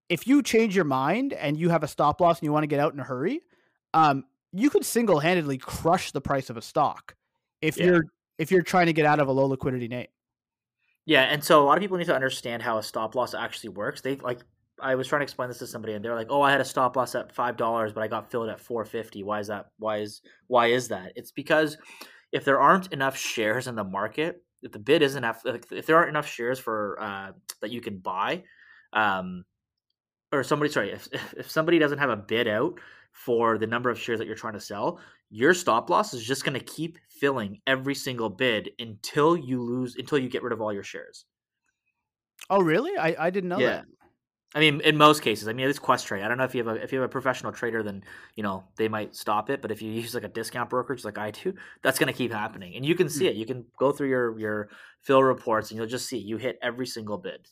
if 0.10 0.28
you 0.28 0.42
change 0.42 0.76
your 0.76 0.86
mind 0.86 1.34
and 1.34 1.58
you 1.58 1.70
have 1.70 1.84
a 1.84 1.88
stop 1.88 2.22
loss 2.22 2.40
and 2.40 2.46
you 2.46 2.52
want 2.52 2.64
to 2.64 2.68
get 2.68 2.80
out 2.80 2.94
in 2.94 3.00
a 3.00 3.04
hurry, 3.04 3.42
um, 3.94 4.26
you 4.52 4.70
could 4.70 4.86
single 4.86 5.20
handedly 5.20 5.58
crush 5.58 6.12
the 6.12 6.22
price 6.22 6.50
of 6.50 6.58
a 6.58 6.62
stock 6.62 7.16
if 7.62 7.78
yeah. 7.78 7.86
you're 7.86 8.06
if 8.38 8.52
you're 8.52 8.62
trying 8.62 8.88
to 8.88 8.94
get 8.94 9.06
out 9.06 9.20
of 9.20 9.28
a 9.28 9.32
low 9.32 9.46
liquidity 9.46 9.88
name. 9.88 10.08
Yeah, 11.06 11.24
and 11.24 11.44
so 11.44 11.62
a 11.62 11.66
lot 11.66 11.78
of 11.78 11.82
people 11.82 11.98
need 11.98 12.06
to 12.06 12.16
understand 12.16 12.62
how 12.62 12.78
a 12.78 12.84
stop 12.84 13.16
loss 13.16 13.34
actually 13.34 13.70
works. 13.70 14.02
They 14.02 14.16
like 14.18 14.40
I 14.80 14.96
was 14.96 15.08
trying 15.08 15.20
to 15.22 15.24
explain 15.24 15.50
this 15.50 15.60
to 15.60 15.68
somebody 15.68 15.94
and 15.94 16.04
they're 16.04 16.16
like, 16.16 16.28
"Oh, 16.30 16.42
I 16.42 16.52
had 16.52 16.62
a 16.62 16.66
stop 16.66 16.96
loss 16.96 17.16
at 17.16 17.34
five 17.34 17.58
dollars, 17.58 17.94
but 17.94 18.04
I 18.04 18.08
got 18.08 18.30
filled 18.30 18.50
at 18.50 18.60
four 18.60 18.86
fifty. 18.86 19.24
Why 19.24 19.40
is 19.40 19.48
that? 19.48 19.68
Why 19.80 19.98
is 19.98 20.22
why 20.48 20.68
is 20.68 20.88
that? 20.90 21.14
It's 21.16 21.32
because 21.32 21.78
if 22.32 22.46
there 22.46 22.60
aren't 22.60 22.92
enough 22.94 23.18
shares 23.18 23.68
in 23.68 23.76
the 23.76 23.84
market, 23.84 24.44
if 24.62 24.72
the 24.72 24.80
bid 24.80 25.02
isn't 25.02 25.24
if 25.46 25.86
there 25.86 25.98
aren't 25.98 26.10
enough 26.10 26.28
shares 26.28 26.60
for 26.60 26.98
uh, 27.02 27.32
that 27.62 27.72
you 27.72 27.82
can 27.82 27.98
buy, 27.98 28.44
um, 28.94 29.46
or 30.34 30.44
somebody 30.44 30.72
sorry 30.72 30.92
if, 30.92 31.08
if 31.38 31.50
somebody 31.50 31.80
doesn't 31.80 32.00
have 32.00 32.10
a 32.10 32.18
bid 32.18 32.48
out 32.48 32.80
for 33.12 33.58
the 33.58 33.68
number 33.68 33.90
of 33.90 34.00
shares 34.00 34.20
that 34.20 34.28
you're 34.28 34.36
trying 34.36 34.54
to 34.54 34.60
sell 34.60 35.00
your 35.30 35.54
stop 35.54 35.90
loss 35.90 36.14
is 36.14 36.24
just 36.24 36.44
going 36.44 36.58
to 36.58 36.66
keep 36.66 36.98
filling 37.10 37.60
every 37.68 37.96
single 37.96 38.30
bid 38.30 38.72
until 38.80 39.38
you 39.38 39.62
lose 39.62 39.96
until 39.98 40.18
you 40.18 40.30
get 40.30 40.44
rid 40.44 40.52
of 40.52 40.62
all 40.62 40.74
your 40.74 40.84
shares 40.84 41.26
oh 42.50 42.62
really 42.62 42.98
i, 42.98 43.16
I 43.28 43.30
didn't 43.30 43.50
know 43.50 43.60
yeah. 43.60 43.68
that 43.68 43.86
I 44.56 44.60
mean, 44.60 44.82
in 44.82 44.98
most 44.98 45.24
cases, 45.24 45.48
I 45.48 45.54
mean, 45.54 45.68
it's 45.68 45.80
Questrade. 45.80 46.24
I 46.24 46.28
don't 46.28 46.38
know 46.38 46.44
if 46.44 46.54
you 46.54 46.64
have 46.64 46.76
a 46.76 46.84
if 46.84 46.92
you 46.92 47.00
have 47.00 47.10
a 47.10 47.12
professional 47.12 47.52
trader, 47.52 47.82
then 47.82 48.04
you 48.36 48.44
know 48.44 48.64
they 48.76 48.88
might 48.88 49.16
stop 49.16 49.50
it. 49.50 49.64
But 49.64 49.72
if 49.72 49.82
you 49.82 49.92
use 49.92 50.14
like 50.14 50.24
a 50.24 50.28
discount 50.28 50.70
brokerage 50.70 51.04
like 51.04 51.18
I 51.18 51.32
do, 51.32 51.56
that's 51.82 51.98
going 51.98 52.12
to 52.12 52.14
keep 52.14 52.32
happening, 52.32 52.76
and 52.76 52.86
you 52.86 52.94
can 52.94 53.10
see 53.10 53.26
mm. 53.26 53.30
it. 53.30 53.36
You 53.36 53.48
can 53.48 53.66
go 53.80 53.92
through 53.92 54.10
your 54.10 54.40
your 54.40 54.70
fill 55.02 55.24
reports, 55.24 55.72
and 55.72 55.78
you'll 55.78 55.88
just 55.88 56.08
see 56.08 56.20
you 56.20 56.38
hit 56.38 56.60
every 56.62 56.86
single 56.86 57.18
bid. 57.18 57.48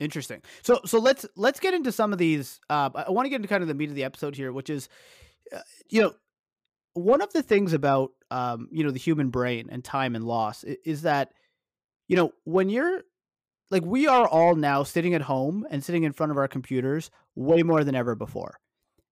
Interesting. 0.00 0.40
So 0.62 0.80
so 0.86 0.98
let's 0.98 1.26
let's 1.36 1.60
get 1.60 1.74
into 1.74 1.92
some 1.92 2.12
of 2.12 2.18
these. 2.18 2.58
Uh, 2.70 2.88
I 2.94 3.10
want 3.10 3.26
to 3.26 3.30
get 3.30 3.36
into 3.36 3.48
kind 3.48 3.62
of 3.62 3.68
the 3.68 3.74
meat 3.74 3.90
of 3.90 3.94
the 3.94 4.04
episode 4.04 4.34
here, 4.34 4.50
which 4.50 4.70
is, 4.70 4.88
uh, 5.54 5.60
you 5.90 6.00
know, 6.00 6.14
one 6.94 7.20
of 7.20 7.32
the 7.32 7.42
things 7.42 7.74
about 7.74 8.10
um, 8.30 8.68
you 8.72 8.82
know 8.82 8.90
the 8.90 8.98
human 8.98 9.28
brain 9.28 9.68
and 9.70 9.84
time 9.84 10.16
and 10.16 10.24
loss 10.24 10.64
is, 10.64 10.76
is 10.84 11.02
that, 11.02 11.32
you 12.08 12.16
know, 12.16 12.32
when 12.44 12.70
you're 12.70 13.02
like 13.70 13.84
we 13.84 14.06
are 14.06 14.26
all 14.26 14.56
now 14.56 14.82
sitting 14.82 15.14
at 15.14 15.22
home 15.22 15.66
and 15.70 15.84
sitting 15.84 16.04
in 16.04 16.12
front 16.12 16.32
of 16.32 16.38
our 16.38 16.48
computers 16.48 17.10
way 17.36 17.62
more 17.62 17.84
than 17.84 17.94
ever 17.94 18.14
before, 18.14 18.58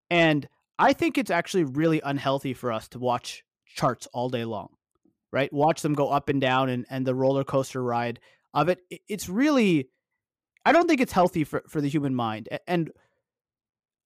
and 0.08 0.48
I 0.78 0.94
think 0.94 1.18
it's 1.18 1.30
actually 1.30 1.64
really 1.64 2.00
unhealthy 2.02 2.54
for 2.54 2.72
us 2.72 2.88
to 2.88 2.98
watch 2.98 3.44
charts 3.66 4.06
all 4.14 4.30
day 4.30 4.44
long, 4.44 4.68
right? 5.32 5.52
Watch 5.52 5.82
them 5.82 5.94
go 5.94 6.08
up 6.08 6.28
and 6.28 6.40
down 6.40 6.68
and, 6.70 6.86
and 6.88 7.06
the 7.06 7.14
roller 7.14 7.44
coaster 7.44 7.82
ride 7.82 8.20
of 8.54 8.68
it. 8.68 8.80
It's 9.08 9.28
really, 9.28 9.90
I 10.64 10.72
don't 10.72 10.88
think 10.88 11.00
it's 11.00 11.12
healthy 11.12 11.44
for, 11.44 11.62
for 11.68 11.80
the 11.80 11.88
human 11.88 12.14
mind. 12.14 12.48
And 12.66 12.90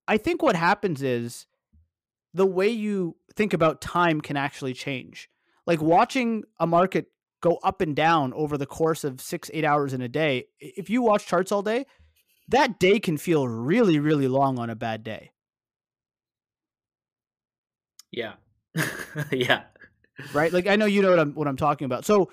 I 0.06 0.16
think 0.16 0.42
what 0.42 0.56
happens 0.56 1.02
is 1.02 1.46
the 2.34 2.46
way 2.46 2.68
you 2.68 3.16
think 3.34 3.52
about 3.52 3.80
time 3.80 4.20
can 4.20 4.36
actually 4.36 4.74
change. 4.74 5.28
Like 5.66 5.80
watching 5.80 6.44
a 6.58 6.66
market 6.66 7.06
go 7.40 7.58
up 7.62 7.80
and 7.80 7.94
down 7.94 8.32
over 8.34 8.56
the 8.56 8.66
course 8.66 9.04
of 9.04 9.20
six, 9.20 9.50
eight 9.52 9.64
hours 9.64 9.92
in 9.92 10.00
a 10.00 10.08
day, 10.08 10.46
if 10.60 10.88
you 10.88 11.02
watch 11.02 11.26
charts 11.26 11.52
all 11.52 11.62
day, 11.62 11.86
that 12.48 12.78
day 12.78 13.00
can 13.00 13.16
feel 13.16 13.46
really, 13.48 13.98
really 13.98 14.28
long 14.28 14.58
on 14.58 14.70
a 14.70 14.76
bad 14.76 15.02
day. 15.02 15.32
Yeah. 18.10 18.34
yeah. 19.32 19.62
Right? 20.32 20.52
Like 20.52 20.66
I 20.66 20.76
know 20.76 20.86
you 20.86 21.02
know 21.02 21.10
what 21.10 21.18
I'm 21.18 21.34
what 21.34 21.48
I'm 21.48 21.56
talking 21.56 21.86
about. 21.86 22.04
So 22.04 22.30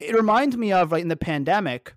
it 0.00 0.14
reminds 0.14 0.56
me 0.56 0.72
of 0.72 0.92
like 0.92 1.02
in 1.02 1.08
the 1.08 1.16
pandemic 1.16 1.94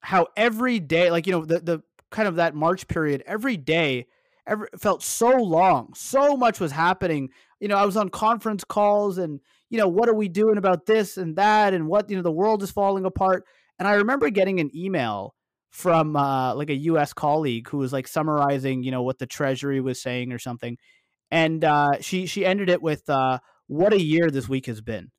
how 0.00 0.26
every 0.36 0.80
day 0.80 1.10
like 1.10 1.26
you 1.26 1.32
know 1.32 1.44
the 1.44 1.60
the 1.60 1.82
kind 2.10 2.28
of 2.28 2.36
that 2.36 2.54
March 2.54 2.88
period 2.88 3.22
every 3.26 3.56
day 3.56 4.06
every 4.46 4.68
felt 4.78 5.02
so 5.02 5.30
long. 5.30 5.92
So 5.94 6.36
much 6.36 6.60
was 6.60 6.72
happening. 6.72 7.30
You 7.60 7.68
know, 7.68 7.76
I 7.76 7.84
was 7.84 7.96
on 7.96 8.08
conference 8.08 8.64
calls 8.64 9.18
and 9.18 9.40
you 9.68 9.78
know, 9.78 9.88
what 9.88 10.08
are 10.08 10.14
we 10.14 10.28
doing 10.28 10.58
about 10.58 10.86
this 10.86 11.16
and 11.16 11.36
that 11.36 11.74
and 11.74 11.86
what, 11.86 12.10
you 12.10 12.16
know, 12.16 12.22
the 12.22 12.32
world 12.32 12.62
is 12.62 12.72
falling 12.72 13.04
apart. 13.04 13.44
And 13.78 13.86
I 13.86 13.94
remember 13.94 14.28
getting 14.30 14.58
an 14.58 14.70
email 14.76 15.34
from 15.70 16.16
uh, 16.16 16.54
like 16.56 16.70
a 16.70 16.74
US 16.74 17.12
colleague 17.12 17.68
who 17.68 17.78
was 17.78 17.92
like 17.92 18.08
summarizing, 18.08 18.82
you 18.82 18.90
know, 18.90 19.02
what 19.02 19.18
the 19.18 19.26
treasury 19.26 19.80
was 19.80 20.02
saying 20.02 20.32
or 20.32 20.38
something 20.38 20.76
and 21.30 21.64
uh, 21.64 21.92
she 22.00 22.26
she 22.26 22.44
ended 22.44 22.68
it 22.68 22.82
with 22.82 23.08
uh, 23.08 23.38
"What 23.66 23.92
a 23.92 24.00
year 24.00 24.30
this 24.30 24.48
week 24.48 24.66
has 24.66 24.80
been." 24.80 25.10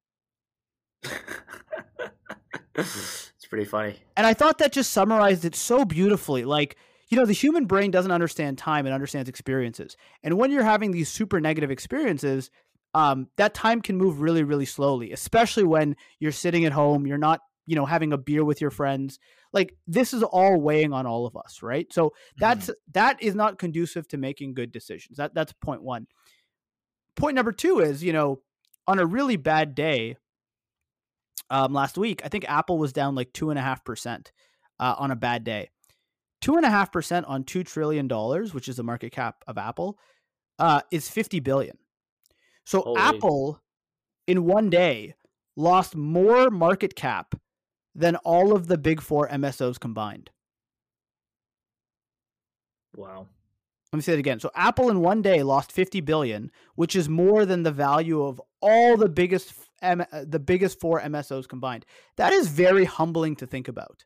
pretty 3.51 3.65
funny, 3.65 3.97
and 4.17 4.25
I 4.25 4.33
thought 4.33 4.57
that 4.57 4.71
just 4.71 4.91
summarized 4.91 5.45
it 5.45 5.53
so 5.53 5.85
beautifully. 5.85 6.43
Like 6.45 6.77
you 7.09 7.17
know, 7.17 7.25
the 7.25 7.33
human 7.33 7.65
brain 7.65 7.91
doesn't 7.91 8.11
understand 8.11 8.57
time; 8.57 8.87
it 8.87 8.91
understands 8.91 9.29
experiences. 9.29 9.95
And 10.23 10.39
when 10.39 10.49
you're 10.49 10.63
having 10.63 10.89
these 10.89 11.09
super 11.09 11.39
negative 11.39 11.69
experiences, 11.69 12.49
um, 12.95 13.27
that 13.37 13.53
time 13.53 13.81
can 13.81 13.97
move 13.97 14.21
really, 14.21 14.43
really 14.43 14.65
slowly. 14.65 15.11
Especially 15.11 15.63
when 15.63 15.95
you're 16.19 16.31
sitting 16.31 16.65
at 16.65 16.71
home, 16.71 17.05
you're 17.05 17.19
not 17.19 17.41
you 17.67 17.75
know 17.75 17.85
having 17.85 18.11
a 18.11 18.17
beer 18.17 18.43
with 18.43 18.59
your 18.59 18.71
friends 18.71 19.19
like 19.53 19.75
this 19.87 20.13
is 20.13 20.23
all 20.23 20.59
weighing 20.59 20.93
on 20.93 21.05
all 21.05 21.25
of 21.25 21.35
us 21.37 21.61
right 21.61 21.93
so 21.93 22.11
that's 22.37 22.65
mm-hmm. 22.65 22.91
that 22.93 23.21
is 23.21 23.35
not 23.35 23.59
conducive 23.59 24.07
to 24.07 24.17
making 24.17 24.53
good 24.53 24.71
decisions 24.71 25.17
that 25.17 25.33
that's 25.33 25.53
point 25.53 25.83
one 25.83 26.07
point 27.15 27.35
number 27.35 27.51
two 27.51 27.79
is 27.79 28.03
you 28.03 28.13
know 28.13 28.41
on 28.87 28.99
a 28.99 29.05
really 29.05 29.37
bad 29.37 29.75
day 29.75 30.17
um, 31.51 31.73
last 31.73 31.97
week 31.97 32.21
i 32.25 32.27
think 32.27 32.45
apple 32.49 32.79
was 32.79 32.91
down 32.91 33.13
like 33.13 33.31
two 33.33 33.51
and 33.51 33.59
a 33.59 33.61
half 33.61 33.85
percent 33.85 34.31
uh, 34.79 34.95
on 34.97 35.11
a 35.11 35.15
bad 35.15 35.43
day 35.43 35.69
two 36.41 36.55
and 36.55 36.65
a 36.65 36.69
half 36.69 36.91
percent 36.91 37.25
on 37.27 37.43
two 37.43 37.63
trillion 37.63 38.07
dollars 38.07 38.53
which 38.53 38.67
is 38.67 38.77
the 38.77 38.83
market 38.83 39.11
cap 39.11 39.43
of 39.47 39.57
apple 39.57 39.99
uh, 40.57 40.81
is 40.91 41.09
50 41.09 41.39
billion 41.39 41.77
so 42.65 42.81
Holy. 42.81 42.99
apple 42.99 43.61
in 44.27 44.45
one 44.45 44.69
day 44.69 45.13
lost 45.55 45.95
more 45.95 46.49
market 46.49 46.95
cap 46.95 47.35
than 47.93 48.15
all 48.17 48.55
of 48.55 48.67
the 48.67 48.77
big 48.77 49.01
four 49.01 49.27
MSOs 49.27 49.79
combined. 49.79 50.29
Wow. 52.95 53.27
Let 53.91 53.97
me 53.97 54.01
say 54.01 54.13
it 54.13 54.19
again. 54.19 54.39
So 54.39 54.51
Apple 54.55 54.89
in 54.89 55.01
one 55.01 55.21
day 55.21 55.43
lost 55.43 55.71
50 55.71 55.99
billion, 56.01 56.51
which 56.75 56.95
is 56.95 57.09
more 57.09 57.45
than 57.45 57.63
the 57.63 57.71
value 57.71 58.23
of 58.23 58.41
all 58.61 58.95
the 58.95 59.09
biggest 59.09 59.53
M- 59.81 60.05
uh, 60.11 60.25
the 60.27 60.39
biggest 60.39 60.79
four 60.79 61.01
MSOs 61.01 61.47
combined. 61.47 61.85
That 62.17 62.33
is 62.33 62.47
very 62.47 62.85
humbling 62.85 63.35
to 63.37 63.47
think 63.47 63.67
about. 63.67 64.05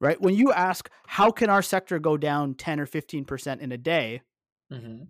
Right? 0.00 0.20
When 0.20 0.34
you 0.34 0.52
ask 0.52 0.90
how 1.06 1.30
can 1.30 1.48
our 1.48 1.62
sector 1.62 1.98
go 1.98 2.16
down 2.16 2.54
10 2.54 2.80
or 2.80 2.86
15% 2.86 3.60
in 3.60 3.70
a 3.70 3.78
day, 3.78 4.22
mm-hmm. 4.72 5.04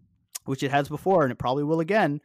which 0.45 0.63
it 0.63 0.71
has 0.71 0.89
before 0.89 1.23
and 1.23 1.33
it 1.33 1.39
probably 1.39 1.65
will 1.65 1.81
again, 1.81 2.21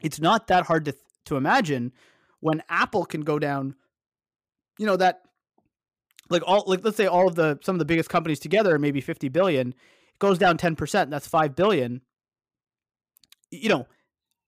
it's 0.00 0.20
not 0.20 0.48
that 0.48 0.66
hard 0.66 0.84
to 0.86 0.94
to 1.26 1.36
imagine 1.36 1.92
when 2.40 2.62
Apple 2.68 3.04
can 3.04 3.20
go 3.20 3.38
down, 3.38 3.74
you 4.78 4.86
know, 4.86 4.96
that 4.96 5.20
like 6.30 6.42
all 6.46 6.64
like 6.66 6.82
let's 6.84 6.96
say 6.96 7.06
all 7.06 7.28
of 7.28 7.34
the 7.34 7.58
some 7.62 7.74
of 7.74 7.78
the 7.78 7.84
biggest 7.84 8.08
companies 8.08 8.38
together 8.38 8.78
maybe 8.78 9.00
50 9.00 9.28
billion 9.28 9.68
it 9.68 10.18
goes 10.18 10.38
down 10.38 10.56
10% 10.56 11.10
that's 11.10 11.26
5 11.26 11.54
billion 11.54 12.00
you 13.50 13.68
know 13.68 13.86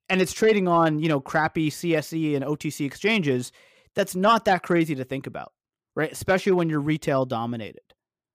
and 0.09 0.21
it's 0.21 0.33
trading 0.33 0.69
on 0.69 0.99
you 0.99 1.09
know 1.09 1.21
crappy 1.21 1.71
CSE 1.71 2.37
and 2.37 2.45
OTC 2.45 2.87
exchanges 2.87 3.53
that's 3.95 4.15
not 4.15 4.45
that 4.45 4.63
crazy 4.63 4.95
to 4.95 5.05
think 5.05 5.27
about 5.27 5.53
right 5.95 6.13
especially 6.13 6.53
when 6.53 6.69
you're 6.69 6.81
retail 6.81 7.25
dominated 7.25 7.95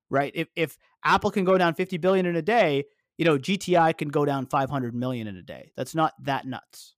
right 0.10 0.32
if 0.36 0.48
if 0.56 0.78
Apple 1.04 1.32
can 1.32 1.46
go 1.46 1.58
down 1.58 1.74
50 1.74 1.98
billion 1.98 2.26
in 2.26 2.36
a 2.36 2.42
day 2.42 2.86
you 3.18 3.26
know 3.26 3.38
GTI 3.38 3.98
can 3.98 4.10
go 4.10 4.26
down 4.26 4.46
500 4.46 4.94
million 4.94 5.28
in 5.28 5.38
a 5.38 5.44
day 5.44 5.72
that's 5.76 5.96
not 5.96 6.14
that 6.24 6.46
nuts 6.46 6.94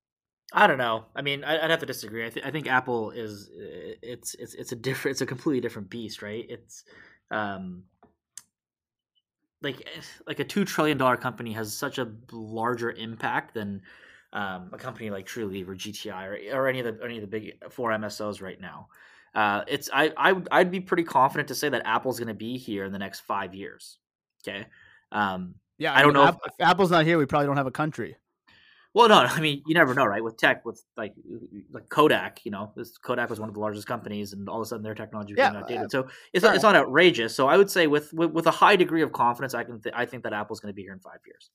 I 0.52 0.66
don't 0.66 0.80
know. 0.80 1.06
I 1.16 1.22
mean, 1.22 1.44
I'd 1.44 1.70
have 1.70 1.80
to 1.82 1.86
disagree. 1.86 2.26
I, 2.26 2.30
th- 2.30 2.46
I 2.46 2.50
think 2.50 2.68
Apple 2.68 3.12
is 3.12 3.52
it's 3.54 4.34
it's 4.34 4.56
it's 4.56 4.72
a 4.72 4.76
different 4.76 5.14
it's 5.14 5.22
a 5.22 5.26
completely 5.28 5.62
different 5.62 5.92
beast, 5.92 6.24
right? 6.24 6.44
It's 6.50 6.86
um 7.30 7.84
like 9.62 9.88
like 10.26 10.40
a 10.40 10.44
two 10.44 10.66
trillion 10.66 10.98
dollar 10.98 11.18
company 11.18 11.54
has 11.54 11.74
such 11.74 12.00
a 12.00 12.12
larger 12.32 12.92
impact 12.92 13.54
than 13.54 13.82
um, 14.34 14.70
a 14.74 14.78
company 14.78 15.10
like 15.10 15.26
Trulieve 15.26 15.68
or 15.68 15.76
GTI 15.76 16.52
or, 16.54 16.62
or 16.62 16.68
any 16.68 16.80
of 16.80 16.86
the 16.86 17.04
any 17.04 17.16
of 17.16 17.22
the 17.22 17.28
big 17.28 17.54
four 17.70 17.92
MSOs 17.92 18.42
right 18.42 18.60
now. 18.60 18.88
Uh, 19.36 19.64
it's 19.68 19.90
I, 19.94 20.12
I 20.18 20.42
I'd 20.52 20.72
be 20.72 20.80
pretty 20.80 21.04
confident 21.04 21.48
to 21.50 21.56
say 21.56 21.70
that 21.70 21.84
Apple's 21.86 22.20
going 22.20 22.30
to 22.30 22.34
be 22.34 22.58
here 22.58 22.86
in 22.86 22.92
the 22.92 23.00
next 23.00 23.22
five 23.22 23.54
years. 23.54 23.98
Okay. 24.48 24.66
Um, 25.12 25.56
yeah, 25.78 25.94
I, 25.94 26.00
I 26.00 26.02
don't 26.02 26.14
know. 26.14 26.28
if, 26.28 26.36
if 26.46 26.54
Apple's 26.60 26.92
not 26.92 27.06
here, 27.06 27.18
we 27.18 27.26
probably 27.26 27.48
don't 27.48 27.58
have 27.58 27.68
a 27.68 27.72
country. 27.72 28.18
Well, 28.94 29.08
no, 29.08 29.16
I 29.30 29.40
mean 29.40 29.62
you 29.66 29.76
never 29.76 29.94
know, 29.94 30.06
right? 30.06 30.24
With 30.24 30.38
tech, 30.38 30.66
with 30.66 30.84
like 30.98 31.14
like 31.72 31.90
Kodak, 31.90 32.42
you 32.44 32.52
know, 32.52 32.72
this 32.76 32.98
Kodak 32.98 33.30
was 33.30 33.40
one 33.40 33.50
of 33.50 33.56
the 33.56 33.62
largest 33.62 33.88
companies, 33.88 34.34
and 34.34 34.50
all 34.50 34.58
of 34.58 34.64
a 34.64 34.66
sudden 34.66 34.84
their 34.84 34.96
technology 34.96 35.34
was 35.34 35.40
yeah, 35.40 35.58
outdated. 35.58 35.86
Uh, 35.86 35.90
so 35.90 36.08
it's 36.34 36.44
not, 36.44 36.56
it's 36.56 36.64
not 36.64 36.76
outrageous. 36.76 37.36
So 37.36 37.48
I 37.48 37.58
would 37.58 37.70
say 37.70 37.88
with 37.88 38.12
with, 38.14 38.32
with 38.32 38.48
a 38.48 38.52
high 38.52 38.76
degree 38.76 39.02
of 39.02 39.12
confidence, 39.12 39.54
I 39.54 39.64
can 39.64 39.82
th- 39.82 39.96
I 39.96 40.06
think 40.06 40.24
that 40.24 40.34
Apple's 40.34 40.60
going 40.60 40.74
to 40.74 40.76
be 40.76 40.84
here 40.84 40.94
in 40.94 41.00
five 41.00 41.20
years. 41.26 41.50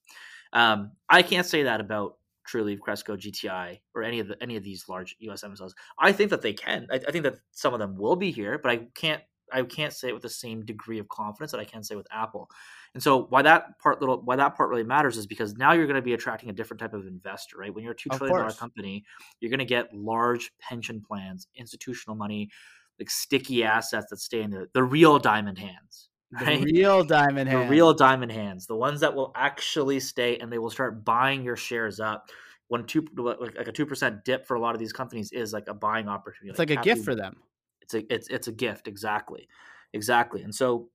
Um, 0.52 0.92
I 1.08 1.22
can't 1.22 1.46
say 1.46 1.64
that 1.64 1.80
about 1.80 2.16
Trulieve, 2.50 2.80
Cresco, 2.80 3.16
GTI, 3.16 3.80
or 3.94 4.02
any 4.02 4.20
of 4.20 4.28
the 4.28 4.42
any 4.42 4.56
of 4.56 4.62
these 4.62 4.84
large 4.88 5.16
US 5.20 5.42
MSOs. 5.42 5.72
I 5.98 6.12
think 6.12 6.30
that 6.30 6.42
they 6.42 6.52
can. 6.52 6.86
I, 6.90 6.96
I 6.96 7.10
think 7.10 7.24
that 7.24 7.36
some 7.52 7.72
of 7.72 7.80
them 7.80 7.96
will 7.96 8.16
be 8.16 8.30
here, 8.30 8.58
but 8.58 8.70
I 8.70 8.86
can't 8.94 9.22
I 9.52 9.62
can't 9.62 9.92
say 9.92 10.08
it 10.08 10.14
with 10.14 10.22
the 10.22 10.28
same 10.28 10.64
degree 10.64 10.98
of 10.98 11.08
confidence 11.08 11.52
that 11.52 11.60
I 11.60 11.64
can 11.64 11.82
say 11.82 11.94
with 11.94 12.06
Apple. 12.10 12.48
And 12.94 13.02
so 13.02 13.26
why 13.26 13.42
that 13.42 13.78
part 13.78 14.00
little 14.00 14.22
why 14.22 14.36
that 14.36 14.56
part 14.56 14.70
really 14.70 14.84
matters 14.84 15.16
is 15.16 15.26
because 15.26 15.54
now 15.54 15.72
you're 15.72 15.86
going 15.86 15.96
to 15.96 16.02
be 16.02 16.14
attracting 16.14 16.50
a 16.50 16.52
different 16.52 16.80
type 16.80 16.94
of 16.94 17.06
investor, 17.06 17.58
right? 17.58 17.74
When 17.74 17.84
you're 17.84 17.92
a 17.92 17.96
two 17.96 18.10
trillion 18.10 18.38
dollar 18.38 18.52
company, 18.52 19.04
you're 19.40 19.50
going 19.50 19.58
to 19.58 19.64
get 19.64 19.92
large 19.92 20.50
pension 20.60 21.02
plans, 21.06 21.48
institutional 21.56 22.16
money, 22.16 22.50
like 22.98 23.10
sticky 23.10 23.64
assets 23.64 24.06
that 24.10 24.18
stay 24.18 24.42
in 24.42 24.50
the 24.50 24.68
the 24.72 24.82
real 24.82 25.18
diamond 25.18 25.58
hands. 25.58 26.10
Right? 26.40 26.60
The 26.60 26.72
real 26.72 27.04
diamond 27.04 27.48
hands. 27.48 27.68
The 27.68 27.70
real 27.70 27.94
diamond 27.94 28.32
hands. 28.32 28.66
The 28.66 28.74
ones 28.74 29.00
that 29.00 29.14
will 29.14 29.30
actually 29.36 30.00
stay 30.00 30.38
and 30.38 30.50
they 30.50 30.58
will 30.58 30.70
start 30.70 31.04
buying 31.04 31.44
your 31.44 31.56
shares 31.56 32.00
up 32.00 32.28
when 32.68 32.84
two 32.84 33.06
like 33.16 33.68
a 33.68 33.72
two 33.72 33.86
percent 33.86 34.24
dip 34.24 34.46
for 34.46 34.56
a 34.56 34.60
lot 34.60 34.74
of 34.74 34.80
these 34.80 34.92
companies 34.92 35.30
is 35.30 35.52
like 35.52 35.68
a 35.68 35.74
buying 35.74 36.08
opportunity. 36.08 36.50
It's 36.50 36.58
like, 36.58 36.70
like 36.70 36.80
a 36.80 36.82
gift 36.82 37.04
for 37.04 37.14
them. 37.14 37.36
It's 37.82 37.94
a 37.94 38.12
it's 38.12 38.28
it's 38.28 38.48
a 38.48 38.52
gift 38.52 38.88
exactly, 38.88 39.48
exactly. 39.92 40.42
And 40.42 40.52
so 40.52 40.88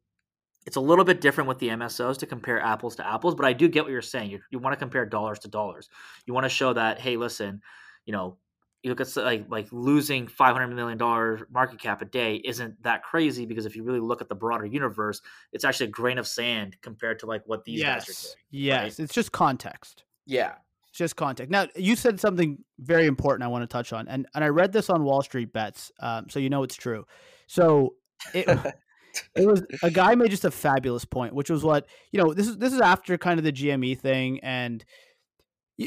it's 0.66 0.76
a 0.76 0.82
little 0.82 1.06
bit 1.06 1.22
different 1.22 1.48
with 1.48 1.60
the 1.60 1.70
MSOs 1.70 2.18
to 2.20 2.26
compare 2.26 2.60
apples 2.60 2.96
to 2.98 3.08
apples, 3.08 3.36
but 3.36 3.46
I 3.46 3.54
do 3.54 3.68
get 3.68 3.84
what 3.84 3.92
you're 3.92 4.02
saying. 4.02 4.32
You, 4.32 4.40
you 4.52 4.60
want 4.60 4.74
to 4.74 4.78
compare 4.78 5.06
dollars 5.06 5.40
to 5.40 5.48
dollars. 5.48 5.90
You 6.26 6.34
want 6.34 6.46
to 6.46 6.50
show 6.50 6.74
that, 6.74 7.00
hey, 7.00 7.18
listen, 7.18 7.62
you 8.06 8.14
know, 8.14 8.38
you 8.84 8.90
look 8.90 9.02
at 9.02 9.16
like 9.18 9.46
like 9.50 9.68
losing 9.72 10.28
five 10.28 10.54
hundred 10.54 10.74
million 10.74 10.98
dollar 10.98 11.48
market 11.52 11.80
cap 11.80 12.02
a 12.02 12.06
day 12.06 12.36
isn't 12.36 12.82
that 12.84 13.04
crazy 13.04 13.46
because 13.46 13.66
if 13.66 13.76
you 13.76 13.84
really 13.84 14.00
look 14.00 14.22
at 14.22 14.30
the 14.30 14.36
broader 14.36 14.66
universe, 14.66 15.22
it's 15.52 15.66
actually 15.66 15.88
a 15.88 15.92
grain 15.92 16.18
of 16.18 16.28
sand 16.28 16.78
compared 16.82 17.20
to 17.20 17.26
like 17.26 17.44
what 17.46 17.66
these 17.66 17.80
yes. 17.80 18.06
guys 18.06 18.10
are 18.10 18.28
doing. 18.28 18.36
Yes, 18.52 18.82
right? 18.84 19.00
it's 19.00 19.14
just 19.14 19.32
context. 19.32 20.04
Yeah, 20.26 20.54
it's 20.88 20.98
just 20.98 21.18
context. 21.18 21.52
Now 21.52 21.68
you 21.76 21.96
said 21.96 22.20
something 22.20 22.58
very 22.80 23.06
important. 23.06 23.44
I 23.44 23.48
want 23.48 23.64
to 23.64 23.68
touch 23.68 23.92
on, 23.92 24.08
and 24.08 24.28
and 24.34 24.44
I 24.44 24.48
read 24.48 24.72
this 24.72 24.90
on 24.90 25.04
Wall 25.04 25.22
Street 25.22 25.52
Bets, 25.52 25.92
um, 26.00 26.30
so 26.30 26.40
you 26.40 26.50
know 26.50 26.64
it's 26.64 26.76
true. 26.76 27.06
So 27.48 27.96
it 28.34 28.48
it 29.36 29.46
was 29.46 29.64
a 29.84 29.92
guy 29.92 30.16
made 30.16 30.32
just 30.32 30.46
a 30.46 30.52
fabulous 30.52 31.06
point, 31.06 31.34
which 31.34 31.50
was 31.50 31.64
what 31.64 31.88
you 32.12 32.22
know. 32.22 32.34
This 32.34 32.48
is 32.48 32.58
this 32.58 32.74
is 32.74 32.80
after 32.80 33.18
kind 33.18 33.40
of 33.40 33.44
the 33.44 33.52
GME 33.52 34.00
thing, 34.00 34.40
and 34.40 34.86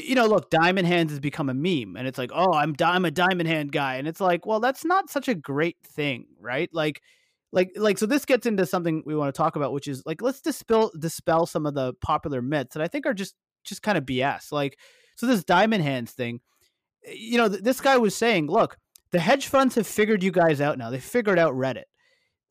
you 0.01 0.15
know, 0.15 0.25
look, 0.25 0.49
Diamond 0.49 0.87
Hands 0.87 1.09
has 1.09 1.19
become 1.19 1.49
a 1.49 1.53
meme, 1.53 1.95
and 1.95 2.07
it's 2.07 2.17
like, 2.17 2.31
oh, 2.33 2.53
I'm 2.53 2.75
I'm 2.83 3.05
a 3.05 3.11
Diamond 3.11 3.47
Hand 3.47 3.71
guy, 3.71 3.95
and 3.95 4.07
it's 4.07 4.21
like, 4.21 4.45
well, 4.45 4.59
that's 4.59 4.83
not 4.85 5.09
such 5.09 5.27
a 5.27 5.35
great 5.35 5.77
thing, 5.85 6.27
right? 6.39 6.69
Like, 6.73 7.01
like 7.51 7.71
like 7.75 7.97
so 7.97 8.05
this 8.05 8.25
gets 8.25 8.45
into 8.45 8.65
something 8.65 9.03
we 9.05 9.15
want 9.15 9.33
to 9.33 9.37
talk 9.37 9.55
about 9.55 9.71
which 9.73 9.87
is 9.87 10.03
like 10.07 10.23
let's 10.23 10.41
dispel 10.41 10.91
dispel 10.97 11.45
some 11.45 11.67
of 11.67 11.75
the 11.75 11.93
popular 12.01 12.41
myths 12.41 12.73
that 12.73 12.81
i 12.81 12.87
think 12.87 13.05
are 13.05 13.13
just 13.13 13.35
just 13.63 13.83
kind 13.83 13.95
of 13.95 14.05
bs 14.05 14.51
like 14.51 14.79
so 15.15 15.27
this 15.27 15.43
diamond 15.43 15.83
hands 15.83 16.13
thing 16.13 16.39
eh, 17.05 17.13
you 17.15 17.37
know 17.37 17.47
th- 17.47 17.61
this 17.61 17.79
guy 17.79 17.95
was 17.95 18.15
saying 18.15 18.47
look 18.47 18.75
the 19.13 19.19
hedge 19.19 19.47
funds 19.47 19.75
have 19.75 19.87
figured 19.87 20.23
you 20.23 20.31
guys 20.31 20.59
out 20.59 20.79
now. 20.79 20.89
They 20.89 20.99
figured 20.99 21.37
out 21.37 21.53
reddit. 21.53 21.83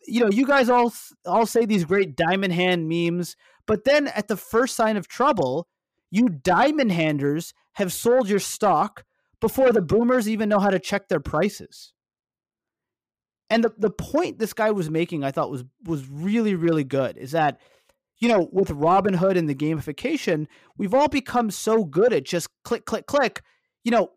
You 0.06 0.20
know 0.20 0.30
you 0.30 0.46
guys 0.46 0.70
all 0.70 0.92
all 1.26 1.44
say 1.44 1.66
these 1.66 1.84
great 1.84 2.16
diamond 2.16 2.52
hand 2.52 2.88
memes 2.88 3.36
but 3.66 3.84
then 3.84 4.08
at 4.08 4.26
the 4.26 4.36
first 4.36 4.74
sign 4.74 4.96
of 4.96 5.06
trouble 5.06 5.68
you 6.12 6.28
diamond 6.28 6.92
handers 6.92 7.52
have 7.72 7.92
sold 7.92 8.28
your 8.28 8.38
stock 8.38 9.04
before 9.40 9.72
the 9.72 9.82
boomers 9.82 10.28
even 10.28 10.48
know 10.48 10.60
how 10.60 10.70
to 10.70 10.78
check 10.78 11.08
their 11.08 11.18
prices 11.18 11.92
and 13.52 13.62
the, 13.62 13.72
the 13.76 13.90
point 13.90 14.38
this 14.38 14.54
guy 14.54 14.70
was 14.70 14.88
making, 14.88 15.24
I 15.24 15.30
thought 15.30 15.50
was 15.50 15.62
was 15.84 16.08
really, 16.08 16.54
really 16.54 16.84
good, 16.84 17.18
is 17.18 17.32
that, 17.32 17.60
you 18.18 18.26
know, 18.26 18.48
with 18.50 18.68
Robinhood 18.68 19.36
and 19.36 19.46
the 19.46 19.54
gamification, 19.54 20.46
we've 20.78 20.94
all 20.94 21.08
become 21.08 21.50
so 21.50 21.84
good 21.84 22.14
at 22.14 22.24
just 22.24 22.48
click, 22.64 22.86
click, 22.86 23.04
click. 23.04 23.42
You 23.84 23.90
know, 23.90 24.12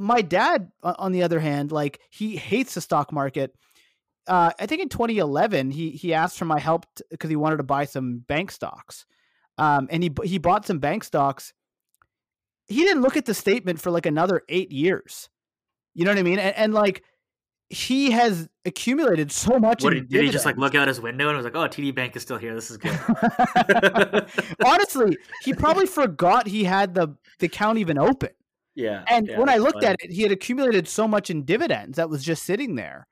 my 0.00 0.20
dad, 0.20 0.72
on 0.82 1.12
the 1.12 1.22
other 1.22 1.38
hand, 1.38 1.70
like 1.70 2.00
he 2.10 2.36
hates 2.36 2.74
the 2.74 2.80
stock 2.80 3.12
market. 3.12 3.54
Uh, 4.26 4.50
I 4.58 4.66
think 4.66 4.82
in 4.82 4.88
2011, 4.88 5.70
he 5.70 5.90
he 5.92 6.12
asked 6.12 6.36
for 6.36 6.44
my 6.44 6.58
help 6.58 6.86
because 7.08 7.30
he 7.30 7.36
wanted 7.36 7.58
to 7.58 7.62
buy 7.62 7.84
some 7.84 8.18
bank 8.18 8.50
stocks, 8.50 9.06
um, 9.60 9.88
and 9.90 10.02
he 10.02 10.10
he 10.24 10.38
bought 10.38 10.66
some 10.66 10.78
bank 10.78 11.04
stocks. 11.04 11.52
He 12.66 12.82
didn't 12.82 13.02
look 13.02 13.16
at 13.16 13.26
the 13.26 13.34
statement 13.34 13.80
for 13.80 13.90
like 13.90 14.06
another 14.06 14.42
eight 14.48 14.72
years. 14.72 15.28
You 15.94 16.04
know 16.04 16.12
what 16.12 16.18
I 16.18 16.22
mean? 16.22 16.38
And, 16.38 16.56
and 16.56 16.74
like 16.74 17.04
he 17.68 18.10
has 18.12 18.48
accumulated 18.64 19.30
so 19.30 19.58
much. 19.58 19.84
What, 19.84 19.92
did, 19.92 20.08
did 20.08 20.24
he 20.24 20.30
just 20.30 20.46
like 20.46 20.56
look 20.56 20.74
out 20.74 20.88
his 20.88 21.00
window 21.00 21.28
and 21.28 21.36
was 21.36 21.44
like, 21.44 21.54
"Oh, 21.54 21.68
TD 21.68 21.94
Bank 21.94 22.16
is 22.16 22.22
still 22.22 22.38
here. 22.38 22.54
This 22.54 22.70
is 22.70 22.78
good." 22.78 22.98
Honestly, 24.64 25.18
he 25.42 25.52
probably 25.52 25.86
forgot 25.86 26.46
he 26.46 26.64
had 26.64 26.94
the 26.94 27.14
the 27.38 27.46
account 27.46 27.78
even 27.78 27.98
open. 27.98 28.30
Yeah. 28.74 29.04
And 29.08 29.26
yeah, 29.26 29.38
when 29.38 29.50
I 29.50 29.58
looked 29.58 29.82
funny. 29.82 29.86
at 29.88 29.96
it, 30.02 30.10
he 30.10 30.22
had 30.22 30.32
accumulated 30.32 30.88
so 30.88 31.06
much 31.06 31.28
in 31.28 31.44
dividends 31.44 31.96
that 31.96 32.08
was 32.08 32.24
just 32.24 32.44
sitting 32.44 32.76
there. 32.76 33.06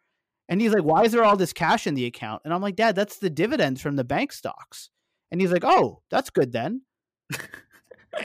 And 0.49 0.63
he's 0.63 0.73
like, 0.73 0.85
"Why 0.85 1.03
is 1.03 1.13
there 1.13 1.25
all 1.25 1.37
this 1.37 1.53
cash 1.53 1.87
in 1.87 1.95
the 1.95 2.07
account?" 2.07 2.41
And 2.47 2.55
I'm 2.55 2.63
like, 2.63 2.77
"Dad, 2.77 2.97
that's 2.97 3.19
the 3.19 3.29
dividends 3.29 3.83
from 3.83 3.97
the 3.97 4.05
bank 4.05 4.33
stocks." 4.33 4.89
And 5.31 5.41
he's 5.41 5.53
like, 5.53 5.65
"Oh, 5.65 6.03
that's 6.11 6.31
good 6.31 6.53
then." 6.53 6.83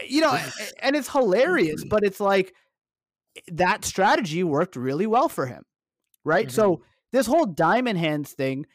you 0.07 0.21
know, 0.21 0.37
and 0.81 0.95
it's 0.95 1.09
hilarious, 1.09 1.83
but 1.89 2.03
it's 2.03 2.19
like 2.19 2.53
that 3.47 3.83
strategy 3.83 4.43
worked 4.43 4.75
really 4.75 5.07
well 5.07 5.27
for 5.27 5.45
him 5.45 5.65
right? 6.23 6.47
Mm-hmm. 6.47 6.55
So 6.55 6.81
this 7.11 7.27
whole 7.27 7.45
diamond 7.45 7.99
hands 7.99 8.31
thing, 8.31 8.65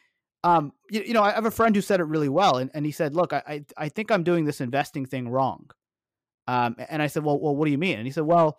um, 0.44 0.72
you, 0.90 1.02
you, 1.02 1.14
know, 1.14 1.22
I 1.22 1.32
have 1.32 1.46
a 1.46 1.50
friend 1.50 1.74
who 1.74 1.82
said 1.82 2.00
it 2.00 2.04
really 2.04 2.28
well, 2.28 2.56
and, 2.56 2.70
and 2.74 2.86
he 2.86 2.92
said, 2.92 3.16
"Look, 3.16 3.32
I, 3.32 3.42
I, 3.46 3.64
I 3.76 3.88
think 3.88 4.10
I'm 4.10 4.22
doing 4.22 4.44
this 4.44 4.60
investing 4.60 5.04
thing 5.04 5.28
wrong." 5.28 5.70
Um, 6.46 6.76
and 6.88 7.02
I 7.02 7.08
said, 7.08 7.24
"Well, 7.24 7.38
well, 7.38 7.56
what 7.56 7.64
do 7.64 7.72
you 7.72 7.78
mean?" 7.78 7.98
And 7.98 8.06
he 8.06 8.12
said, 8.12 8.24
"Well, 8.24 8.58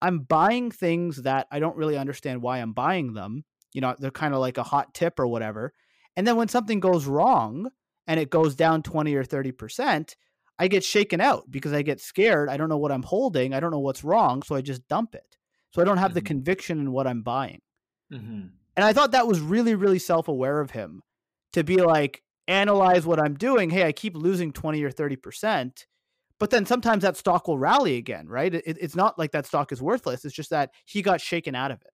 I'm 0.00 0.20
buying 0.20 0.70
things 0.70 1.22
that 1.22 1.46
I 1.50 1.58
don't 1.58 1.76
really 1.76 1.98
understand 1.98 2.42
why 2.42 2.58
I'm 2.58 2.72
buying 2.72 3.12
them. 3.12 3.44
You 3.74 3.82
know, 3.82 3.94
they're 3.98 4.10
kind 4.10 4.34
of 4.34 4.40
like 4.40 4.58
a 4.58 4.62
hot 4.62 4.94
tip 4.94 5.20
or 5.20 5.26
whatever. 5.26 5.72
And 6.16 6.26
then 6.26 6.36
when 6.36 6.48
something 6.48 6.80
goes 6.80 7.06
wrong 7.06 7.70
and 8.10 8.20
it 8.20 8.28
goes 8.28 8.54
down 8.54 8.82
20 8.82 9.14
or 9.14 9.24
30 9.24 9.52
percent." 9.52 10.16
I 10.60 10.68
get 10.68 10.84
shaken 10.84 11.22
out 11.22 11.50
because 11.50 11.72
I 11.72 11.80
get 11.80 12.02
scared. 12.02 12.50
I 12.50 12.58
don't 12.58 12.68
know 12.68 12.76
what 12.76 12.92
I'm 12.92 13.02
holding. 13.02 13.54
I 13.54 13.60
don't 13.60 13.70
know 13.70 13.78
what's 13.78 14.04
wrong. 14.04 14.42
So 14.42 14.54
I 14.54 14.60
just 14.60 14.86
dump 14.88 15.14
it. 15.14 15.38
So 15.70 15.80
I 15.80 15.86
don't 15.86 15.96
have 15.96 16.10
mm-hmm. 16.10 16.16
the 16.16 16.20
conviction 16.20 16.80
in 16.80 16.92
what 16.92 17.06
I'm 17.06 17.22
buying. 17.22 17.62
Mm-hmm. 18.12 18.48
And 18.76 18.84
I 18.84 18.92
thought 18.92 19.12
that 19.12 19.26
was 19.26 19.40
really, 19.40 19.74
really 19.74 19.98
self 19.98 20.28
aware 20.28 20.60
of 20.60 20.72
him 20.72 21.02
to 21.54 21.64
be 21.64 21.78
like, 21.78 22.22
analyze 22.46 23.06
what 23.06 23.18
I'm 23.18 23.36
doing. 23.36 23.70
Hey, 23.70 23.86
I 23.86 23.92
keep 23.92 24.14
losing 24.14 24.52
20 24.52 24.82
or 24.82 24.90
30%. 24.90 25.86
But 26.38 26.50
then 26.50 26.66
sometimes 26.66 27.04
that 27.04 27.16
stock 27.16 27.48
will 27.48 27.58
rally 27.58 27.96
again, 27.96 28.28
right? 28.28 28.54
It, 28.54 28.64
it's 28.66 28.96
not 28.96 29.18
like 29.18 29.32
that 29.32 29.46
stock 29.46 29.72
is 29.72 29.80
worthless. 29.80 30.26
It's 30.26 30.34
just 30.34 30.50
that 30.50 30.72
he 30.84 31.00
got 31.00 31.22
shaken 31.22 31.54
out 31.54 31.70
of 31.70 31.80
it. 31.80 31.92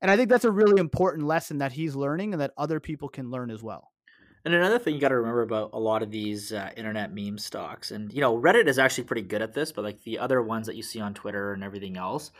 And 0.00 0.10
I 0.10 0.16
think 0.16 0.30
that's 0.30 0.44
a 0.44 0.50
really 0.50 0.80
important 0.80 1.28
lesson 1.28 1.58
that 1.58 1.70
he's 1.70 1.94
learning 1.94 2.34
and 2.34 2.40
that 2.40 2.54
other 2.56 2.80
people 2.80 3.08
can 3.08 3.30
learn 3.30 3.52
as 3.52 3.62
well. 3.62 3.91
And 4.44 4.54
another 4.54 4.78
thing 4.78 4.94
you 4.94 5.00
got 5.00 5.08
to 5.08 5.16
remember 5.16 5.42
about 5.42 5.70
a 5.72 5.78
lot 5.78 6.02
of 6.02 6.10
these 6.10 6.52
uh, 6.52 6.70
internet 6.76 7.14
meme 7.14 7.38
stocks, 7.38 7.92
and 7.92 8.12
you 8.12 8.20
know, 8.20 8.36
Reddit 8.36 8.66
is 8.66 8.78
actually 8.78 9.04
pretty 9.04 9.22
good 9.22 9.42
at 9.42 9.54
this, 9.54 9.70
but 9.70 9.84
like 9.84 10.02
the 10.02 10.18
other 10.18 10.42
ones 10.42 10.66
that 10.66 10.76
you 10.76 10.82
see 10.82 11.00
on 11.00 11.14
Twitter 11.14 11.52
and 11.52 11.62
everything 11.62 11.96
else, 11.96 12.32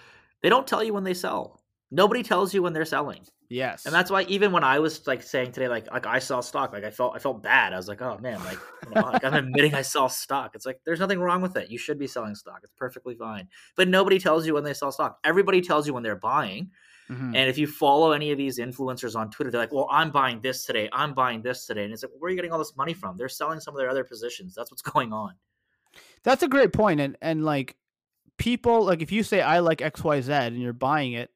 they 0.42 0.48
don't 0.48 0.66
tell 0.66 0.82
you 0.82 0.92
when 0.92 1.04
they 1.04 1.14
sell. 1.14 1.60
Nobody 1.90 2.22
tells 2.22 2.54
you 2.54 2.62
when 2.62 2.72
they're 2.72 2.84
selling. 2.84 3.24
Yes. 3.52 3.84
And 3.84 3.94
that's 3.94 4.10
why 4.10 4.22
even 4.22 4.50
when 4.50 4.64
I 4.64 4.78
was 4.78 5.06
like 5.06 5.22
saying 5.22 5.52
today, 5.52 5.68
like 5.68 5.92
like 5.92 6.06
I 6.06 6.20
saw 6.20 6.40
stock, 6.40 6.72
like 6.72 6.84
I 6.84 6.90
felt 6.90 7.14
I 7.14 7.18
felt 7.18 7.42
bad. 7.42 7.74
I 7.74 7.76
was 7.76 7.86
like, 7.86 8.00
oh 8.00 8.16
man, 8.18 8.42
like, 8.44 8.58
you 8.88 8.94
know, 8.94 9.02
like 9.02 9.22
I'm 9.22 9.34
admitting 9.34 9.74
I 9.74 9.82
saw 9.82 10.06
stock. 10.06 10.52
It's 10.54 10.64
like 10.64 10.80
there's 10.86 11.00
nothing 11.00 11.20
wrong 11.20 11.42
with 11.42 11.54
it. 11.56 11.70
You 11.70 11.76
should 11.76 11.98
be 11.98 12.06
selling 12.06 12.34
stock. 12.34 12.60
It's 12.62 12.72
perfectly 12.78 13.14
fine. 13.14 13.48
But 13.76 13.88
nobody 13.88 14.18
tells 14.18 14.46
you 14.46 14.54
when 14.54 14.64
they 14.64 14.72
sell 14.72 14.90
stock. 14.90 15.18
Everybody 15.22 15.60
tells 15.60 15.86
you 15.86 15.92
when 15.92 16.02
they're 16.02 16.16
buying. 16.16 16.70
Mm-hmm. 17.12 17.36
And 17.36 17.50
if 17.50 17.58
you 17.58 17.66
follow 17.66 18.12
any 18.12 18.30
of 18.30 18.38
these 18.38 18.58
influencers 18.58 19.14
on 19.14 19.30
Twitter, 19.30 19.50
they're 19.50 19.60
like, 19.60 19.72
well, 19.72 19.88
I'm 19.90 20.10
buying 20.10 20.40
this 20.40 20.64
today. 20.64 20.88
I'm 20.92 21.14
buying 21.14 21.42
this 21.42 21.66
today. 21.66 21.84
And 21.84 21.92
it's 21.92 22.02
like, 22.02 22.10
well, 22.12 22.20
where 22.20 22.28
are 22.28 22.30
you 22.30 22.36
getting 22.36 22.52
all 22.52 22.58
this 22.58 22.76
money 22.76 22.94
from? 22.94 23.16
They're 23.16 23.28
selling 23.28 23.60
some 23.60 23.74
of 23.74 23.78
their 23.78 23.90
other 23.90 24.04
positions. 24.04 24.54
That's 24.54 24.70
what's 24.70 24.82
going 24.92 25.12
on. 25.12 25.34
That's 26.24 26.42
a 26.42 26.48
great 26.48 26.72
point. 26.72 27.00
And 27.00 27.16
and 27.20 27.44
like 27.44 27.76
people 28.38 28.84
like 28.84 29.02
if 29.02 29.12
you 29.12 29.22
say 29.22 29.40
I 29.40 29.58
like 29.58 29.78
XYZ 29.78 30.28
and 30.30 30.60
you're 30.60 30.72
buying 30.72 31.12
it, 31.12 31.30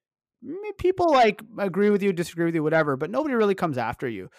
people 0.79 1.11
like 1.11 1.43
agree 1.59 1.91
with 1.91 2.03
you, 2.03 2.13
disagree 2.13 2.47
with 2.47 2.55
you, 2.55 2.63
whatever, 2.63 2.97
but 2.97 3.11
nobody 3.11 3.35
really 3.35 3.55
comes 3.55 3.79
after 3.79 4.09
you. 4.09 4.31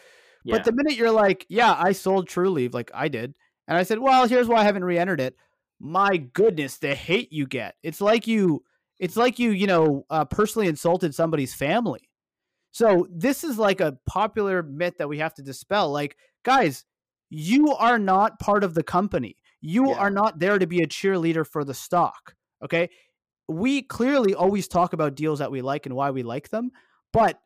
Yeah. 0.43 0.55
But 0.55 0.65
the 0.65 0.71
minute 0.71 0.95
you're 0.95 1.11
like, 1.11 1.45
yeah, 1.49 1.75
I 1.77 1.91
sold 1.91 2.29
Trulieve, 2.29 2.73
like 2.73 2.91
I 2.93 3.09
did, 3.09 3.33
and 3.67 3.77
I 3.77 3.83
said, 3.83 3.99
well, 3.99 4.27
here's 4.27 4.47
why 4.47 4.61
I 4.61 4.63
haven't 4.63 4.85
re-entered 4.85 5.19
it. 5.19 5.35
My 5.79 6.17
goodness, 6.17 6.77
the 6.77 6.95
hate 6.95 7.31
you 7.33 7.45
get. 7.45 7.75
It's 7.83 8.01
like 8.01 8.27
you, 8.27 8.63
it's 8.99 9.17
like 9.17 9.39
you, 9.39 9.51
you 9.51 9.67
know, 9.67 10.05
uh, 10.09 10.25
personally 10.25 10.67
insulted 10.67 11.13
somebody's 11.13 11.53
family. 11.53 12.09
So 12.71 13.07
this 13.11 13.43
is 13.43 13.57
like 13.57 13.81
a 13.81 13.97
popular 14.05 14.61
myth 14.63 14.95
that 14.99 15.09
we 15.09 15.19
have 15.19 15.33
to 15.35 15.41
dispel. 15.41 15.91
Like, 15.91 16.17
guys, 16.43 16.85
you 17.29 17.73
are 17.73 17.99
not 17.99 18.39
part 18.39 18.63
of 18.63 18.73
the 18.73 18.83
company. 18.83 19.35
You 19.61 19.89
yeah. 19.89 19.95
are 19.95 20.11
not 20.11 20.39
there 20.39 20.59
to 20.59 20.67
be 20.67 20.81
a 20.81 20.87
cheerleader 20.87 21.45
for 21.45 21.63
the 21.63 21.73
stock. 21.73 22.35
Okay 22.63 22.89
we 23.47 23.81
clearly 23.81 24.33
always 24.33 24.67
talk 24.67 24.93
about 24.93 25.15
deals 25.15 25.39
that 25.39 25.51
we 25.51 25.61
like 25.61 25.85
and 25.85 25.95
why 25.95 26.11
we 26.11 26.23
like 26.23 26.49
them, 26.49 26.71
but 27.13 27.39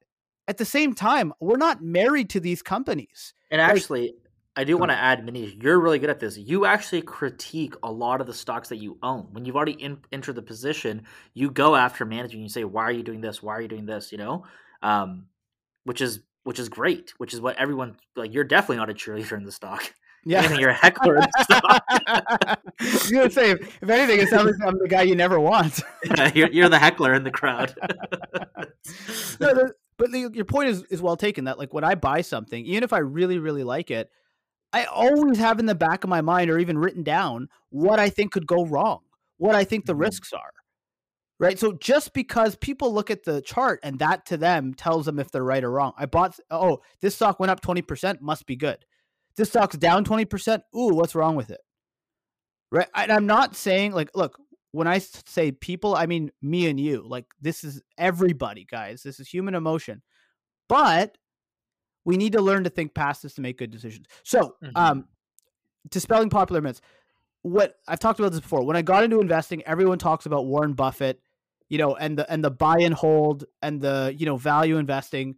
at 0.47 0.57
the 0.57 0.65
same 0.65 0.93
time, 0.93 1.33
we're 1.39 1.57
not 1.57 1.83
married 1.83 2.29
to 2.31 2.39
these 2.39 2.61
companies. 2.61 3.33
And 3.51 3.61
actually, 3.61 4.07
like, 4.07 4.15
I 4.55 4.65
do 4.65 4.77
want 4.77 4.91
to 4.91 4.97
add, 4.97 5.25
Manish, 5.25 5.61
you're 5.63 5.79
really 5.79 5.97
good 5.97 6.09
at 6.09 6.19
this. 6.19 6.37
You 6.37 6.65
actually 6.65 7.03
critique 7.03 7.73
a 7.83 7.91
lot 7.91 8.19
of 8.19 8.27
the 8.27 8.33
stocks 8.33 8.67
that 8.69 8.77
you 8.77 8.97
own. 9.01 9.27
When 9.31 9.45
you've 9.45 9.55
already 9.55 9.73
in, 9.73 9.99
entered 10.11 10.35
the 10.35 10.41
position, 10.41 11.03
you 11.33 11.49
go 11.49 11.75
after 11.75 12.03
management. 12.03 12.33
And 12.33 12.43
you 12.43 12.49
say, 12.49 12.65
"Why 12.65 12.83
are 12.83 12.91
you 12.91 13.03
doing 13.03 13.21
this? 13.21 13.41
Why 13.41 13.53
are 13.53 13.61
you 13.61 13.69
doing 13.69 13.85
this?" 13.85 14.11
You 14.11 14.17
know, 14.17 14.43
um, 14.81 15.27
which 15.85 16.01
is 16.01 16.19
which 16.43 16.59
is 16.59 16.67
great. 16.67 17.13
Which 17.17 17.33
is 17.33 17.39
what 17.39 17.57
everyone 17.57 17.95
like. 18.17 18.33
You're 18.33 18.43
definitely 18.43 18.77
not 18.77 18.89
a 18.89 18.93
cheerleader 18.93 19.37
in 19.37 19.43
the 19.43 19.51
stock. 19.51 19.93
Yeah, 20.23 20.55
you're 20.55 20.69
a 20.69 20.75
heckler. 20.75 21.17
I 21.19 22.57
was 22.79 23.09
gonna 23.11 23.31
say, 23.31 23.49
if, 23.49 23.79
if 23.81 23.89
anything, 23.89 24.19
it 24.19 24.29
sounds 24.29 24.51
like 24.51 24.67
I'm 24.67 24.77
the 24.77 24.87
guy 24.87 25.01
you 25.01 25.15
never 25.15 25.39
want. 25.39 25.81
yeah, 26.05 26.31
you're, 26.35 26.51
you're 26.51 26.69
the 26.69 26.77
heckler 26.77 27.15
in 27.15 27.23
the 27.23 27.31
crowd. 27.31 27.73
no, 29.39 29.51
the, 29.51 29.73
but 29.97 30.11
the, 30.11 30.29
your 30.31 30.45
point 30.45 30.69
is 30.69 30.83
is 30.91 31.01
well 31.01 31.17
taken. 31.17 31.45
That 31.45 31.57
like 31.57 31.73
when 31.73 31.83
I 31.83 31.95
buy 31.95 32.21
something, 32.21 32.63
even 32.67 32.83
if 32.83 32.93
I 32.93 32.99
really 32.99 33.39
really 33.39 33.63
like 33.63 33.89
it, 33.89 34.11
I 34.73 34.85
always 34.85 35.37
have 35.37 35.59
in 35.59 35.65
the 35.65 35.75
back 35.75 36.03
of 36.03 36.09
my 36.09 36.21
mind 36.21 36.49
or 36.49 36.57
even 36.57 36.77
written 36.77 37.03
down 37.03 37.49
what 37.69 37.99
I 37.99 38.09
think 38.09 38.31
could 38.31 38.47
go 38.47 38.65
wrong, 38.65 38.99
what 39.37 39.55
I 39.55 39.63
think 39.63 39.85
the 39.85 39.93
mm-hmm. 39.93 40.01
risks 40.01 40.33
are. 40.33 40.51
Right. 41.39 41.57
So 41.57 41.73
just 41.73 42.13
because 42.13 42.55
people 42.55 42.93
look 42.93 43.09
at 43.09 43.23
the 43.23 43.41
chart 43.41 43.79
and 43.81 43.97
that 43.97 44.27
to 44.27 44.37
them 44.37 44.75
tells 44.75 45.07
them 45.07 45.17
if 45.17 45.31
they're 45.31 45.43
right 45.43 45.63
or 45.63 45.71
wrong. 45.71 45.93
I 45.97 46.05
bought, 46.05 46.39
oh, 46.51 46.81
this 47.01 47.15
stock 47.15 47.39
went 47.39 47.49
up 47.49 47.61
20%, 47.61 48.21
must 48.21 48.45
be 48.45 48.55
good. 48.55 48.77
This 49.35 49.49
stock's 49.49 49.75
down 49.75 50.05
20%. 50.05 50.61
Ooh, 50.75 50.93
what's 50.93 51.15
wrong 51.15 51.35
with 51.35 51.49
it? 51.49 51.61
Right. 52.71 52.87
And 52.93 53.11
I'm 53.11 53.25
not 53.25 53.55
saying 53.55 53.93
like, 53.93 54.11
look, 54.13 54.37
when 54.71 54.87
I 54.87 54.99
say 54.99 55.51
people, 55.51 55.95
I 55.95 56.05
mean 56.05 56.31
me 56.41 56.69
and 56.69 56.79
you. 56.79 57.03
Like 57.07 57.25
this 57.41 57.63
is 57.63 57.81
everybody, 57.97 58.65
guys. 58.69 59.01
This 59.01 59.19
is 59.19 59.27
human 59.27 59.55
emotion. 59.55 60.03
But 60.69 61.17
we 62.05 62.17
need 62.17 62.33
to 62.33 62.41
learn 62.41 62.63
to 62.63 62.69
think 62.69 62.93
past 62.93 63.23
this 63.23 63.33
to 63.35 63.41
make 63.41 63.57
good 63.57 63.71
decisions. 63.71 64.07
So, 64.23 64.55
mm-hmm. 64.63 64.75
um, 64.75 65.05
dispelling 65.89 66.29
popular 66.29 66.61
myths. 66.61 66.81
What 67.43 67.75
I've 67.87 67.99
talked 67.99 68.19
about 68.19 68.31
this 68.31 68.41
before. 68.41 68.63
When 68.63 68.77
I 68.77 68.81
got 68.81 69.03
into 69.03 69.19
investing, 69.19 69.63
everyone 69.63 69.97
talks 69.97 70.25
about 70.25 70.45
Warren 70.45 70.73
Buffett, 70.73 71.19
you 71.69 71.77
know, 71.77 71.95
and 71.95 72.17
the 72.17 72.31
and 72.31 72.43
the 72.43 72.51
buy 72.51 72.77
and 72.79 72.93
hold 72.93 73.45
and 73.61 73.81
the 73.81 74.13
you 74.15 74.25
know 74.25 74.37
value 74.37 74.77
investing. 74.77 75.35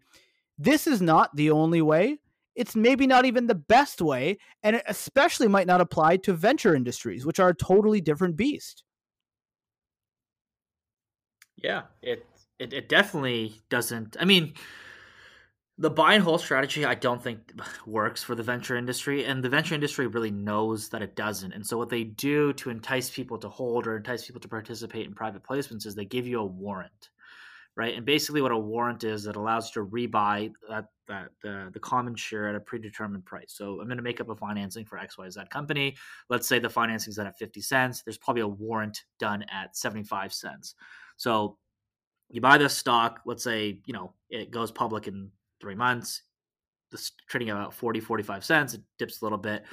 This 0.57 0.85
is 0.85 1.01
not 1.01 1.35
the 1.35 1.51
only 1.51 1.81
way 1.81 2.19
it's 2.55 2.75
maybe 2.75 3.07
not 3.07 3.25
even 3.25 3.47
the 3.47 3.55
best 3.55 4.01
way, 4.01 4.37
and 4.61 4.75
it 4.75 4.83
especially 4.87 5.47
might 5.47 5.67
not 5.67 5.81
apply 5.81 6.17
to 6.17 6.33
venture 6.33 6.75
industries, 6.75 7.25
which 7.25 7.39
are 7.39 7.49
a 7.49 7.55
totally 7.55 8.01
different 8.01 8.35
beast. 8.35 8.83
Yeah, 11.55 11.83
it 12.01 12.25
it, 12.59 12.73
it 12.73 12.89
definitely 12.89 13.61
doesn't. 13.69 14.17
I 14.19 14.25
mean, 14.25 14.53
The 15.79 15.89
buy 15.89 16.13
and 16.13 16.23
hold 16.23 16.39
strategy, 16.39 16.85
I 16.85 16.93
don't 16.93 17.21
think 17.21 17.51
works 17.87 18.21
for 18.21 18.35
the 18.35 18.43
venture 18.43 18.75
industry, 18.75 19.25
and 19.25 19.43
the 19.43 19.49
venture 19.49 19.73
industry 19.73 20.05
really 20.05 20.29
knows 20.29 20.89
that 20.89 21.01
it 21.01 21.15
doesn't. 21.15 21.51
And 21.51 21.65
so, 21.65 21.77
what 21.77 21.89
they 21.89 22.03
do 22.03 22.53
to 22.53 22.69
entice 22.69 23.09
people 23.09 23.39
to 23.39 23.49
hold 23.49 23.87
or 23.87 23.97
entice 23.97 24.25
people 24.25 24.41
to 24.41 24.47
participate 24.47 25.07
in 25.07 25.15
private 25.15 25.43
placements 25.43 25.87
is 25.87 25.95
they 25.95 26.05
give 26.05 26.27
you 26.27 26.39
a 26.39 26.45
warrant, 26.45 27.09
right? 27.75 27.95
And 27.95 28.05
basically, 28.05 28.43
what 28.43 28.51
a 28.51 28.57
warrant 28.57 29.03
is, 29.03 29.25
it 29.25 29.35
allows 29.35 29.75
you 29.75 29.81
to 29.81 29.89
rebuy 29.89 30.53
that, 30.69 30.85
that 31.07 31.29
the, 31.41 31.71
the 31.73 31.79
common 31.79 32.15
share 32.15 32.49
at 32.49 32.55
a 32.55 32.59
predetermined 32.59 33.25
price. 33.25 33.55
So, 33.55 33.79
I'm 33.79 33.87
going 33.87 33.97
to 33.97 34.03
make 34.03 34.21
up 34.21 34.29
a 34.29 34.35
financing 34.35 34.85
for 34.85 34.99
X 34.99 35.17
Y 35.17 35.27
Z 35.27 35.41
company. 35.49 35.95
Let's 36.29 36.47
say 36.47 36.59
the 36.59 36.69
financing 36.69 37.09
is 37.09 37.17
at 37.17 37.35
50 37.39 37.61
cents. 37.61 38.03
There's 38.03 38.19
probably 38.19 38.43
a 38.43 38.47
warrant 38.47 39.05
done 39.19 39.43
at 39.51 39.75
75 39.75 40.33
cents. 40.33 40.75
So, 41.17 41.57
you 42.29 42.41
buy 42.41 42.59
this 42.59 42.77
stock. 42.77 43.21
Let's 43.25 43.43
say 43.43 43.79
you 43.87 43.93
know 43.93 44.13
it 44.29 44.51
goes 44.51 44.71
public 44.71 45.07
in 45.07 45.31
three 45.63 45.75
months. 45.75 46.21
This 46.91 47.11
trading 47.27 47.49
about 47.49 47.73
40, 47.73 48.01
45 48.01 48.43
cents. 48.43 48.73
It 48.73 48.81
dips 48.99 49.21
a 49.21 49.25
little 49.25 49.37
bit. 49.37 49.63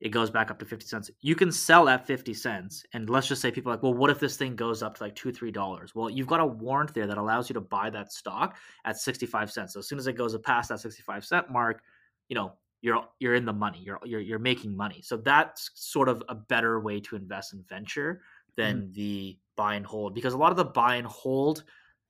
It 0.00 0.10
goes 0.10 0.30
back 0.30 0.50
up 0.50 0.58
to 0.60 0.64
50 0.64 0.86
cents. 0.86 1.10
You 1.20 1.34
can 1.34 1.50
sell 1.50 1.88
at 1.88 2.06
50 2.06 2.32
cents. 2.34 2.84
And 2.92 3.10
let's 3.10 3.26
just 3.26 3.42
say 3.42 3.50
people 3.50 3.70
are 3.70 3.74
like, 3.74 3.82
well, 3.82 3.94
what 3.94 4.10
if 4.10 4.20
this 4.20 4.36
thing 4.36 4.54
goes 4.54 4.82
up 4.82 4.96
to 4.96 5.02
like 5.02 5.14
two, 5.14 5.32
three 5.32 5.50
dollars? 5.50 5.94
Well, 5.94 6.08
you've 6.08 6.26
got 6.26 6.40
a 6.40 6.46
warrant 6.46 6.94
there 6.94 7.06
that 7.06 7.18
allows 7.18 7.48
you 7.48 7.54
to 7.54 7.60
buy 7.60 7.90
that 7.90 8.12
stock 8.12 8.56
at 8.84 8.96
65 8.96 9.50
cents. 9.50 9.74
So 9.74 9.80
as 9.80 9.88
soon 9.88 9.98
as 9.98 10.06
it 10.06 10.14
goes 10.14 10.36
past 10.38 10.68
that 10.68 10.80
65 10.80 11.24
cent 11.24 11.50
mark, 11.50 11.82
you 12.28 12.34
know, 12.34 12.52
you're 12.80 13.02
you're 13.18 13.34
in 13.34 13.46
the 13.46 13.52
money. 13.52 13.80
You're 13.82 13.98
you're 14.04 14.20
you're 14.20 14.38
making 14.38 14.76
money. 14.76 15.00
So 15.02 15.16
that's 15.16 15.70
sort 15.74 16.08
of 16.08 16.22
a 16.28 16.34
better 16.34 16.80
way 16.80 17.00
to 17.00 17.16
invest 17.16 17.54
in 17.54 17.64
venture 17.68 18.20
than 18.56 18.82
mm 18.82 18.94
the 18.94 19.38
buy 19.56 19.74
and 19.76 19.86
hold 19.86 20.14
because 20.14 20.34
a 20.34 20.36
lot 20.36 20.50
of 20.50 20.56
the 20.56 20.64
buy 20.64 20.96
and 20.96 21.06
hold 21.06 21.62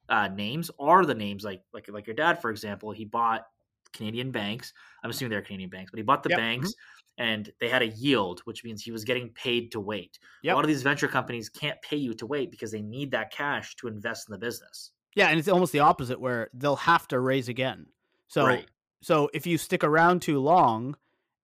uh, 0.09 0.29
names 0.29 0.71
are 0.79 1.05
the 1.05 1.15
names 1.15 1.45
like 1.45 1.63
like 1.73 1.89
like 1.89 2.07
your 2.07 2.17
dad, 2.17 2.41
for 2.41 2.51
example. 2.51 2.91
He 2.91 3.05
bought 3.05 3.47
Canadian 3.93 4.31
banks. 4.31 4.73
I'm 5.03 5.11
assuming 5.11 5.31
they're 5.31 5.43
Canadian 5.43 5.71
banks, 5.71 5.91
but 5.91 5.99
he 5.99 6.03
bought 6.03 6.23
the 6.23 6.31
yep. 6.31 6.39
banks. 6.39 6.71
Mm-hmm. 6.71 6.81
And 7.17 7.53
they 7.61 7.69
had 7.69 7.83
a 7.83 7.87
yield, 7.87 8.41
which 8.41 8.65
means 8.65 8.83
he 8.83 8.91
was 8.91 9.05
getting 9.05 9.29
paid 9.31 9.71
to 9.71 9.79
wait. 9.79 10.19
Yep. 10.43 10.53
A 10.53 10.57
lot 10.57 10.65
of 10.65 10.69
these 10.69 10.83
venture 10.83 11.07
companies 11.07 11.49
can't 11.49 11.81
pay 11.81 11.97
you 11.97 12.13
to 12.15 12.27
wait 12.27 12.51
because 12.51 12.73
they 12.73 12.83
need 12.83 13.13
that 13.13 13.31
cash 13.31 13.77
to 13.77 13.87
invest 13.87 14.29
in 14.29 14.33
the 14.33 14.39
business. 14.39 14.91
Yeah, 15.15 15.29
and 15.29 15.39
it's 15.39 15.47
almost 15.47 15.73
the 15.73 15.79
opposite 15.79 16.21
where 16.21 16.51
they'll 16.53 16.75
have 16.75 17.07
to 17.09 17.21
raise 17.21 17.49
again. 17.49 17.87
So 18.27 18.45
right. 18.45 18.67
so 19.01 19.31
if 19.33 19.47
you 19.47 19.59
stick 19.59 19.85
around 19.85 20.23
too 20.23 20.41
long 20.41 20.97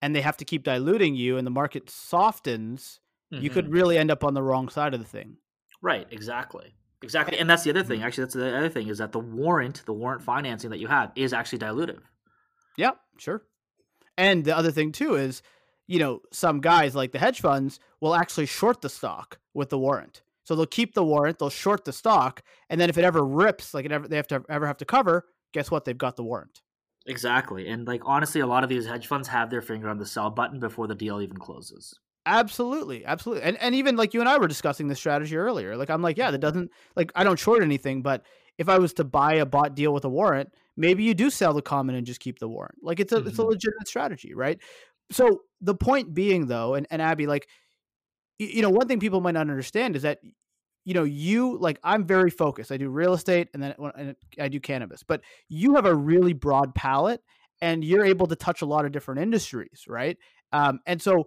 and 0.03 0.15
they 0.15 0.23
have 0.23 0.37
to 0.39 0.45
keep 0.45 0.65
diluting 0.65 1.15
you 1.15 1.37
and 1.37 1.47
the 1.47 1.53
market 1.53 1.89
softens, 1.89 2.99
mm-hmm. 3.33 3.45
you 3.45 3.51
could 3.51 3.67
mm-hmm. 3.67 3.75
really 3.75 3.97
end 3.97 4.11
up 4.11 4.25
on 4.25 4.35
the 4.35 4.43
wrong 4.43 4.69
side 4.69 4.93
of 4.93 4.99
the 4.99 5.07
thing. 5.07 5.37
Right, 5.83 6.09
exactly. 6.11 6.75
Exactly. 7.03 7.39
And 7.39 7.49
that's 7.49 7.65
the 7.65 7.71
other 7.71 7.83
thing. 7.83 7.99
Mm-hmm. 7.99 8.07
Actually, 8.07 8.25
that's 8.25 8.35
the 8.35 8.57
other 8.57 8.69
thing 8.69 8.89
is 8.89 8.99
that 8.99 9.13
the 9.13 9.19
warrant, 9.19 9.83
the 9.87 9.93
warrant 9.93 10.23
financing 10.23 10.71
that 10.71 10.81
you 10.81 10.89
have 10.89 11.13
is 11.17 11.33
actually 11.33 11.61
dilutive. 11.61 12.03
Yeah, 12.77 12.93
sure. 13.19 13.43
And 14.19 14.45
the 14.45 14.57
other 14.57 14.71
thing 14.71 14.93
too 14.93 15.15
is, 15.15 15.43
you 15.87 15.99
know, 15.99 16.21
some 16.31 16.61
guys 16.61 16.95
like 16.95 17.13
the 17.13 17.19
hedge 17.19 17.41
funds 17.41 17.81
will 18.01 18.15
actually 18.15 18.47
short 18.47 18.83
the 18.83 18.89
stock 18.89 19.39
with 19.55 19.71
the 19.71 19.79
warrant. 19.79 20.23
So 20.45 20.55
they'll 20.57 20.67
keep 20.67 20.95
the 20.95 21.05
warrant, 21.05 21.39
they'll 21.39 21.49
short 21.49 21.85
the 21.85 21.93
stock, 21.93 22.43
and 22.69 22.81
then 22.81 22.91
if 22.91 22.99
it 22.99 23.05
ever 23.05 23.25
rips, 23.25 23.73
like 23.73 23.85
it 23.85 23.93
ever 23.93 24.09
they 24.09 24.17
have 24.17 24.27
to 24.29 24.45
ever 24.49 24.67
have 24.67 24.79
to 24.79 24.85
cover, 24.85 25.27
guess 25.53 25.71
what? 25.71 25.85
They've 25.85 25.97
got 25.97 26.17
the 26.17 26.25
warrant. 26.25 26.61
Exactly. 27.07 27.69
And 27.69 27.87
like 27.87 28.03
honestly, 28.05 28.41
a 28.41 28.47
lot 28.47 28.63
of 28.63 28.69
these 28.69 28.87
hedge 28.87 29.07
funds 29.07 29.29
have 29.29 29.51
their 29.51 29.63
finger 29.63 29.89
on 29.89 29.99
the 29.99 30.07
sell 30.07 30.31
button 30.31 30.61
before 30.61 30.87
the 30.87 30.95
deal 30.95 31.21
even 31.21 31.37
closes. 31.39 31.99
Absolutely, 32.27 33.05
absolutely, 33.07 33.45
and 33.45 33.57
and 33.59 33.75
even 33.75 33.97
like 33.97 34.13
you 34.13 34.21
and 34.21 34.29
I 34.29 34.37
were 34.37 34.47
discussing 34.47 34.89
this 34.89 34.99
strategy 34.99 35.37
earlier. 35.37 35.77
Like 35.77 35.89
I'm 35.89 36.03
like, 36.03 36.19
yeah, 36.19 36.31
that 36.31 36.41
doesn't 36.41 36.71
like 36.95 37.11
I 37.15 37.25
don't 37.25 37.39
short 37.39 37.63
anything, 37.63 38.03
but 38.03 38.23
if 38.59 38.69
I 38.69 38.79
was 38.79 38.93
to 38.95 39.05
buy 39.05 39.35
a 39.35 39.47
bought 39.47 39.75
deal 39.75 39.95
with 39.95 40.05
a 40.05 40.09
warrant, 40.11 40.53
maybe 40.77 41.03
you 41.03 41.15
do 41.15 41.31
sell 41.31 41.55
the 41.55 41.63
common 41.63 41.95
and 41.95 42.07
just 42.07 42.21
keep 42.21 42.39
the 42.39 42.49
warrant. 42.49 42.77
Like 42.83 43.01
it's 43.01 43.13
a 43.13 43.17
mm-hmm. 43.17 43.29
it's 43.29 43.39
a 43.39 43.43
mm-hmm. 43.43 43.53
legitimate 43.53 43.89
strategy, 43.89 44.35
right? 44.35 44.61
So 45.11 45.43
the 45.63 45.75
point 45.75 46.13
being 46.13 46.47
though, 46.47 46.75
and 46.75 46.87
and 46.91 47.01
Abby, 47.01 47.27
like 47.27 47.49
you 48.39 48.61
know, 48.61 48.71
one 48.71 48.87
thing 48.87 49.01
people 49.01 49.23
might 49.23 49.33
not 49.33 49.49
understand 49.49 49.97
is 49.97 50.03
that 50.03 50.19
you 50.85 50.93
know 50.93 51.05
you 51.05 51.57
like 51.59 51.79
I'm 51.83 52.07
very 52.07 52.31
focused. 52.31 52.71
I 52.71 52.77
do 52.77 52.91
real 52.91 53.15
estate 53.15 53.49
and 53.55 53.63
then 53.63 53.75
and 53.97 54.15
I 54.39 54.49
do 54.49 54.61
cannabis, 54.61 55.03
but 55.03 55.23
you 55.49 55.77
have 55.77 55.87
a 55.87 55.95
really 55.95 56.35
broad 56.35 56.75
palette 56.75 57.23
and 57.63 57.83
you're 57.83 58.05
able 58.05 58.27
to 58.27 58.37
touch 58.37 58.61
a 58.61 58.67
lot 58.67 58.85
of 58.85 58.93
different 58.93 59.21
industries, 59.21 59.85
right? 59.89 60.19
Um, 60.53 60.81
and 60.87 61.01
so 61.01 61.27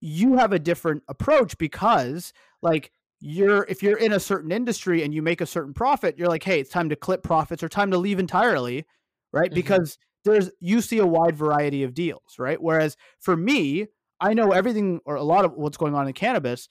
you 0.00 0.36
have 0.36 0.52
a 0.52 0.58
different 0.58 1.02
approach 1.08 1.56
because 1.58 2.32
like 2.62 2.90
you're 3.20 3.64
if 3.68 3.82
you're 3.82 3.98
in 3.98 4.12
a 4.12 4.20
certain 4.20 4.50
industry 4.50 5.02
and 5.02 5.14
you 5.14 5.20
make 5.20 5.40
a 5.40 5.46
certain 5.46 5.74
profit 5.74 6.18
you're 6.18 6.28
like 6.28 6.42
hey 6.42 6.60
it's 6.60 6.70
time 6.70 6.88
to 6.88 6.96
clip 6.96 7.22
profits 7.22 7.62
or 7.62 7.68
time 7.68 7.90
to 7.90 7.98
leave 7.98 8.18
entirely 8.18 8.86
right 9.32 9.50
mm-hmm. 9.50 9.54
because 9.54 9.98
there's 10.24 10.50
you 10.60 10.80
see 10.80 10.98
a 10.98 11.06
wide 11.06 11.36
variety 11.36 11.82
of 11.82 11.94
deals 11.94 12.36
right 12.38 12.60
whereas 12.60 12.96
for 13.18 13.36
me 13.36 13.86
i 14.20 14.32
know 14.32 14.52
everything 14.52 15.00
or 15.04 15.16
a 15.16 15.22
lot 15.22 15.44
of 15.44 15.52
what's 15.52 15.76
going 15.76 15.94
on 15.94 16.06
in 16.06 16.12
cannabis 16.14 16.68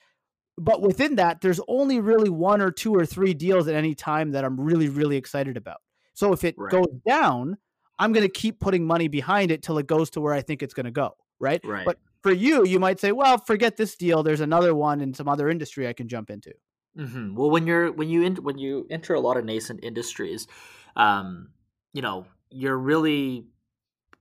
but 0.58 0.82
within 0.82 1.16
that 1.16 1.40
there's 1.42 1.62
only 1.68 2.00
really 2.00 2.30
one 2.30 2.62
or 2.62 2.72
two 2.72 2.94
or 2.94 3.06
three 3.06 3.34
deals 3.34 3.68
at 3.68 3.76
any 3.76 3.94
time 3.94 4.32
that 4.32 4.44
i'm 4.44 4.60
really 4.60 4.90
really 4.90 5.18
excited 5.18 5.56
about 5.56 5.78
so 6.16 6.34
if 6.34 6.44
it 6.44 6.56
right. 6.58 6.72
goes 6.72 6.88
down 7.08 7.58
i'm 8.00 8.12
going 8.12 8.26
to 8.26 8.32
keep 8.32 8.60
putting 8.60 8.86
money 8.86 9.08
behind 9.08 9.52
it 9.52 9.62
till 9.62 9.78
it 9.78 9.86
goes 9.86 10.10
to 10.10 10.20
where 10.20 10.34
i 10.34 10.42
think 10.42 10.64
it's 10.64 10.74
going 10.74 10.86
to 10.86 10.92
go 10.92 11.16
right? 11.40 11.62
right 11.64 11.86
but 11.86 11.98
for 12.22 12.32
you, 12.32 12.66
you 12.66 12.80
might 12.80 13.00
say, 13.00 13.12
well, 13.12 13.38
forget 13.38 13.78
this 13.78 13.96
deal. 13.96 14.24
There's 14.24 14.42
another 14.42 14.76
one 14.76 15.02
in 15.02 15.14
some 15.14 15.28
other 15.28 15.50
industry 15.50 15.88
I 15.88 15.94
can 15.94 16.08
jump 16.08 16.30
into. 16.30 16.54
Mm-hmm. 16.98 17.36
Well, 17.36 17.50
when 17.50 17.68
you're 17.68 17.92
when 17.92 18.10
you 18.10 18.24
in, 18.24 18.36
when 18.38 18.58
you 18.58 18.88
enter 18.90 19.14
a 19.14 19.20
lot 19.20 19.38
of 19.38 19.46
nascent 19.46 19.84
industries, 19.84 20.48
um, 20.96 21.50
you 21.94 22.02
know, 22.02 22.26
you're 22.50 22.78
really 22.78 23.46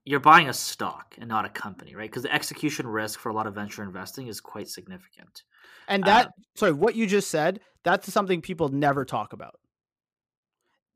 you're 0.04 0.20
buying 0.20 0.48
a 0.48 0.54
stock 0.54 1.16
and 1.18 1.28
not 1.28 1.44
a 1.44 1.50
company, 1.50 1.94
right? 1.94 2.08
Because 2.10 2.22
the 2.22 2.32
execution 2.32 2.86
risk 2.86 3.18
for 3.20 3.28
a 3.28 3.34
lot 3.34 3.46
of 3.46 3.54
venture 3.54 3.82
investing 3.82 4.28
is 4.28 4.40
quite 4.40 4.68
significant. 4.68 5.42
And 5.86 6.02
that, 6.04 6.28
uh, 6.28 6.30
sorry, 6.56 6.72
what 6.72 6.94
you 6.94 7.06
just 7.06 7.30
said, 7.30 7.60
that's 7.84 8.10
something 8.10 8.40
people 8.40 8.68
never 8.68 9.04
talk 9.04 9.34
about. 9.34 9.56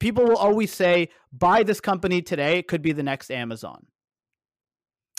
People 0.01 0.25
will 0.25 0.37
always 0.37 0.73
say, 0.73 1.11
buy 1.31 1.63
this 1.63 1.79
company 1.79 2.23
today. 2.23 2.59
It 2.59 2.69
could 2.69 2.81
be 2.81 2.93
the 2.93 3.03
next 3.03 3.31
Amazon 3.31 3.87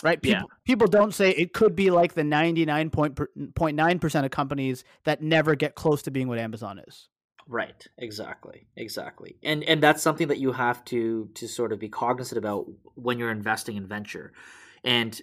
right? 0.04 0.22
People, 0.22 0.48
yeah. 0.48 0.56
people 0.64 0.86
don't 0.86 1.12
say 1.12 1.30
it 1.30 1.52
could 1.52 1.74
be 1.74 1.90
like 1.90 2.14
the 2.14 2.22
99.9% 2.22 4.24
of 4.24 4.30
companies 4.30 4.84
that 5.04 5.20
never 5.22 5.56
get 5.56 5.74
close 5.74 6.02
to 6.02 6.12
being 6.12 6.28
what 6.28 6.38
Amazon 6.38 6.80
is. 6.86 7.08
Right, 7.48 7.88
exactly. 7.98 8.68
Exactly. 8.76 9.36
And 9.42 9.64
and 9.64 9.82
that's 9.82 10.02
something 10.02 10.28
that 10.28 10.38
you 10.38 10.52
have 10.52 10.84
to 10.86 11.28
to 11.34 11.48
sort 11.48 11.72
of 11.72 11.78
be 11.78 11.90
cognizant 11.90 12.38
about 12.38 12.66
when 12.94 13.18
you're 13.18 13.30
investing 13.30 13.76
in 13.76 13.86
venture. 13.86 14.32
And 14.82 15.20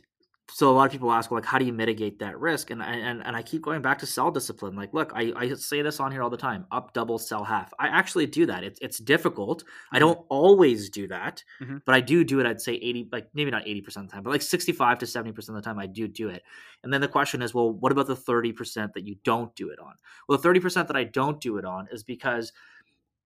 so 0.54 0.70
a 0.70 0.74
lot 0.74 0.86
of 0.86 0.92
people 0.92 1.12
ask, 1.12 1.32
like, 1.32 1.46
how 1.46 1.58
do 1.58 1.66
you 1.66 1.72
mitigate 1.72 2.20
that 2.20 2.38
risk? 2.40 2.72
And 2.72 2.82
and 2.82 3.24
and 3.24 3.36
I 3.36 3.42
keep 3.42 3.62
going 3.62 3.82
back 3.82 4.00
to 4.00 4.06
sell 4.06 4.32
discipline. 4.32 4.76
Like, 4.76 4.94
look, 4.94 5.12
I, 5.16 5.32
I 5.36 5.54
say 5.54 5.82
this 5.82 6.00
on 6.00 6.12
here 6.12 6.22
all 6.22 6.30
the 6.30 6.38
time: 6.38 6.66
up 6.72 6.94
double, 6.94 7.18
sell 7.18 7.44
half. 7.44 7.74
I 7.80 7.88
actually 7.88 8.26
do 8.26 8.46
that. 8.48 8.64
It's 8.64 8.80
it's 8.82 8.98
difficult. 8.98 9.64
Mm-hmm. 9.64 9.96
I 9.96 10.00
don't 10.00 10.20
always 10.30 10.90
do 10.90 11.08
that, 11.08 11.44
mm-hmm. 11.62 11.78
but 11.86 11.96
I 11.96 12.02
do 12.02 12.24
do 12.24 12.40
it. 12.40 12.46
I'd 12.46 12.62
say 12.62 12.74
eighty, 12.74 13.08
like 13.12 13.28
maybe 13.34 13.50
not 13.50 13.68
eighty 13.68 13.82
percent 13.82 14.06
of 14.06 14.10
the 14.10 14.16
time, 14.16 14.24
but 14.24 14.32
like 14.32 14.42
sixty-five 14.42 15.00
to 15.00 15.08
seventy 15.08 15.32
percent 15.32 15.58
of 15.58 15.64
the 15.64 15.70
time, 15.70 15.80
I 15.80 15.88
do 15.88 16.08
do 16.08 16.30
it. 16.30 16.44
And 16.84 16.94
then 16.94 17.02
the 17.02 17.08
question 17.08 17.42
is, 17.42 17.54
well, 17.54 17.72
what 17.72 17.92
about 17.94 18.08
the 18.08 18.16
thirty 18.16 18.52
percent 18.52 18.94
that 18.94 19.08
you 19.08 19.16
don't 19.24 19.56
do 19.56 19.70
it 19.70 19.80
on? 19.80 19.94
Well, 20.28 20.38
the 20.38 20.44
thirty 20.44 20.60
percent 20.60 20.88
that 20.90 20.98
I 20.98 21.06
don't 21.06 21.40
do 21.40 21.58
it 21.58 21.66
on 21.66 21.88
is 21.92 22.04
because 22.04 22.52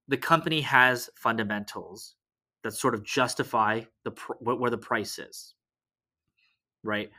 the 0.08 0.16
company 0.16 0.60
has 0.60 1.10
fundamentals 1.16 2.14
that 2.62 2.72
sort 2.72 2.94
of 2.94 3.04
justify 3.04 3.80
the 4.04 4.12
where 4.40 4.70
the 4.70 4.78
price 4.78 5.18
is 5.18 5.54
right? 6.86 7.10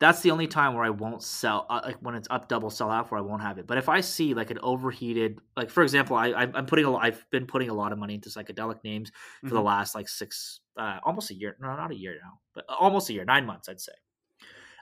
That's 0.00 0.20
the 0.20 0.32
only 0.32 0.48
time 0.48 0.74
where 0.74 0.82
I 0.82 0.90
won't 0.90 1.22
sell, 1.22 1.64
uh, 1.70 1.80
like 1.84 1.98
when 2.00 2.16
it's 2.16 2.26
up 2.28 2.48
double 2.48 2.70
sell 2.70 2.90
out, 2.90 3.10
where 3.10 3.18
I 3.18 3.22
won't 3.22 3.42
have 3.42 3.58
it. 3.58 3.68
But 3.68 3.78
if 3.78 3.88
I 3.88 4.00
see 4.00 4.34
like 4.34 4.50
an 4.50 4.58
overheated, 4.60 5.38
like 5.56 5.70
for 5.70 5.84
example, 5.84 6.16
I 6.16 6.32
I'm 6.32 6.66
putting 6.66 6.84
a, 6.84 6.96
I've 6.96 7.24
been 7.30 7.46
putting 7.46 7.68
a 7.68 7.74
lot 7.74 7.92
of 7.92 7.98
money 7.98 8.14
into 8.14 8.28
psychedelic 8.28 8.82
names 8.82 9.12
for 9.40 9.46
mm-hmm. 9.46 9.54
the 9.54 9.62
last 9.62 9.94
like 9.94 10.08
six, 10.08 10.60
uh, 10.76 10.98
almost 11.04 11.30
a 11.30 11.34
year, 11.34 11.56
no, 11.60 11.76
not 11.76 11.92
a 11.92 11.96
year 11.96 12.18
now, 12.20 12.40
but 12.52 12.64
almost 12.68 13.10
a 13.10 13.12
year, 13.12 13.24
nine 13.24 13.46
months, 13.46 13.68
I'd 13.68 13.80
say. 13.80 13.92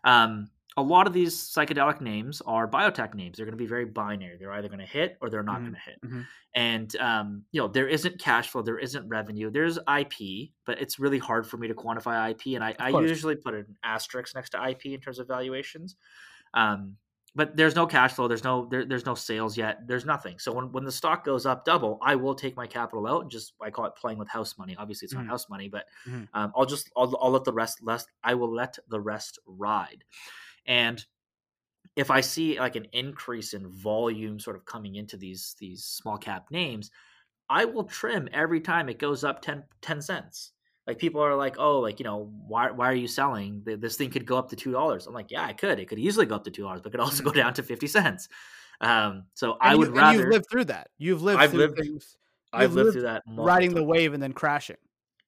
Um, 0.05 0.49
a 0.81 0.83
lot 0.83 1.07
of 1.07 1.13
these 1.13 1.37
psychedelic 1.37 2.01
names 2.01 2.41
are 2.47 2.67
biotech 2.67 3.15
names. 3.15 3.37
They're 3.37 3.47
going 3.47 3.57
to 3.57 3.63
be 3.63 3.67
very 3.67 3.85
binary. 3.85 4.37
They're 4.39 4.53
either 4.53 4.69
going 4.69 4.81
to 4.81 4.87
hit 4.87 5.17
or 5.21 5.31
they're 5.31 5.43
not 5.43 5.57
mm-hmm. 5.57 5.65
going 5.65 5.75
to 5.75 5.81
hit. 5.81 6.01
Mm-hmm. 6.03 6.21
And 6.55 6.97
um, 6.97 7.45
you 7.53 7.61
know, 7.61 7.69
there 7.69 7.87
isn't 7.87 8.19
cash 8.19 8.49
flow, 8.49 8.63
there 8.63 8.79
isn't 8.79 9.09
revenue. 9.09 9.51
There's 9.51 9.79
IP, 9.79 10.51
but 10.65 10.81
it's 10.81 10.99
really 10.99 11.19
hard 11.19 11.47
for 11.47 11.57
me 11.59 11.69
to 11.69 11.75
quantify 11.75 12.31
IP. 12.31 12.55
And 12.55 12.65
I, 12.65 12.75
I 12.79 12.89
usually 12.89 13.37
put 13.37 13.55
an 13.55 13.77
asterisk 13.85 14.35
next 14.35 14.51
to 14.51 14.69
IP 14.69 14.87
in 14.87 15.01
terms 15.01 15.19
of 15.19 15.29
valuations. 15.29 15.97
Um, 16.55 16.97
but 17.35 17.57
there's 17.57 17.77
no 17.77 17.87
cash 17.87 18.13
flow. 18.13 18.27
There's 18.27 18.43
no 18.43 18.67
there, 18.67 18.85
there's 18.85 19.07
no 19.07 19.15
sales 19.15 19.57
yet. 19.57 19.87
There's 19.87 20.05
nothing. 20.05 20.39
So 20.39 20.53
when, 20.53 20.73
when 20.73 20.85
the 20.85 20.93
stock 20.93 21.25
goes 21.25 21.47
up 21.47 21.65
double, 21.65 21.99
I 22.03 22.17
will 22.17 22.35
take 22.35 22.57
my 22.57 22.67
capital 22.67 23.07
out 23.07 23.23
and 23.23 23.31
just 23.31 23.53
I 23.61 23.71
call 23.71 23.85
it 23.85 23.95
playing 23.97 24.19
with 24.19 24.29
house 24.29 24.59
money. 24.59 24.77
Obviously, 24.77 25.07
it's 25.07 25.15
mm-hmm. 25.15 25.27
not 25.27 25.31
house 25.31 25.49
money, 25.49 25.69
but 25.69 25.85
mm-hmm. 26.09 26.25
um, 26.35 26.53
I'll 26.57 26.67
just 26.67 26.91
I'll, 26.97 27.17
I'll 27.21 27.31
let 27.31 27.45
the 27.45 27.53
rest 27.53 27.83
less. 27.83 28.05
I 28.25 28.35
will 28.35 28.53
let 28.53 28.79
the 28.89 29.01
rest 29.01 29.39
ride. 29.47 30.03
And 30.67 31.05
if 31.97 32.11
I 32.11 32.21
see 32.21 32.59
like 32.59 32.77
an 32.77 32.87
increase 32.93 33.55
in 33.55 33.69
volume 33.69 34.39
sort 34.39 34.57
of 34.57 34.65
coming 34.65 34.95
into 34.95 35.17
these 35.17 35.57
these 35.59 35.85
small 35.85 36.19
cap 36.19 36.47
names, 36.51 36.91
I 37.49 37.65
will 37.65 37.85
trim 37.85 38.29
every 38.33 38.61
time 38.61 38.89
it 38.89 38.99
goes 38.99 39.25
up 39.25 39.43
10, 39.43 39.65
10 39.83 40.03
cents. 40.03 40.53
Like 40.87 40.99
people 40.99 41.21
are 41.21 41.37
like, 41.37 41.57
oh, 41.59 41.81
like 41.81 42.01
you 42.01 42.05
know, 42.05 42.33
why 42.47 42.71
why 42.71 42.91
are 42.91 42.95
you 42.95 43.07
selling? 43.07 43.63
This 43.65 43.97
thing 43.97 44.11
could 44.11 44.27
go 44.27 44.39
up 44.39 44.49
to 44.51 44.57
two 44.57 44.73
dollars. 44.73 45.07
I'm 45.07 45.15
like, 45.15 45.31
yeah, 45.31 45.45
I 45.45 45.53
could. 45.53 45.79
It 45.79 45.89
could 45.89 45.99
easily 45.99 46.27
go 46.27 46.35
up 46.35 46.45
to 46.45 46.51
two 46.51 46.63
dollars, 46.63 46.81
but 46.81 46.89
it 46.89 46.93
could 46.93 47.01
also 47.01 47.23
go 47.23 47.33
down 47.33 47.55
to 47.55 47.63
fifty 47.63 47.87
cents. 47.87 48.29
Um, 48.81 49.25
so 49.35 49.53
and 49.53 49.73
I 49.73 49.75
would 49.77 49.89
you, 49.89 49.95
rather. 49.95 50.19
you've 50.19 50.29
lived 50.29 50.47
through 50.51 50.65
that. 50.67 50.89
You've 50.99 51.23
lived. 51.23 51.41
I've 51.41 51.51
through 51.51 51.61
lived. 51.61 51.79
Things. 51.79 52.17
I've 52.53 52.73
lived, 52.73 52.87
lived 52.87 52.93
through 52.95 53.03
that. 53.03 53.23
Riding 53.29 53.71
times. 53.71 53.81
the 53.81 53.85
wave 53.85 54.15
and 54.15 54.23
then 54.23 54.33
crashing. 54.33 54.79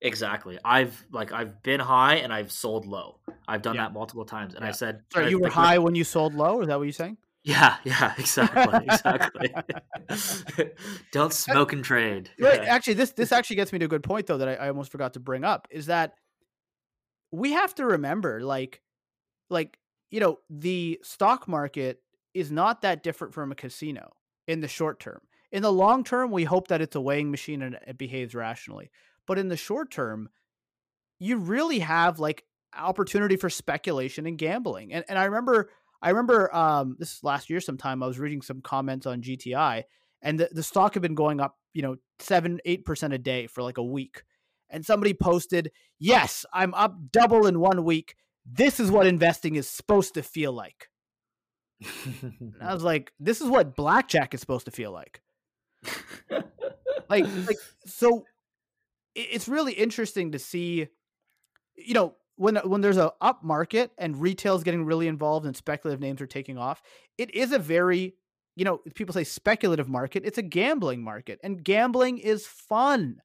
Exactly. 0.03 0.59
I've 0.64 1.05
like 1.12 1.32
I've 1.32 1.62
been 1.62 1.78
high 1.78 2.16
and 2.16 2.32
I've 2.32 2.50
sold 2.50 2.86
low. 2.86 3.20
I've 3.46 3.62
done 3.62 3.76
yeah. 3.76 3.84
that 3.84 3.92
multiple 3.92 4.24
times. 4.24 4.55
And 4.55 4.64
yeah. 4.64 4.68
I 4.68 4.72
said, 4.72 5.03
"Sorry, 5.12 5.30
you 5.30 5.38
were 5.38 5.48
high 5.48 5.78
when 5.78 5.94
you 5.94 6.03
sold 6.03 6.34
low." 6.34 6.61
Is 6.61 6.66
that 6.68 6.78
what 6.78 6.84
you're 6.84 6.92
saying? 6.92 7.18
Yeah, 7.44 7.76
yeah, 7.84 8.14
exactly, 8.18 8.84
exactly. 8.84 9.55
Don't 11.12 11.32
smoke 11.32 11.72
and 11.72 11.84
trade. 11.84 12.30
Right. 12.38 12.61
Actually, 12.61 12.94
this 12.94 13.12
this 13.12 13.32
actually 13.32 13.57
gets 13.57 13.72
me 13.72 13.78
to 13.78 13.84
a 13.84 13.88
good 13.88 14.03
point 14.03 14.26
though 14.26 14.38
that 14.38 14.48
I, 14.48 14.55
I 14.55 14.68
almost 14.68 14.90
forgot 14.90 15.14
to 15.14 15.20
bring 15.20 15.44
up 15.44 15.68
is 15.70 15.86
that 15.86 16.14
we 17.30 17.53
have 17.53 17.74
to 17.76 17.86
remember, 17.86 18.42
like, 18.42 18.82
like 19.50 19.78
you 20.11 20.18
know, 20.18 20.38
the 20.50 21.00
stock 21.03 21.46
market 21.46 22.00
is 22.34 22.50
not 22.50 22.82
that 22.82 23.03
different 23.03 23.34
from 23.34 23.53
a 23.53 23.55
casino 23.55 24.11
in 24.48 24.61
the 24.61 24.68
short 24.68 24.98
term. 24.98 25.20
In 25.53 25.62
the 25.62 25.72
long 25.72 26.03
term, 26.03 26.30
we 26.30 26.44
hope 26.44 26.68
that 26.68 26.80
it's 26.80 26.96
a 26.96 27.00
weighing 27.00 27.30
machine 27.30 27.62
and 27.62 27.78
it 27.86 27.98
behaves 27.98 28.34
rationally. 28.34 28.90
But 29.26 29.38
in 29.38 29.48
the 29.48 29.56
short 29.56 29.90
term, 29.90 30.28
you 31.18 31.36
really 31.36 31.80
have 31.80 32.18
like 32.18 32.44
opportunity 32.76 33.36
for 33.36 33.50
speculation 33.50 34.26
and 34.26 34.38
gambling. 34.38 34.92
And 34.92 35.04
and 35.08 35.18
I 35.18 35.24
remember 35.24 35.70
I 36.00 36.10
remember 36.10 36.54
um, 36.54 36.96
this 36.98 37.22
last 37.22 37.48
year 37.48 37.60
sometime 37.60 38.02
I 38.02 38.06
was 38.06 38.18
reading 38.18 38.42
some 38.42 38.60
comments 38.60 39.06
on 39.06 39.22
GTI 39.22 39.84
and 40.20 40.38
the, 40.38 40.48
the 40.50 40.62
stock 40.62 40.94
had 40.94 41.02
been 41.02 41.14
going 41.14 41.40
up, 41.40 41.56
you 41.72 41.82
know, 41.82 41.96
seven, 42.18 42.60
eight 42.64 42.84
percent 42.84 43.12
a 43.12 43.18
day 43.18 43.46
for 43.46 43.62
like 43.62 43.78
a 43.78 43.84
week. 43.84 44.22
And 44.70 44.84
somebody 44.86 45.12
posted, 45.12 45.70
Yes, 45.98 46.46
I'm 46.52 46.74
up 46.74 46.96
double 47.12 47.46
in 47.46 47.60
one 47.60 47.84
week. 47.84 48.16
This 48.44 48.80
is 48.80 48.90
what 48.90 49.06
investing 49.06 49.54
is 49.54 49.68
supposed 49.68 50.14
to 50.14 50.22
feel 50.22 50.52
like. 50.52 50.88
I 52.60 52.72
was 52.74 52.82
like, 52.82 53.12
this 53.20 53.40
is 53.40 53.48
what 53.48 53.76
blackjack 53.76 54.34
is 54.34 54.40
supposed 54.40 54.64
to 54.66 54.70
feel 54.70 54.92
like. 54.92 55.20
like, 57.08 57.24
like 57.46 57.58
so 57.86 58.24
it's 59.14 59.48
really 59.48 59.72
interesting 59.72 60.32
to 60.32 60.38
see, 60.38 60.88
you 61.76 61.94
know, 61.94 62.14
when 62.36 62.56
when 62.56 62.80
there's 62.80 62.96
a 62.96 63.12
up 63.20 63.44
market 63.44 63.90
and 63.98 64.20
retail's 64.20 64.62
getting 64.62 64.84
really 64.84 65.06
involved 65.06 65.46
and 65.46 65.56
speculative 65.56 66.00
names 66.00 66.20
are 66.20 66.26
taking 66.26 66.58
off, 66.58 66.82
it 67.18 67.34
is 67.34 67.52
a 67.52 67.58
very 67.58 68.14
you 68.56 68.64
know 68.64 68.78
people 68.94 69.12
say 69.12 69.24
speculative 69.24 69.88
market. 69.88 70.24
It's 70.24 70.38
a 70.38 70.42
gambling 70.42 71.02
market, 71.02 71.38
and 71.42 71.62
gambling 71.62 72.18
is 72.18 72.46
fun, 72.46 73.18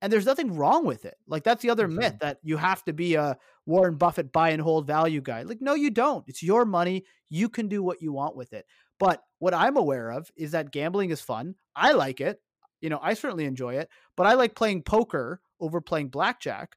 and 0.00 0.12
there's 0.12 0.26
nothing 0.26 0.56
wrong 0.56 0.84
with 0.84 1.04
it. 1.04 1.16
Like 1.26 1.44
that's 1.44 1.62
the 1.62 1.70
other 1.70 1.86
mm-hmm. 1.86 1.98
myth 1.98 2.16
that 2.20 2.38
you 2.42 2.56
have 2.56 2.84
to 2.84 2.92
be 2.92 3.14
a 3.14 3.36
Warren 3.66 3.96
Buffett 3.96 4.32
buy 4.32 4.50
and 4.50 4.62
hold 4.62 4.86
value 4.86 5.20
guy. 5.20 5.42
Like 5.42 5.60
no, 5.60 5.74
you 5.74 5.90
don't. 5.90 6.24
It's 6.26 6.42
your 6.42 6.64
money. 6.64 7.04
You 7.28 7.48
can 7.48 7.68
do 7.68 7.82
what 7.82 8.02
you 8.02 8.12
want 8.12 8.36
with 8.36 8.52
it. 8.52 8.66
But 8.98 9.22
what 9.38 9.54
I'm 9.54 9.76
aware 9.76 10.10
of 10.10 10.30
is 10.36 10.50
that 10.52 10.72
gambling 10.72 11.10
is 11.10 11.20
fun. 11.20 11.54
I 11.74 11.92
like 11.92 12.20
it. 12.20 12.38
You 12.80 12.90
know, 12.90 13.00
I 13.02 13.14
certainly 13.14 13.44
enjoy 13.44 13.74
it, 13.74 13.88
but 14.16 14.26
I 14.26 14.34
like 14.34 14.54
playing 14.54 14.82
poker 14.82 15.40
over 15.60 15.80
playing 15.80 16.08
blackjack 16.08 16.76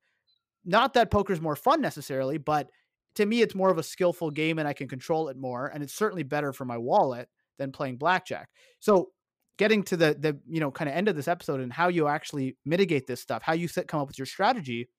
not 0.65 0.93
that 0.93 1.11
poker's 1.11 1.41
more 1.41 1.55
fun 1.55 1.81
necessarily, 1.81 2.37
but 2.37 2.69
to 3.15 3.25
me, 3.25 3.41
it's 3.41 3.55
more 3.55 3.69
of 3.69 3.77
a 3.77 3.83
skillful 3.83 4.31
game 4.31 4.59
and 4.59 4.67
I 4.67 4.73
can 4.73 4.87
control 4.87 5.29
it 5.29 5.37
more. 5.37 5.67
And 5.67 5.83
it's 5.83 5.93
certainly 5.93 6.23
better 6.23 6.53
for 6.53 6.65
my 6.65 6.77
wallet 6.77 7.29
than 7.57 7.71
playing 7.71 7.97
blackjack. 7.97 8.49
So 8.79 9.09
getting 9.57 9.83
to 9.83 9.95
the 9.95 10.15
the 10.17 10.39
you 10.47 10.59
know 10.59 10.71
kind 10.71 10.89
of 10.89 10.95
end 10.95 11.07
of 11.07 11.15
this 11.15 11.27
episode 11.27 11.59
and 11.59 11.71
how 11.71 11.87
you 11.87 12.07
actually 12.07 12.57
mitigate 12.65 13.05
this 13.05 13.21
stuff, 13.21 13.43
how 13.43 13.53
you 13.53 13.67
set, 13.67 13.87
come 13.87 13.99
up 13.99 14.07
with 14.07 14.17
your 14.17 14.25
strategy. 14.25 14.89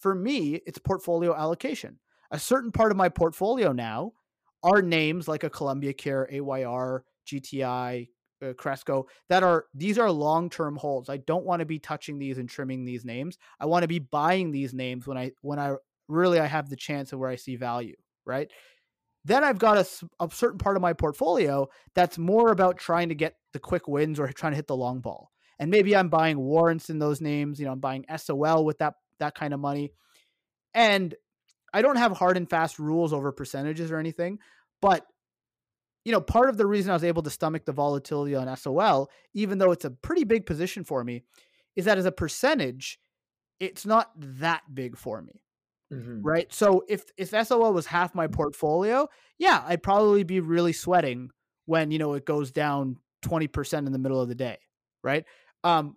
For 0.00 0.14
me, 0.14 0.60
it's 0.66 0.78
portfolio 0.78 1.34
allocation. 1.34 1.98
A 2.30 2.38
certain 2.38 2.72
part 2.72 2.90
of 2.90 2.96
my 2.96 3.08
portfolio 3.08 3.72
now 3.72 4.12
are 4.62 4.82
names 4.82 5.28
like 5.28 5.44
a 5.44 5.50
Columbia 5.50 5.92
Care, 5.92 6.28
AYR, 6.32 7.04
GTI, 7.26 8.08
uh, 8.42 8.52
Cresco 8.54 9.06
that 9.28 9.42
are 9.42 9.66
these 9.74 9.98
are 9.98 10.10
long 10.10 10.50
term 10.50 10.76
holds. 10.76 11.08
I 11.08 11.18
don't 11.18 11.44
want 11.44 11.60
to 11.60 11.66
be 11.66 11.78
touching 11.78 12.18
these 12.18 12.38
and 12.38 12.48
trimming 12.48 12.84
these 12.84 13.04
names. 13.04 13.38
I 13.60 13.66
want 13.66 13.82
to 13.82 13.88
be 13.88 13.98
buying 13.98 14.50
these 14.50 14.74
names 14.74 15.06
when 15.06 15.18
I 15.18 15.32
when 15.42 15.58
I 15.58 15.74
really 16.08 16.40
I 16.40 16.46
have 16.46 16.68
the 16.68 16.76
chance 16.76 17.12
of 17.12 17.18
where 17.18 17.30
I 17.30 17.36
see 17.36 17.56
value, 17.56 17.96
right? 18.24 18.50
Then 19.24 19.44
I've 19.44 19.58
got 19.58 19.78
a, 19.78 20.24
a 20.24 20.30
certain 20.30 20.58
part 20.58 20.76
of 20.76 20.82
my 20.82 20.92
portfolio 20.92 21.68
that's 21.94 22.16
more 22.16 22.50
about 22.50 22.78
trying 22.78 23.10
to 23.10 23.14
get 23.14 23.34
the 23.52 23.58
quick 23.58 23.86
wins 23.88 24.18
or 24.18 24.28
trying 24.28 24.52
to 24.52 24.56
hit 24.56 24.68
the 24.68 24.76
long 24.76 25.00
ball. 25.00 25.30
And 25.58 25.70
maybe 25.70 25.94
I'm 25.94 26.08
buying 26.08 26.38
warrants 26.38 26.88
in 26.88 26.98
those 26.98 27.20
names. 27.20 27.58
You 27.58 27.66
know, 27.66 27.72
I'm 27.72 27.80
buying 27.80 28.06
SOL 28.16 28.64
with 28.64 28.78
that 28.78 28.94
that 29.18 29.34
kind 29.34 29.52
of 29.52 29.60
money. 29.60 29.92
And 30.74 31.14
I 31.72 31.82
don't 31.82 31.96
have 31.96 32.12
hard 32.12 32.36
and 32.36 32.48
fast 32.48 32.78
rules 32.78 33.12
over 33.12 33.32
percentages 33.32 33.90
or 33.90 33.98
anything, 33.98 34.38
but 34.80 35.04
you 36.04 36.12
know, 36.12 36.20
part 36.20 36.48
of 36.48 36.56
the 36.56 36.66
reason 36.66 36.90
I 36.90 36.94
was 36.94 37.04
able 37.04 37.22
to 37.22 37.30
stomach 37.30 37.64
the 37.64 37.72
volatility 37.72 38.34
on 38.34 38.54
SOL, 38.56 39.10
even 39.34 39.58
though 39.58 39.72
it's 39.72 39.84
a 39.84 39.90
pretty 39.90 40.24
big 40.24 40.46
position 40.46 40.84
for 40.84 41.04
me, 41.04 41.22
is 41.76 41.84
that 41.84 41.98
as 41.98 42.06
a 42.06 42.12
percentage, 42.12 42.98
it's 43.60 43.84
not 43.84 44.10
that 44.16 44.62
big 44.74 44.96
for 44.96 45.20
me. 45.20 45.42
Mm-hmm. 45.92 46.22
Right. 46.22 46.52
So 46.52 46.84
if 46.88 47.04
if 47.16 47.30
SOL 47.30 47.72
was 47.72 47.86
half 47.86 48.14
my 48.14 48.26
portfolio, 48.26 49.08
yeah, 49.38 49.62
I'd 49.66 49.82
probably 49.82 50.22
be 50.22 50.40
really 50.40 50.72
sweating 50.74 51.30
when, 51.64 51.90
you 51.90 51.98
know, 51.98 52.12
it 52.14 52.26
goes 52.26 52.50
down 52.50 52.96
20% 53.24 53.86
in 53.86 53.92
the 53.92 53.98
middle 53.98 54.20
of 54.20 54.28
the 54.28 54.34
day. 54.34 54.58
Right. 55.02 55.24
Um, 55.64 55.96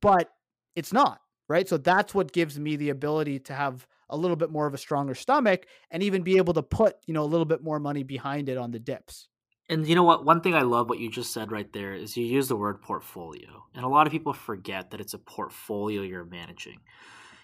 but 0.00 0.30
it's 0.76 0.92
not. 0.92 1.20
Right. 1.48 1.68
So 1.68 1.78
that's 1.78 2.14
what 2.14 2.32
gives 2.32 2.58
me 2.58 2.76
the 2.76 2.90
ability 2.90 3.38
to 3.40 3.54
have 3.54 3.86
a 4.14 4.16
little 4.16 4.36
bit 4.36 4.50
more 4.50 4.66
of 4.66 4.74
a 4.74 4.78
stronger 4.78 5.14
stomach 5.14 5.66
and 5.90 6.02
even 6.02 6.22
be 6.22 6.36
able 6.36 6.54
to 6.54 6.62
put, 6.62 6.96
you 7.06 7.14
know, 7.14 7.22
a 7.22 7.26
little 7.26 7.44
bit 7.44 7.62
more 7.62 7.80
money 7.80 8.02
behind 8.02 8.48
it 8.48 8.56
on 8.56 8.70
the 8.70 8.78
dips. 8.78 9.28
And 9.68 9.86
you 9.86 9.94
know 9.94 10.02
what? 10.02 10.24
One 10.24 10.40
thing 10.40 10.54
I 10.54 10.62
love 10.62 10.88
what 10.88 10.98
you 10.98 11.10
just 11.10 11.32
said 11.32 11.50
right 11.50 11.72
there 11.72 11.94
is 11.94 12.16
you 12.16 12.24
use 12.24 12.48
the 12.48 12.56
word 12.56 12.82
portfolio. 12.82 13.64
And 13.74 13.84
a 13.84 13.88
lot 13.88 14.06
of 14.06 14.12
people 14.12 14.32
forget 14.32 14.90
that 14.90 15.00
it's 15.00 15.14
a 15.14 15.18
portfolio 15.18 16.02
you're 16.02 16.24
managing. 16.24 16.80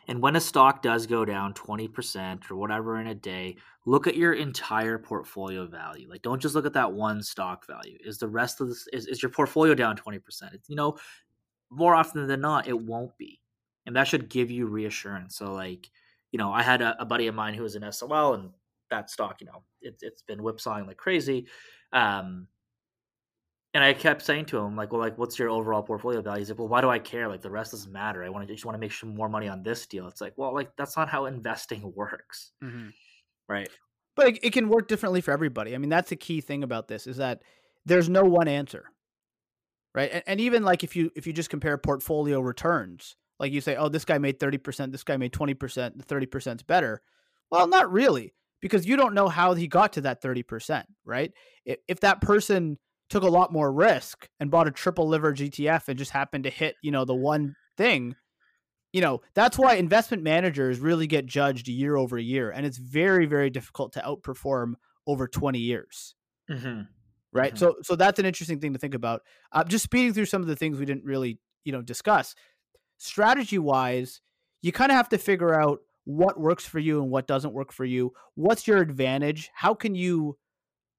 And 0.07 0.21
when 0.21 0.37
a 0.37 0.41
stock 0.41 0.83
does 0.83 1.07
go 1.07 1.25
down 1.25 1.55
20% 1.55 2.51
or 2.51 2.57
whatever 2.57 3.01
in 3.01 3.07
a 3.07 3.15
day, 3.15 3.57
look 3.87 4.07
at 4.07 4.17
your 4.17 4.33
entire 4.33 4.99
portfolio 4.99 5.67
value. 5.67 6.09
Like 6.11 6.23
don't 6.23 6.43
just 6.43 6.55
look 6.55 6.67
at 6.67 6.73
that 6.75 6.93
one 6.93 7.23
stock 7.23 7.67
value. 7.67 7.97
Is 8.05 8.19
the 8.19 8.29
rest 8.29 8.61
of 8.61 8.69
this 8.69 8.87
is, 8.93 9.07
is 9.07 9.23
your 9.23 9.31
portfolio 9.31 9.75
down 9.75 9.97
20%? 9.97 10.21
It's, 10.53 10.69
you 10.69 10.77
know, 10.77 10.99
more 11.71 11.95
often 11.95 12.27
than 12.27 12.41
not, 12.41 12.67
it 12.69 12.79
won't 12.79 13.17
be. 13.19 13.41
And 13.87 13.97
that 13.97 14.09
should 14.09 14.29
give 14.29 14.51
you 14.51 14.67
reassurance. 14.67 15.37
So 15.37 15.53
like, 15.53 15.91
you 16.33 16.39
know, 16.39 16.53
I 16.53 16.63
had 16.63 16.83
a, 16.83 16.97
a 17.01 17.05
buddy 17.05 17.27
of 17.27 17.35
mine 17.35 17.55
who 17.55 17.63
was 17.63 17.75
in 17.75 17.91
SOL 17.93 18.35
and 18.35 18.51
that 18.91 19.11
stock, 19.11 19.41
you 19.41 19.47
know, 19.47 19.63
it, 19.81 19.97
it's 20.03 20.23
been 20.23 20.41
whipsawing 20.41 20.87
like 20.87 20.97
crazy 20.97 21.47
um, 21.93 22.47
and 23.73 23.85
I 23.85 23.93
kept 23.93 24.23
saying 24.23 24.47
to 24.47 24.59
him, 24.59 24.75
like, 24.75 24.93
well, 24.93 25.01
like, 25.01 25.17
what's 25.17 25.39
your 25.39 25.49
overall 25.49 25.83
portfolio 25.83 26.21
value? 26.21 26.41
He's 26.41 26.51
like, 26.51 26.59
well, 26.59 26.69
why 26.69 26.81
do 26.81 26.91
I 26.91 26.99
care? 26.99 27.29
Like, 27.29 27.41
the 27.41 27.51
rest 27.51 27.71
doesn't 27.71 27.93
matter. 27.93 28.25
I 28.25 28.29
want 28.29 28.47
to 28.47 28.53
just 28.53 28.65
want 28.65 28.75
to 28.75 28.81
make 28.81 28.93
some 28.93 29.15
more 29.15 29.29
money 29.29 29.49
on 29.49 29.63
this 29.63 29.87
deal. 29.87 30.09
It's 30.09 30.21
like, 30.21 30.33
well, 30.37 30.53
like, 30.53 30.71
that's 30.77 30.97
not 30.97 31.09
how 31.09 31.27
investing 31.27 31.93
works, 31.97 32.53
mm-hmm. 32.63 32.89
right? 33.49 33.69
But 34.17 34.29
it, 34.29 34.39
it, 34.43 34.53
can 34.53 34.69
work 34.69 34.89
differently 34.89 35.21
for 35.21 35.31
everybody. 35.31 35.75
I 35.75 35.79
mean, 35.79 35.89
that's 35.89 36.11
the 36.11 36.17
key 36.17 36.41
thing 36.41 36.65
about 36.65 36.89
this 36.89 37.07
is 37.07 37.19
that 37.19 37.43
there's 37.87 38.09
no 38.09 38.25
one 38.25 38.49
answer, 38.49 38.87
right? 39.95 40.11
And, 40.13 40.23
and 40.27 40.41
even 40.41 40.65
like 40.65 40.83
if 40.83 40.97
you 40.97 41.13
if 41.15 41.27
you 41.27 41.33
just 41.33 41.49
compare 41.49 41.79
portfolio 41.79 42.41
returns, 42.41 43.17
like 43.41 43.51
you 43.51 43.61
say, 43.61 43.75
oh, 43.75 43.89
this 43.89 44.05
guy 44.05 44.19
made 44.19 44.39
thirty 44.39 44.59
percent, 44.59 44.93
this 44.93 45.03
guy 45.03 45.17
made 45.17 45.33
twenty 45.33 45.55
percent, 45.55 45.99
the 45.99 46.05
thirty 46.05 46.27
percent's 46.27 46.63
better. 46.63 47.03
Well, 47.51 47.67
not 47.67 47.91
really 47.91 48.33
because 48.61 48.87
you 48.87 48.97
don't 48.97 49.15
know 49.15 49.29
how 49.29 49.55
he 49.55 49.67
got 49.67 49.95
to 49.95 50.03
that 50.03 50.23
30%, 50.23 50.85
right? 51.05 51.33
If, 51.65 51.79
if 51.89 52.01
that 52.01 52.21
person 52.21 52.79
took 53.09 53.23
a 53.23 53.29
lot 53.29 53.53
more 53.53 53.73
risk 53.73 54.29
and 54.39 54.51
bought 54.51 54.69
a 54.69 54.71
triple 54.71 55.09
lever 55.09 55.35
ETF 55.35 55.89
and 55.89 55.99
just 55.99 56.11
happened 56.13 56.45
to 56.45 56.51
hit, 56.51 56.77
you 56.83 56.91
know, 56.91 57.05
the 57.05 57.15
one 57.15 57.55
thing, 57.77 58.15
you 58.93 59.01
know, 59.01 59.21
that's 59.35 59.59
why 59.59 59.75
investment 59.75 60.23
managers 60.23 60.79
really 60.79 61.07
get 61.07 61.27
judged 61.27 61.69
year 61.69 61.97
over 61.97 62.19
year. 62.19 62.51
And 62.51 62.67
it's 62.67 62.79
very, 62.79 63.27
very 63.27 63.51
difficult 63.51 63.93
to 63.95 64.01
outperform 64.01 64.75
over 65.07 65.27
20 65.27 65.59
years. 65.59 66.15
Mm-hmm. 66.51 66.83
Right. 67.33 67.55
Mm-hmm. 67.55 67.59
So, 67.59 67.77
so 67.83 67.97
that's 67.97 68.19
an 68.19 68.27
interesting 68.27 68.61
thing 68.61 68.73
to 68.73 68.79
think 68.79 68.95
about. 68.95 69.23
Uh, 69.53 69.65
just 69.65 69.85
speeding 69.85 70.13
through 70.13 70.27
some 70.27 70.43
of 70.43 70.49
the 70.49 70.57
things 70.57 70.79
we 70.79 70.85
didn't 70.85 71.05
really, 71.05 71.39
you 71.65 71.73
know, 71.73 71.83
discuss. 71.83 72.35
Strategy 73.03 73.59
wise, 73.59 74.21
you 74.61 74.73
kind 74.73 74.93
of 74.93 74.97
have 74.97 75.09
to 75.09 75.17
figure 75.17 75.59
out 75.59 75.81
what 76.05 76.39
works 76.39 76.67
for 76.67 76.79
you 76.79 77.01
and 77.01 77.11
what 77.11 77.27
doesn't 77.27 77.55
work 77.55 77.73
for 77.73 77.87
you. 77.87 78.13
What's 78.35 78.67
your 78.67 78.77
advantage? 78.79 79.51
How 79.55 79.73
can 79.73 79.95
you 79.95 80.37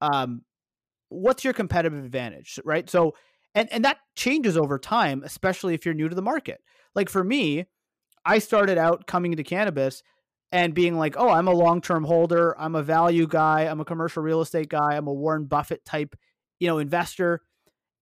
um 0.01 0.41
what's 1.09 1.43
your 1.43 1.53
competitive 1.53 2.03
advantage, 2.03 2.59
right? 2.65 2.89
So 2.89 3.13
and 3.53 3.71
and 3.71 3.85
that 3.85 3.97
changes 4.15 4.57
over 4.57 4.79
time, 4.79 5.21
especially 5.23 5.75
if 5.75 5.85
you're 5.85 5.93
new 5.93 6.09
to 6.09 6.15
the 6.15 6.23
market. 6.23 6.61
Like 6.95 7.07
for 7.07 7.23
me, 7.23 7.65
I 8.25 8.39
started 8.39 8.79
out 8.79 9.05
coming 9.05 9.31
into 9.31 9.43
cannabis 9.43 10.01
and 10.51 10.73
being 10.73 10.97
like, 10.97 11.15
"Oh, 11.19 11.29
I'm 11.29 11.47
a 11.47 11.53
long-term 11.53 12.05
holder, 12.05 12.59
I'm 12.59 12.73
a 12.73 12.81
value 12.81 13.27
guy, 13.27 13.67
I'm 13.67 13.79
a 13.79 13.85
commercial 13.85 14.23
real 14.23 14.41
estate 14.41 14.69
guy, 14.69 14.95
I'm 14.95 15.07
a 15.07 15.13
Warren 15.13 15.45
Buffett 15.45 15.85
type, 15.85 16.15
you 16.59 16.67
know, 16.67 16.79
investor." 16.79 17.41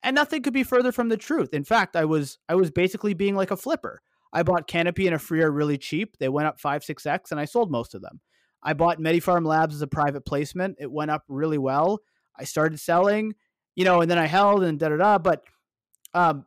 And 0.02 0.16
nothing 0.16 0.42
could 0.42 0.54
be 0.54 0.64
further 0.64 0.92
from 0.92 1.10
the 1.10 1.18
truth. 1.18 1.54
In 1.54 1.64
fact, 1.64 1.96
I 1.96 2.06
was 2.06 2.38
I 2.48 2.56
was 2.56 2.72
basically 2.72 3.14
being 3.14 3.36
like 3.36 3.52
a 3.52 3.58
flipper. 3.58 4.02
I 4.32 4.44
bought 4.44 4.68
Canopy 4.68 5.08
and 5.08 5.16
Aphria 5.16 5.54
really 5.54 5.78
cheap. 5.78 6.18
They 6.18 6.30
went 6.30 6.48
up 6.48 6.60
five, 6.60 6.84
six 6.84 7.06
X, 7.06 7.32
and 7.32 7.40
I 7.40 7.46
sold 7.46 7.72
most 7.72 7.96
of 7.96 8.02
them. 8.02 8.22
I 8.62 8.74
bought 8.74 9.00
MediPharm 9.00 9.46
Labs 9.46 9.76
as 9.76 9.82
a 9.82 9.88
private 9.88 10.26
placement. 10.26 10.78
It 10.80 10.92
went 10.92 11.12
up 11.12 11.24
really 11.28 11.58
well. 11.58 12.00
I 12.38 12.44
started 12.44 12.80
selling, 12.80 13.36
you 13.76 13.86
know, 13.86 14.02
and 14.02 14.10
then 14.10 14.18
I 14.18 14.28
held 14.28 14.64
and 14.64 14.78
da 14.80 14.90
da 14.90 14.98
da. 14.98 15.18
But, 15.18 15.44
um, 16.14 16.46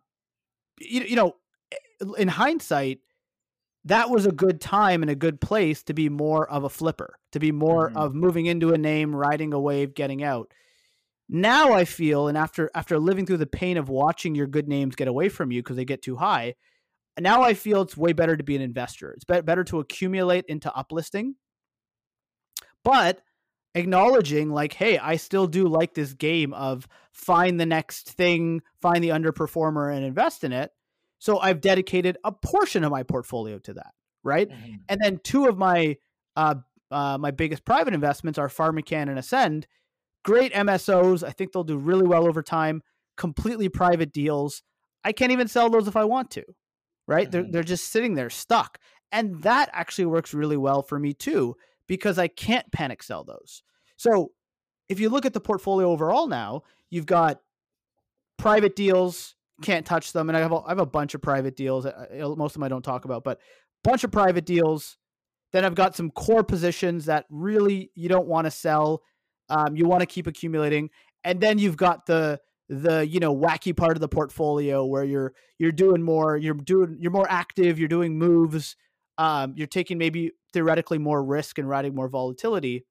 you, 0.78 1.02
you 1.02 1.16
know, 1.16 1.36
in 2.18 2.28
hindsight, 2.28 3.00
that 3.84 4.10
was 4.10 4.26
a 4.26 4.32
good 4.32 4.60
time 4.60 5.02
and 5.02 5.10
a 5.10 5.16
good 5.16 5.40
place 5.40 5.82
to 5.84 5.94
be 5.94 6.08
more 6.08 6.48
of 6.48 6.64
a 6.64 6.68
flipper, 6.68 7.18
to 7.32 7.40
be 7.40 7.50
more 7.50 7.88
mm-hmm. 7.88 7.98
of 7.98 8.14
moving 8.14 8.46
into 8.46 8.72
a 8.72 8.78
name, 8.78 9.14
riding 9.14 9.52
a 9.52 9.60
wave, 9.60 9.94
getting 9.94 10.22
out. 10.22 10.52
Now 11.34 11.72
I 11.72 11.86
feel, 11.86 12.28
and 12.28 12.36
after 12.36 12.70
after 12.74 12.98
living 12.98 13.24
through 13.24 13.38
the 13.38 13.46
pain 13.46 13.78
of 13.78 13.88
watching 13.88 14.34
your 14.34 14.46
good 14.46 14.68
names 14.68 14.94
get 14.94 15.08
away 15.08 15.30
from 15.30 15.50
you 15.50 15.62
because 15.62 15.76
they 15.76 15.86
get 15.86 16.02
too 16.02 16.16
high, 16.16 16.56
now 17.18 17.40
I 17.42 17.54
feel 17.54 17.80
it's 17.80 17.96
way 17.96 18.12
better 18.12 18.36
to 18.36 18.44
be 18.44 18.54
an 18.54 18.60
investor. 18.60 19.12
It's 19.12 19.24
better 19.24 19.64
to 19.64 19.80
accumulate 19.80 20.44
into 20.46 20.70
uplisting, 20.76 21.32
but 22.84 23.22
acknowledging 23.74 24.50
like, 24.50 24.74
hey, 24.74 24.98
I 24.98 25.16
still 25.16 25.46
do 25.46 25.68
like 25.68 25.94
this 25.94 26.12
game 26.12 26.52
of 26.52 26.86
find 27.12 27.58
the 27.58 27.64
next 27.64 28.10
thing, 28.10 28.60
find 28.82 29.02
the 29.02 29.08
underperformer, 29.08 29.94
and 29.96 30.04
invest 30.04 30.44
in 30.44 30.52
it. 30.52 30.70
So 31.18 31.38
I've 31.38 31.62
dedicated 31.62 32.18
a 32.24 32.32
portion 32.32 32.84
of 32.84 32.90
my 32.90 33.04
portfolio 33.04 33.58
to 33.60 33.72
that, 33.72 33.94
right? 34.22 34.50
Mm-hmm. 34.50 34.74
And 34.90 35.00
then 35.02 35.20
two 35.24 35.46
of 35.46 35.56
my 35.56 35.96
uh, 36.36 36.56
uh, 36.90 37.16
my 37.18 37.30
biggest 37.30 37.64
private 37.64 37.94
investments 37.94 38.38
are 38.38 38.48
PharmaCann 38.48 39.08
and 39.08 39.18
Ascend. 39.18 39.66
Great 40.24 40.52
MSOs. 40.52 41.26
I 41.26 41.30
think 41.30 41.52
they'll 41.52 41.64
do 41.64 41.76
really 41.76 42.06
well 42.06 42.26
over 42.26 42.42
time. 42.42 42.82
Completely 43.16 43.68
private 43.68 44.12
deals. 44.12 44.62
I 45.04 45.12
can't 45.12 45.32
even 45.32 45.48
sell 45.48 45.68
those 45.68 45.88
if 45.88 45.96
I 45.96 46.04
want 46.04 46.30
to, 46.32 46.44
right? 47.06 47.24
Mm-hmm. 47.24 47.30
They're 47.30 47.46
they're 47.50 47.62
just 47.62 47.90
sitting 47.90 48.14
there 48.14 48.30
stuck, 48.30 48.78
and 49.10 49.42
that 49.42 49.68
actually 49.72 50.06
works 50.06 50.32
really 50.32 50.56
well 50.56 50.82
for 50.82 50.98
me 50.98 51.12
too 51.12 51.56
because 51.88 52.18
I 52.18 52.28
can't 52.28 52.70
panic 52.72 53.02
sell 53.02 53.24
those. 53.24 53.62
So 53.96 54.32
if 54.88 55.00
you 55.00 55.08
look 55.08 55.26
at 55.26 55.32
the 55.32 55.40
portfolio 55.40 55.90
overall 55.90 56.26
now, 56.26 56.62
you've 56.90 57.06
got 57.06 57.40
private 58.38 58.76
deals 58.76 59.34
can't 59.62 59.86
touch 59.86 60.12
them. 60.12 60.28
And 60.28 60.36
I 60.36 60.40
have 60.40 60.52
a, 60.52 60.56
I 60.56 60.68
have 60.68 60.78
a 60.78 60.86
bunch 60.86 61.14
of 61.14 61.22
private 61.22 61.56
deals. 61.56 61.86
Most 62.12 62.50
of 62.50 62.54
them 62.54 62.64
I 62.64 62.68
don't 62.68 62.82
talk 62.82 63.04
about, 63.06 63.24
but 63.24 63.40
bunch 63.82 64.04
of 64.04 64.10
private 64.10 64.44
deals. 64.44 64.98
Then 65.52 65.64
I've 65.64 65.74
got 65.74 65.96
some 65.96 66.10
core 66.10 66.44
positions 66.44 67.06
that 67.06 67.26
really 67.30 67.90
you 67.94 68.08
don't 68.08 68.26
want 68.26 68.46
to 68.46 68.50
sell. 68.50 69.02
Um, 69.52 69.76
you 69.76 69.86
want 69.86 70.00
to 70.00 70.06
keep 70.06 70.26
accumulating, 70.26 70.88
and 71.24 71.40
then 71.40 71.58
you've 71.58 71.76
got 71.76 72.06
the 72.06 72.40
the 72.68 73.06
you 73.06 73.20
know 73.20 73.36
wacky 73.36 73.76
part 73.76 73.96
of 73.96 74.00
the 74.00 74.08
portfolio 74.08 74.84
where 74.84 75.04
you're 75.04 75.34
you're 75.58 75.72
doing 75.72 76.02
more. 76.02 76.36
You're 76.36 76.54
doing 76.54 76.96
you're 76.98 77.12
more 77.12 77.30
active. 77.30 77.78
You're 77.78 77.88
doing 77.88 78.18
moves. 78.18 78.76
Um, 79.18 79.52
you're 79.56 79.66
taking 79.66 79.98
maybe 79.98 80.32
theoretically 80.54 80.98
more 80.98 81.22
risk 81.22 81.58
and 81.58 81.68
riding 81.68 81.94
more 81.94 82.08
volatility. 82.08 82.86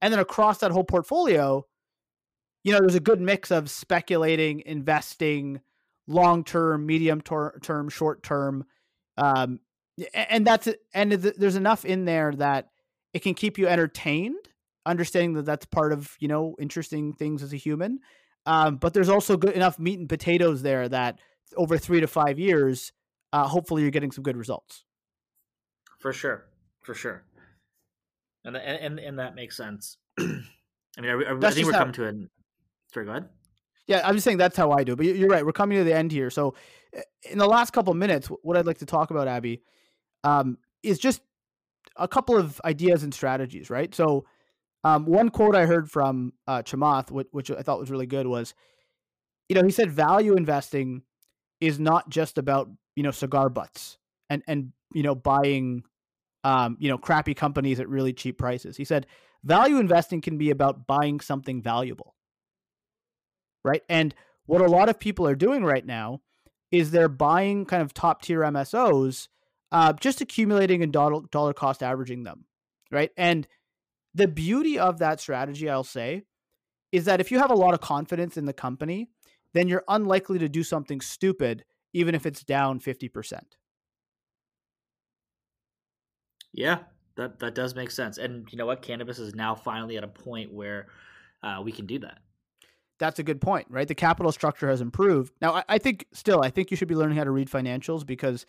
And 0.00 0.12
then 0.12 0.18
across 0.18 0.58
that 0.58 0.72
whole 0.72 0.82
portfolio, 0.82 1.64
you 2.64 2.72
know, 2.72 2.80
there's 2.80 2.96
a 2.96 3.00
good 3.00 3.20
mix 3.20 3.52
of 3.52 3.70
speculating, 3.70 4.62
investing, 4.66 5.60
long 6.08 6.42
term, 6.42 6.86
medium 6.86 7.20
term, 7.20 7.88
short 7.88 8.24
term, 8.24 8.64
um, 9.16 9.60
and 10.12 10.44
that's 10.44 10.68
and 10.92 11.12
there's 11.12 11.56
enough 11.56 11.84
in 11.84 12.04
there 12.04 12.32
that 12.32 12.70
it 13.14 13.22
can 13.22 13.34
keep 13.34 13.58
you 13.58 13.68
entertained, 13.68 14.48
understanding 14.86 15.34
that 15.34 15.44
that's 15.44 15.66
part 15.66 15.92
of 15.92 16.16
you 16.20 16.28
know 16.28 16.56
interesting 16.60 17.12
things 17.12 17.42
as 17.42 17.52
a 17.52 17.56
human. 17.56 18.00
Um, 18.46 18.76
but 18.76 18.92
there's 18.92 19.08
also 19.08 19.36
good 19.36 19.54
enough 19.54 19.78
meat 19.78 20.00
and 20.00 20.08
potatoes 20.08 20.62
there 20.62 20.88
that 20.88 21.20
over 21.56 21.78
three 21.78 22.00
to 22.00 22.06
five 22.06 22.38
years, 22.38 22.92
uh, 23.32 23.46
hopefully 23.46 23.82
you're 23.82 23.92
getting 23.92 24.10
some 24.10 24.24
good 24.24 24.36
results. 24.36 24.84
For 26.00 26.12
sure, 26.12 26.46
for 26.80 26.94
sure, 26.94 27.24
and 28.44 28.56
and 28.56 28.98
and, 28.98 29.18
that 29.18 29.36
makes 29.36 29.56
sense. 29.56 29.98
I 30.18 30.22
mean, 31.00 31.10
I, 31.10 31.12
I, 31.12 31.48
I 31.48 31.50
think 31.52 31.66
we're 31.66 31.72
how, 31.72 31.78
coming 31.80 31.94
to 31.94 32.06
an 32.06 32.30
Sorry, 32.92 33.06
go 33.06 33.12
ahead. 33.12 33.28
Yeah, 33.86 34.02
I'm 34.04 34.14
just 34.14 34.24
saying 34.24 34.36
that's 34.36 34.56
how 34.56 34.70
I 34.70 34.84
do. 34.84 34.96
But 34.96 35.06
you're 35.06 35.28
right. 35.28 35.44
We're 35.44 35.52
coming 35.52 35.78
to 35.78 35.84
the 35.84 35.94
end 35.94 36.12
here. 36.12 36.30
So, 36.30 36.54
eh, 36.92 37.02
in 37.30 37.38
the 37.38 37.46
last 37.46 37.72
couple 37.72 37.92
minutes, 37.94 38.28
what 38.42 38.56
I'd 38.56 38.66
like 38.66 38.78
to 38.78 38.86
talk 38.86 39.10
about, 39.10 39.28
Abby, 39.28 39.62
um, 40.24 40.58
is 40.82 40.98
just 40.98 41.20
a 41.96 42.06
couple 42.06 42.36
of 42.36 42.60
ideas 42.64 43.02
and 43.02 43.12
strategies. 43.12 43.70
Right. 43.70 43.94
So, 43.94 44.24
um, 44.84 45.06
one 45.06 45.28
quote 45.30 45.54
I 45.54 45.66
heard 45.66 45.90
from 45.90 46.32
uh, 46.46 46.62
Chamath, 46.62 47.10
which, 47.10 47.28
which 47.30 47.50
I 47.50 47.62
thought 47.62 47.78
was 47.78 47.90
really 47.90 48.06
good, 48.06 48.26
was, 48.26 48.54
you 49.48 49.54
know, 49.54 49.64
he 49.64 49.70
said 49.70 49.90
value 49.90 50.34
investing 50.34 51.02
is 51.60 51.78
not 51.78 52.08
just 52.08 52.38
about 52.38 52.68
you 52.96 53.02
know 53.02 53.10
cigar 53.10 53.48
butts 53.48 53.98
and 54.28 54.42
and 54.48 54.72
you 54.92 55.02
know 55.02 55.14
buying, 55.14 55.84
um, 56.44 56.76
you 56.80 56.88
know, 56.88 56.98
crappy 56.98 57.34
companies 57.34 57.80
at 57.80 57.88
really 57.88 58.12
cheap 58.12 58.38
prices. 58.38 58.76
He 58.76 58.84
said 58.84 59.06
value 59.44 59.78
investing 59.78 60.20
can 60.20 60.38
be 60.38 60.50
about 60.50 60.86
buying 60.86 61.20
something 61.20 61.62
valuable 61.62 62.14
right? 63.64 63.82
And 63.88 64.14
what 64.46 64.60
a 64.60 64.66
lot 64.66 64.88
of 64.88 64.98
people 64.98 65.26
are 65.26 65.34
doing 65.34 65.64
right 65.64 65.84
now 65.84 66.20
is 66.70 66.90
they're 66.90 67.08
buying 67.08 67.64
kind 67.64 67.82
of 67.82 67.94
top 67.94 68.22
tier 68.22 68.40
MSOs, 68.40 69.28
uh, 69.70 69.92
just 69.94 70.20
accumulating 70.20 70.82
and 70.82 70.92
dollar, 70.92 71.22
dollar 71.30 71.52
cost 71.52 71.82
averaging 71.82 72.24
them, 72.24 72.44
right? 72.90 73.10
And 73.16 73.46
the 74.14 74.28
beauty 74.28 74.78
of 74.78 74.98
that 74.98 75.20
strategy, 75.20 75.68
I'll 75.68 75.84
say, 75.84 76.24
is 76.90 77.04
that 77.06 77.20
if 77.20 77.30
you 77.30 77.38
have 77.38 77.50
a 77.50 77.54
lot 77.54 77.74
of 77.74 77.80
confidence 77.80 78.36
in 78.36 78.44
the 78.44 78.52
company, 78.52 79.08
then 79.54 79.68
you're 79.68 79.84
unlikely 79.88 80.38
to 80.38 80.48
do 80.48 80.62
something 80.62 81.00
stupid, 81.00 81.64
even 81.92 82.14
if 82.14 82.26
it's 82.26 82.42
down 82.42 82.80
50%. 82.80 83.40
Yeah, 86.52 86.78
that, 87.16 87.38
that 87.38 87.54
does 87.54 87.74
make 87.74 87.90
sense. 87.90 88.18
And 88.18 88.46
you 88.52 88.58
know 88.58 88.66
what? 88.66 88.82
Cannabis 88.82 89.18
is 89.18 89.34
now 89.34 89.54
finally 89.54 89.96
at 89.96 90.04
a 90.04 90.08
point 90.08 90.52
where 90.52 90.88
uh, 91.42 91.62
we 91.64 91.72
can 91.72 91.86
do 91.86 91.98
that 92.00 92.18
that's 93.02 93.18
a 93.18 93.24
good 93.24 93.40
point, 93.40 93.66
right? 93.68 93.88
The 93.88 93.96
capital 93.96 94.30
structure 94.30 94.68
has 94.68 94.80
improved. 94.80 95.32
Now, 95.40 95.54
I, 95.54 95.64
I 95.70 95.78
think 95.78 96.06
still, 96.12 96.40
I 96.40 96.50
think 96.50 96.70
you 96.70 96.76
should 96.76 96.86
be 96.86 96.94
learning 96.94 97.18
how 97.18 97.24
to 97.24 97.32
read 97.32 97.50
financials 97.50 98.06
because 98.06 98.46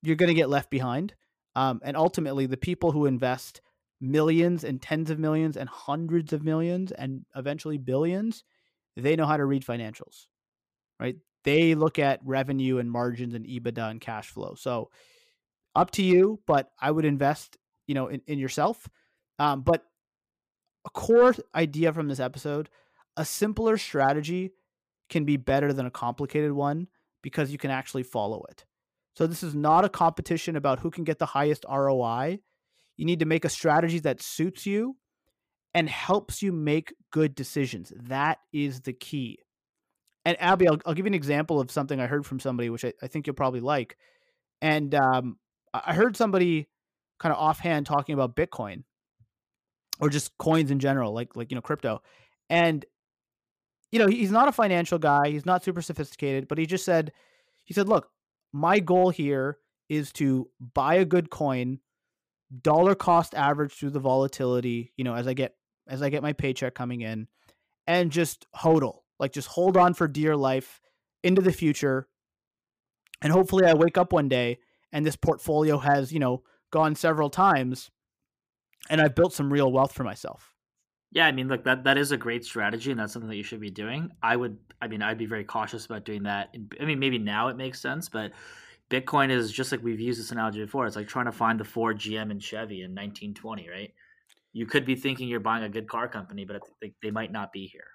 you're 0.00 0.16
going 0.16 0.28
to 0.28 0.34
get 0.34 0.48
left 0.48 0.70
behind. 0.70 1.14
Um, 1.56 1.80
and 1.82 1.96
ultimately, 1.96 2.46
the 2.46 2.56
people 2.56 2.92
who 2.92 3.06
invest 3.06 3.60
millions 4.00 4.64
and 4.64 4.80
tens 4.80 5.10
of 5.10 5.18
millions 5.18 5.56
and 5.56 5.68
hundreds 5.68 6.32
of 6.32 6.42
millions 6.42 6.92
and 6.92 7.24
eventually 7.36 7.78
billions, 7.78 8.44
they 8.96 9.16
know 9.16 9.26
how 9.26 9.36
to 9.36 9.44
read 9.44 9.64
financials, 9.64 10.26
right? 10.98 11.16
They 11.44 11.74
look 11.74 11.98
at 11.98 12.20
revenue 12.24 12.78
and 12.78 12.90
margins 12.90 13.34
and 13.34 13.46
EBITDA 13.46 13.90
and 13.90 14.00
cash 14.00 14.28
flow. 14.28 14.54
So, 14.56 14.90
up 15.74 15.92
to 15.92 16.02
you, 16.02 16.40
but 16.46 16.70
I 16.80 16.90
would 16.90 17.04
invest, 17.04 17.56
you 17.86 17.94
know, 17.94 18.08
in, 18.08 18.20
in 18.26 18.38
yourself. 18.38 18.88
Um, 19.38 19.62
but 19.62 19.84
a 20.84 20.90
core 20.90 21.34
idea 21.54 21.92
from 21.92 22.08
this 22.08 22.20
episode 22.20 22.68
a 23.16 23.24
simpler 23.24 23.76
strategy 23.76 24.52
can 25.08 25.24
be 25.24 25.36
better 25.36 25.72
than 25.72 25.84
a 25.84 25.90
complicated 25.90 26.52
one 26.52 26.86
because 27.22 27.50
you 27.50 27.58
can 27.58 27.70
actually 27.70 28.04
follow 28.04 28.44
it. 28.48 28.64
So 29.14 29.26
this 29.26 29.42
is 29.42 29.54
not 29.54 29.84
a 29.84 29.88
competition 29.88 30.56
about 30.56 30.78
who 30.78 30.90
can 30.90 31.04
get 31.04 31.18
the 31.18 31.26
highest 31.26 31.66
ROI. 31.68 32.38
You 33.00 33.06
need 33.06 33.20
to 33.20 33.24
make 33.24 33.46
a 33.46 33.48
strategy 33.48 33.98
that 34.00 34.20
suits 34.20 34.66
you 34.66 34.94
and 35.72 35.88
helps 35.88 36.42
you 36.42 36.52
make 36.52 36.92
good 37.10 37.34
decisions. 37.34 37.94
That 37.96 38.40
is 38.52 38.82
the 38.82 38.92
key. 38.92 39.38
And 40.26 40.36
Abby, 40.38 40.68
I'll, 40.68 40.76
I'll 40.84 40.92
give 40.92 41.06
you 41.06 41.10
an 41.10 41.14
example 41.14 41.60
of 41.60 41.70
something 41.70 41.98
I 41.98 42.06
heard 42.06 42.26
from 42.26 42.40
somebody, 42.40 42.68
which 42.68 42.84
I, 42.84 42.92
I 43.02 43.06
think 43.06 43.26
you'll 43.26 43.32
probably 43.32 43.60
like. 43.60 43.96
And 44.60 44.94
um, 44.94 45.38
I 45.72 45.94
heard 45.94 46.14
somebody 46.14 46.68
kind 47.18 47.32
of 47.32 47.38
offhand 47.38 47.86
talking 47.86 48.12
about 48.12 48.36
Bitcoin 48.36 48.82
or 49.98 50.10
just 50.10 50.36
coins 50.36 50.70
in 50.70 50.78
general, 50.78 51.14
like 51.14 51.34
like 51.34 51.50
you 51.50 51.54
know 51.54 51.62
crypto. 51.62 52.02
And 52.50 52.84
you 53.92 53.98
know, 53.98 54.08
he's 54.08 54.30
not 54.30 54.46
a 54.46 54.52
financial 54.52 54.98
guy. 54.98 55.30
He's 55.30 55.46
not 55.46 55.64
super 55.64 55.80
sophisticated, 55.80 56.48
but 56.48 56.58
he 56.58 56.66
just 56.66 56.84
said, 56.84 57.12
he 57.64 57.72
said, 57.72 57.88
look, 57.88 58.10
my 58.52 58.78
goal 58.78 59.08
here 59.08 59.56
is 59.88 60.12
to 60.12 60.50
buy 60.74 60.96
a 60.96 61.06
good 61.06 61.30
coin, 61.30 61.80
dollar 62.62 62.94
cost 62.94 63.34
average 63.34 63.72
through 63.72 63.90
the 63.90 64.00
volatility, 64.00 64.92
you 64.96 65.04
know, 65.04 65.14
as 65.14 65.26
I 65.26 65.34
get 65.34 65.54
as 65.88 66.02
I 66.02 66.10
get 66.10 66.22
my 66.22 66.32
paycheck 66.32 66.74
coming 66.74 67.00
in, 67.00 67.26
and 67.86 68.10
just 68.10 68.46
hodl, 68.54 69.00
like 69.18 69.32
just 69.32 69.48
hold 69.48 69.76
on 69.76 69.94
for 69.94 70.08
dear 70.08 70.36
life 70.36 70.80
into 71.22 71.42
the 71.42 71.52
future. 71.52 72.08
And 73.22 73.32
hopefully 73.32 73.66
I 73.66 73.74
wake 73.74 73.98
up 73.98 74.12
one 74.12 74.28
day 74.28 74.58
and 74.92 75.04
this 75.04 75.16
portfolio 75.16 75.78
has, 75.78 76.12
you 76.12 76.18
know, 76.18 76.42
gone 76.70 76.94
several 76.94 77.28
times 77.28 77.90
and 78.88 79.00
I've 79.00 79.14
built 79.14 79.34
some 79.34 79.52
real 79.52 79.70
wealth 79.70 79.92
for 79.92 80.04
myself. 80.04 80.54
Yeah, 81.12 81.26
I 81.26 81.32
mean, 81.32 81.48
look, 81.48 81.64
that 81.64 81.84
that 81.84 81.98
is 81.98 82.12
a 82.12 82.16
great 82.16 82.44
strategy, 82.44 82.92
and 82.92 83.00
that's 83.00 83.12
something 83.12 83.28
that 83.28 83.36
you 83.36 83.42
should 83.42 83.60
be 83.60 83.70
doing. 83.70 84.10
I 84.22 84.36
would, 84.36 84.56
I 84.80 84.86
mean, 84.86 85.02
I'd 85.02 85.18
be 85.18 85.26
very 85.26 85.42
cautious 85.42 85.84
about 85.84 86.04
doing 86.04 86.22
that. 86.22 86.54
I 86.80 86.84
mean, 86.84 87.00
maybe 87.00 87.18
now 87.18 87.48
it 87.48 87.56
makes 87.56 87.80
sense, 87.80 88.08
but 88.08 88.30
Bitcoin 88.90 89.30
is 89.30 89.52
just 89.52 89.70
like 89.70 89.82
we've 89.82 90.00
used 90.00 90.18
this 90.18 90.32
analogy 90.32 90.62
before. 90.64 90.86
It's 90.86 90.96
like 90.96 91.08
trying 91.08 91.26
to 91.26 91.32
find 91.32 91.58
the 91.58 91.64
Ford, 91.64 91.98
GM, 91.98 92.30
and 92.30 92.42
Chevy 92.42 92.82
in 92.82 92.90
1920, 92.90 93.68
right? 93.70 93.94
You 94.52 94.66
could 94.66 94.84
be 94.84 94.96
thinking 94.96 95.28
you're 95.28 95.38
buying 95.38 95.62
a 95.62 95.68
good 95.68 95.88
car 95.88 96.08
company, 96.08 96.44
but 96.44 96.60
they, 96.82 96.92
they 97.00 97.12
might 97.12 97.30
not 97.30 97.52
be 97.52 97.66
here. 97.66 97.86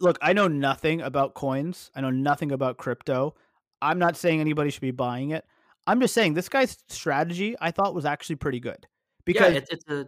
Look, 0.00 0.18
I 0.20 0.32
know 0.32 0.48
nothing 0.48 1.00
about 1.00 1.34
coins. 1.34 1.90
I 1.94 2.00
know 2.00 2.10
nothing 2.10 2.50
about 2.50 2.76
crypto. 2.76 3.34
I'm 3.80 3.98
not 3.98 4.16
saying 4.16 4.40
anybody 4.40 4.70
should 4.70 4.80
be 4.80 4.90
buying 4.90 5.30
it. 5.30 5.44
I'm 5.86 6.00
just 6.00 6.12
saying 6.12 6.34
this 6.34 6.48
guy's 6.48 6.76
strategy 6.88 7.54
I 7.60 7.70
thought 7.70 7.94
was 7.94 8.04
actually 8.04 8.36
pretty 8.36 8.58
good 8.58 8.86
because 9.24 9.52
yeah, 9.52 9.58
it's, 9.58 9.70
it's 9.70 9.84
a 9.88 10.00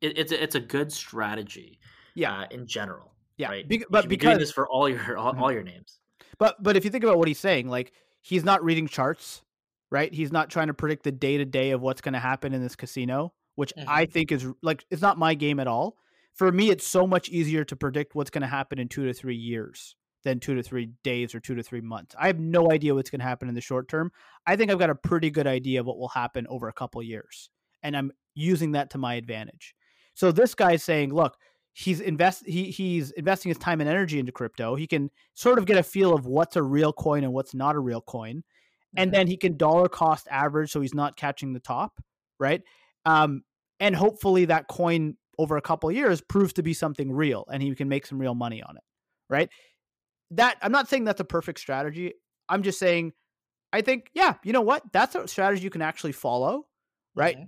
it, 0.00 0.18
it's 0.18 0.32
a, 0.32 0.42
it's 0.42 0.54
a 0.56 0.60
good 0.60 0.92
strategy. 0.92 1.78
Yeah, 2.14 2.40
uh, 2.40 2.46
in 2.50 2.66
general. 2.66 3.14
Yeah, 3.36 3.50
right? 3.50 3.68
Be- 3.68 3.84
but 3.88 4.08
be 4.08 4.16
because 4.16 4.38
this 4.38 4.50
for 4.50 4.68
all 4.68 4.88
your 4.88 5.16
all, 5.16 5.32
mm-hmm. 5.32 5.42
all 5.42 5.52
your 5.52 5.62
names. 5.62 6.00
But 6.38 6.60
but 6.62 6.76
if 6.76 6.84
you 6.84 6.90
think 6.90 7.04
about 7.04 7.18
what 7.18 7.28
he's 7.28 7.38
saying, 7.38 7.68
like 7.68 7.92
he's 8.20 8.44
not 8.44 8.64
reading 8.64 8.86
charts, 8.86 9.42
right? 9.90 10.12
He's 10.12 10.32
not 10.32 10.50
trying 10.50 10.68
to 10.68 10.74
predict 10.74 11.04
the 11.04 11.12
day 11.12 11.38
to 11.38 11.44
day 11.44 11.70
of 11.70 11.80
what's 11.80 12.00
going 12.00 12.14
to 12.14 12.20
happen 12.20 12.52
in 12.52 12.62
this 12.62 12.76
casino, 12.76 13.32
which 13.56 13.72
mm-hmm. 13.76 13.88
I 13.88 14.06
think 14.06 14.32
is 14.32 14.46
like 14.62 14.84
it's 14.90 15.02
not 15.02 15.18
my 15.18 15.34
game 15.34 15.60
at 15.60 15.66
all. 15.66 15.96
For 16.34 16.50
me, 16.50 16.70
it's 16.70 16.86
so 16.86 17.06
much 17.06 17.28
easier 17.28 17.64
to 17.64 17.76
predict 17.76 18.14
what's 18.14 18.30
going 18.30 18.42
to 18.42 18.48
happen 18.48 18.78
in 18.78 18.88
two 18.88 19.04
to 19.06 19.12
three 19.12 19.36
years 19.36 19.96
than 20.22 20.38
two 20.38 20.54
to 20.54 20.62
three 20.62 20.90
days 21.02 21.34
or 21.34 21.40
two 21.40 21.54
to 21.54 21.62
three 21.62 21.80
months. 21.80 22.14
I 22.18 22.26
have 22.26 22.38
no 22.38 22.70
idea 22.70 22.94
what's 22.94 23.10
going 23.10 23.20
to 23.20 23.26
happen 23.26 23.48
in 23.48 23.54
the 23.54 23.60
short 23.60 23.88
term. 23.88 24.12
I 24.46 24.56
think 24.56 24.70
I've 24.70 24.78
got 24.78 24.90
a 24.90 24.94
pretty 24.94 25.30
good 25.30 25.46
idea 25.46 25.80
of 25.80 25.86
what 25.86 25.98
will 25.98 26.08
happen 26.08 26.46
over 26.48 26.68
a 26.68 26.72
couple 26.72 27.02
years, 27.02 27.50
and 27.82 27.96
I'm 27.96 28.12
using 28.34 28.72
that 28.72 28.90
to 28.90 28.98
my 28.98 29.14
advantage. 29.14 29.74
So 30.14 30.32
this 30.32 30.54
guy's 30.54 30.82
saying, 30.82 31.14
look, 31.14 31.36
he's 31.72 32.00
invest 32.00 32.44
he 32.46 32.70
he's 32.70 33.10
investing 33.12 33.50
his 33.50 33.58
time 33.58 33.80
and 33.80 33.88
energy 33.88 34.18
into 34.18 34.32
crypto. 34.32 34.74
He 34.74 34.86
can 34.86 35.10
sort 35.34 35.58
of 35.58 35.66
get 35.66 35.76
a 35.76 35.82
feel 35.82 36.14
of 36.14 36.26
what's 36.26 36.56
a 36.56 36.62
real 36.62 36.92
coin 36.92 37.24
and 37.24 37.32
what's 37.32 37.54
not 37.54 37.76
a 37.76 37.80
real 37.80 38.00
coin. 38.00 38.42
And 38.96 39.14
then 39.14 39.28
he 39.28 39.36
can 39.36 39.56
dollar 39.56 39.88
cost 39.88 40.26
average 40.28 40.72
so 40.72 40.80
he's 40.80 40.94
not 40.94 41.16
catching 41.16 41.52
the 41.52 41.60
top, 41.60 42.00
right? 42.40 42.60
Um, 43.04 43.42
and 43.78 43.94
hopefully 43.94 44.46
that 44.46 44.66
coin 44.66 45.16
over 45.38 45.56
a 45.56 45.62
couple 45.62 45.92
years 45.92 46.20
proves 46.20 46.52
to 46.54 46.62
be 46.62 46.74
something 46.74 47.12
real 47.12 47.44
and 47.52 47.62
he 47.62 47.72
can 47.76 47.88
make 47.88 48.04
some 48.04 48.18
real 48.18 48.34
money 48.34 48.62
on 48.62 48.76
it, 48.76 48.82
right? 49.28 49.48
That 50.32 50.56
I'm 50.60 50.72
not 50.72 50.88
saying 50.88 51.04
that's 51.04 51.20
a 51.20 51.24
perfect 51.24 51.60
strategy. 51.60 52.14
I'm 52.48 52.64
just 52.64 52.80
saying 52.80 53.12
I 53.72 53.82
think 53.82 54.10
yeah, 54.12 54.34
you 54.42 54.52
know 54.52 54.60
what? 54.60 54.82
That's 54.92 55.14
a 55.14 55.28
strategy 55.28 55.62
you 55.62 55.70
can 55.70 55.82
actually 55.82 56.12
follow, 56.12 56.66
right? 57.14 57.38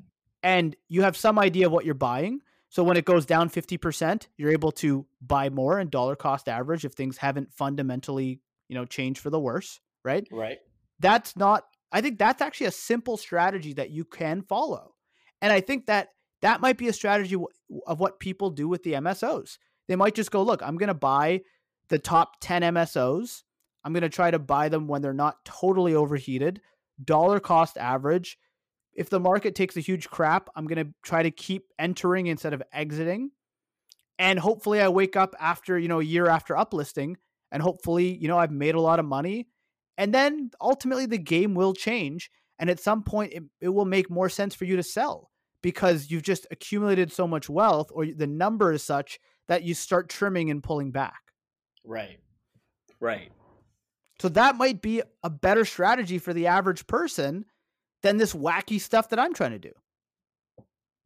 And 0.45 0.77
you 0.89 1.03
have 1.03 1.17
some 1.17 1.39
idea 1.39 1.67
of 1.67 1.73
what 1.73 1.85
you're 1.85 1.95
buying 1.95 2.41
so 2.73 2.83
when 2.83 2.97
it 2.97 3.05
goes 3.05 3.27
down 3.27 3.51
50%, 3.51 4.29
you're 4.39 4.51
able 4.51 4.73
to 4.73 5.05
buy 5.21 5.51
more 5.51 5.79
and 5.79 5.91
dollar 5.91 6.17
cost 6.17 6.49
average 6.49 6.87
if 6.87 6.95
things 6.95 7.19
haven't 7.19 7.53
fundamentally, 7.53 8.41
you 8.67 8.75
know, 8.75 8.87
changed 8.87 9.21
for 9.21 9.29
the 9.29 9.39
worse, 9.39 9.79
right? 10.07 10.27
Right. 10.33 10.57
That's 10.99 11.37
not 11.37 11.65
I 11.93 12.01
think 12.01 12.19
that's 12.19 12.41
actually 12.41 12.69
a 12.69 12.73
simple 12.73 13.19
strategy 13.19 13.75
that 13.75 13.91
you 13.91 14.07
can 14.07 14.41
follow. 14.41 14.95
And 15.43 15.53
I 15.53 15.61
think 15.61 15.85
that 15.85 16.09
that 16.41 16.63
might 16.63 16.79
be 16.79 16.89
a 16.89 16.95
strategy 16.95 17.37
of 17.87 18.01
what 18.01 18.19
people 18.19 18.49
do 18.49 18.67
with 18.69 18.85
the 18.85 18.95
MSOs. 18.95 19.59
They 19.87 19.97
might 19.97 20.15
just 20.15 20.31
go, 20.31 20.43
look, 20.43 20.63
I'm 20.63 20.79
going 20.79 20.89
to 20.89 20.95
buy 20.95 21.43
the 21.91 21.99
top 21.99 22.37
10 22.41 22.63
MSOs. 22.63 23.43
I'm 23.85 23.93
going 23.93 24.01
to 24.01 24.09
try 24.09 24.31
to 24.31 24.39
buy 24.39 24.71
them 24.71 24.89
when 24.89 25.03
they're 25.03 25.13
not 25.13 25.45
totally 25.45 25.95
overheated, 25.95 26.63
dollar 27.05 27.39
cost 27.39 27.77
average, 27.77 28.39
if 28.95 29.09
the 29.11 29.21
market 29.21 29.55
takes 29.55 29.77
a 29.77 29.81
huge 29.81 30.09
crap, 30.09 30.49
I'm 30.55 30.67
going 30.67 30.85
to 30.85 30.93
try 31.03 31.23
to 31.23 31.31
keep 31.31 31.67
entering 31.79 32.27
instead 32.27 32.53
of 32.53 32.63
exiting. 32.73 33.31
And 34.19 34.39
hopefully 34.39 34.81
I 34.81 34.89
wake 34.89 35.17
up 35.17 35.35
after, 35.41 35.79
you 35.79 35.89
know, 35.89 36.01
a 36.01 36.05
year 36.05 36.29
after 36.29 36.55
uplisting 36.55 37.17
and 37.51 37.63
hopefully, 37.63 38.15
you 38.17 38.29
know, 38.29 38.39
I've 38.39 38.53
made 38.53 38.75
a 38.75 38.81
lot 38.81 38.99
of 38.99 39.05
money. 39.05 39.49
And 39.99 40.15
then 40.15 40.51
ultimately 40.61 41.07
the 41.07 41.19
game 41.19 41.55
will 41.55 41.75
change 41.75 42.31
and 42.59 42.71
at 42.71 42.81
some 42.81 43.03
point 43.03 43.33
it, 43.33 43.43
it 43.61 43.69
will 43.69 43.85
make 43.85 44.11
more 44.11 44.29
sense 44.29 44.55
for 44.55 44.65
you 44.65 44.77
to 44.77 44.83
sell 44.83 45.31
because 45.63 46.11
you've 46.11 46.23
just 46.23 46.47
accumulated 46.51 47.13
so 47.13 47.27
much 47.27 47.49
wealth 47.49 47.91
or 47.93 48.07
the 48.07 48.27
number 48.27 48.73
is 48.73 48.83
such 48.83 49.19
that 49.49 49.63
you 49.63 49.75
start 49.75 50.09
trimming 50.09 50.51
and 50.51 50.63
pulling 50.63 50.93
back. 50.93 51.21
Right. 51.85 52.19
Right. 53.01 53.33
So 54.21 54.29
that 54.31 54.57
might 54.57 54.83
be 54.83 55.03
a 55.25 55.31
better 55.31 55.65
strategy 55.65 56.19
for 56.19 56.33
the 56.33 56.47
average 56.47 56.87
person 56.87 57.45
than 58.03 58.17
this 58.17 58.35
wacky 58.35 58.81
stuff 58.81 59.09
that 59.11 59.19
I'm 59.19 59.35
trying 59.35 59.53
to 59.53 59.59
do. 59.59 59.73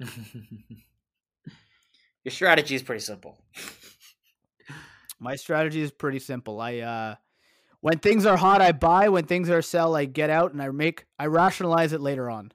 Your 2.25 2.33
strategy 2.33 2.75
is 2.75 2.83
pretty 2.83 3.01
simple. 3.01 3.39
My 5.19 5.37
strategy 5.37 5.81
is 5.81 5.91
pretty 5.91 6.19
simple. 6.19 6.61
I 6.61 6.79
uh 6.79 7.15
when 7.81 7.99
things 7.99 8.27
are 8.27 8.37
hot 8.37 8.61
I 8.61 8.73
buy, 8.73 9.09
when 9.09 9.27
things 9.27 9.49
are 9.49 9.63
sell 9.63 9.95
I 9.95 10.07
get 10.07 10.29
out 10.29 10.53
and 10.53 10.61
I 10.61 10.69
make 10.71 11.07
I 11.19 11.27
rationalize 11.27 11.93
it 11.93 12.01
later 12.01 12.29
on. 12.29 12.53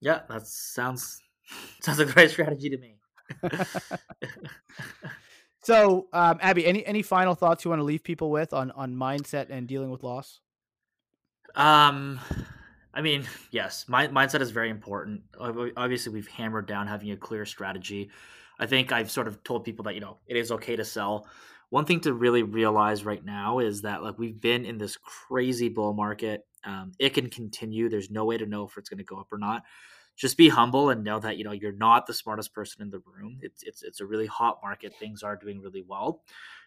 Yeah, 0.00 0.20
that 0.28 0.46
sounds 0.46 1.20
sounds 1.80 1.98
a 1.98 2.06
great 2.06 2.30
strategy 2.30 2.70
to 2.70 2.78
me. 2.78 2.96
so, 5.62 6.06
um, 6.12 6.38
Abby, 6.40 6.64
any 6.66 6.84
any 6.86 7.02
final 7.02 7.34
thoughts 7.34 7.64
you 7.64 7.70
want 7.70 7.80
to 7.80 7.84
leave 7.84 8.02
people 8.02 8.30
with 8.30 8.52
on 8.52 8.70
on 8.72 8.94
mindset 8.94 9.50
and 9.50 9.68
dealing 9.68 9.90
with 9.90 10.02
loss? 10.02 10.40
Um 11.54 12.20
I 12.96 13.02
mean, 13.02 13.28
yes, 13.50 13.84
my, 13.88 14.08
mindset 14.08 14.40
is 14.40 14.50
very 14.50 14.70
important. 14.70 15.20
Obviously, 15.38 16.12
we've 16.12 16.28
hammered 16.28 16.66
down 16.66 16.86
having 16.86 17.10
a 17.10 17.16
clear 17.16 17.44
strategy. 17.44 18.10
I 18.58 18.64
think 18.64 18.90
I've 18.90 19.10
sort 19.10 19.28
of 19.28 19.44
told 19.44 19.64
people 19.64 19.84
that 19.84 19.94
you 19.94 20.00
know 20.00 20.16
it 20.26 20.36
is 20.38 20.50
okay 20.50 20.76
to 20.76 20.84
sell. 20.84 21.28
One 21.68 21.84
thing 21.84 22.00
to 22.00 22.14
really 22.14 22.42
realize 22.42 23.04
right 23.04 23.22
now 23.22 23.58
is 23.58 23.82
that 23.82 24.02
like 24.02 24.18
we've 24.18 24.40
been 24.40 24.64
in 24.64 24.78
this 24.78 24.96
crazy 24.96 25.68
bull 25.68 25.92
market. 25.92 26.46
Um, 26.64 26.92
it 26.98 27.10
can 27.10 27.28
continue. 27.28 27.90
There's 27.90 28.10
no 28.10 28.24
way 28.24 28.38
to 28.38 28.46
know 28.46 28.64
if 28.64 28.78
it's 28.78 28.88
going 28.88 28.98
to 28.98 29.04
go 29.04 29.18
up 29.18 29.30
or 29.30 29.38
not. 29.38 29.62
Just 30.16 30.38
be 30.38 30.48
humble 30.48 30.88
and 30.88 31.04
know 31.04 31.20
that 31.20 31.36
you 31.36 31.44
know 31.44 31.52
you're 31.52 31.72
not 31.72 32.06
the 32.06 32.14
smartest 32.14 32.54
person 32.54 32.80
in 32.80 32.88
the 32.88 33.02
room. 33.04 33.40
It's 33.42 33.62
it's 33.62 33.82
it's 33.82 34.00
a 34.00 34.06
really 34.06 34.26
hot 34.26 34.60
market. 34.62 34.94
Things 34.98 35.22
are 35.22 35.36
doing 35.36 35.60
really 35.60 35.84
well, 35.86 36.22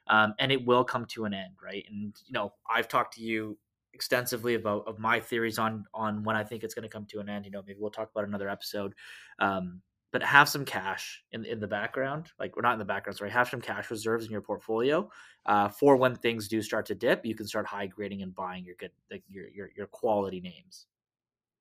um, 0.06 0.36
and 0.38 0.52
it 0.52 0.64
will 0.64 0.84
come 0.84 1.06
to 1.08 1.26
an 1.26 1.34
end, 1.34 1.54
right? 1.64 1.84
And 1.90 2.14
you 2.28 2.34
know 2.34 2.54
I've 2.70 2.88
talked 2.88 3.16
to 3.16 3.24
you 3.24 3.58
extensively 3.94 4.56
about 4.56 4.88
of 4.88 5.00
my 5.00 5.20
theories 5.20 5.60
on 5.60 5.86
on 5.94 6.24
when 6.24 6.36
I 6.36 6.44
think 6.44 6.64
it's 6.64 6.74
going 6.74 6.84
to 6.84 6.90
come 6.90 7.06
to 7.08 7.20
an 7.20 7.30
end. 7.30 7.46
You 7.46 7.52
know, 7.52 7.64
maybe 7.66 7.80
we'll 7.80 7.92
talk 7.92 8.12
about 8.12 8.28
another 8.28 8.50
episode. 8.50 8.94
Um, 9.40 9.82
but 10.12 10.24
have 10.24 10.50
some 10.50 10.66
cash 10.66 11.24
in 11.32 11.46
in 11.46 11.60
the 11.60 11.68
background, 11.68 12.32
like 12.40 12.56
we're 12.56 12.64
not 12.64 12.74
in 12.74 12.80
the 12.80 12.86
background. 12.86 13.18
Sorry, 13.18 13.30
have 13.30 13.50
some 13.50 13.62
cash 13.62 13.92
reserves 13.92 14.26
in 14.26 14.32
your 14.32 14.42
portfolio 14.42 15.10
uh, 15.46 15.70
for 15.70 15.96
when 15.96 16.16
things 16.16 16.48
do 16.48 16.62
start 16.62 16.86
to 16.88 16.96
dip. 16.96 17.26
You 17.26 17.36
can 17.36 17.46
start 17.46 17.68
high 17.68 17.88
grading 17.88 18.24
and 18.24 18.34
buying 18.34 18.66
your 18.66 18.76
good, 18.76 18.92
like 19.12 19.24
your 19.30 19.50
your 19.50 19.70
your 19.76 19.88
quality 19.88 20.42
names. 20.42 20.88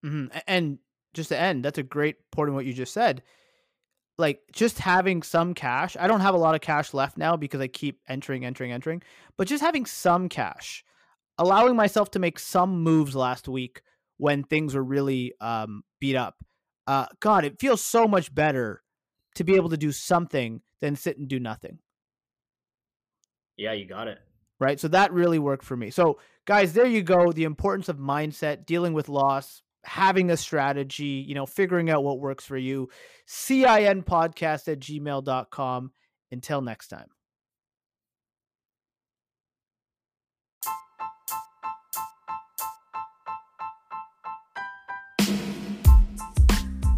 Mm-hmm. 0.05 0.39
And 0.47 0.79
just 1.15 1.29
to 1.31 1.39
end, 1.39 1.65
that's 1.65 1.79
a 1.79 1.83
great 1.83 2.31
point 2.31 2.49
in 2.49 2.55
what 2.55 2.65
you 2.65 2.73
just 2.73 2.95
said. 2.95 3.23
Like 4.17 4.41
just 4.53 4.79
having 4.79 5.23
some 5.23 5.55
cash. 5.55 5.97
I 5.99 6.07
don't 6.07 6.21
have 6.21 6.35
a 6.35 6.39
lot 6.39 6.55
of 6.55 6.61
cash 6.61 6.95
left 6.95 7.19
now 7.19 7.37
because 7.37 7.61
I 7.61 7.69
keep 7.69 8.01
entering, 8.09 8.45
entering, 8.45 8.73
entering. 8.73 9.03
But 9.37 9.47
just 9.47 9.63
having 9.63 9.87
some 9.87 10.29
cash 10.29 10.85
allowing 11.39 11.77
myself 11.77 12.11
to 12.13 12.19
make 12.19 12.39
some 12.39 12.83
moves 12.83 13.15
last 13.15 13.49
week 13.49 13.83
when 14.17 14.43
things 14.43 14.75
were 14.75 14.85
really 14.85 15.35
um, 15.41 15.83
beat 16.01 16.17
up. 16.17 16.37
Uh, 16.87 17.07
God, 17.21 17.45
it 17.45 17.61
feels 17.61 17.83
so 17.83 18.07
much 18.07 18.35
better 18.35 18.83
to 19.37 19.45
be 19.45 19.55
able 19.55 19.71
to 19.71 19.77
do 19.77 19.93
something 19.93 20.61
than 20.81 20.97
sit 20.97 21.19
and 21.19 21.29
do 21.29 21.39
nothing. 21.39 21.79
Yeah, 23.57 23.73
you 23.73 23.85
got 23.85 24.09
it. 24.09 24.19
Right. 24.61 24.81
So 24.81 24.89
that 24.89 25.13
really 25.13 25.39
worked 25.39 25.65
for 25.65 25.77
me. 25.77 25.91
So, 25.91 26.19
guys, 26.45 26.73
there 26.73 26.87
you 26.87 27.03
go. 27.03 27.33
The 27.33 27.45
importance 27.45 27.89
of 27.89 27.99
mindset, 27.99 28.67
dealing 28.67 28.93
with 28.93 29.09
loss, 29.09 29.63
having 29.85 30.31
a 30.31 30.37
strategy, 30.37 31.25
you 31.27 31.35
know, 31.35 31.47
figuring 31.47 31.91
out 31.91 32.03
what 32.03 32.19
works 32.19 32.45
for 32.45 32.57
you. 32.57 32.89
CIN 33.27 34.03
podcast 34.03 34.67
at 34.69 34.81
gmail.com. 34.81 35.93
Until 36.31 36.61
next 36.61 36.89
time. 36.89 37.09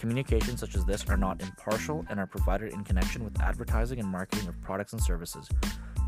Communications 0.00 0.58
such 0.58 0.76
as 0.76 0.86
this 0.86 1.06
are 1.10 1.16
not 1.18 1.42
impartial 1.42 2.06
and 2.08 2.18
are 2.18 2.26
provided 2.26 2.72
in 2.72 2.82
connection 2.82 3.22
with 3.22 3.38
advertising 3.42 4.00
and 4.00 4.08
marketing 4.08 4.48
of 4.48 4.58
products 4.62 4.94
and 4.94 5.02
services. 5.02 5.46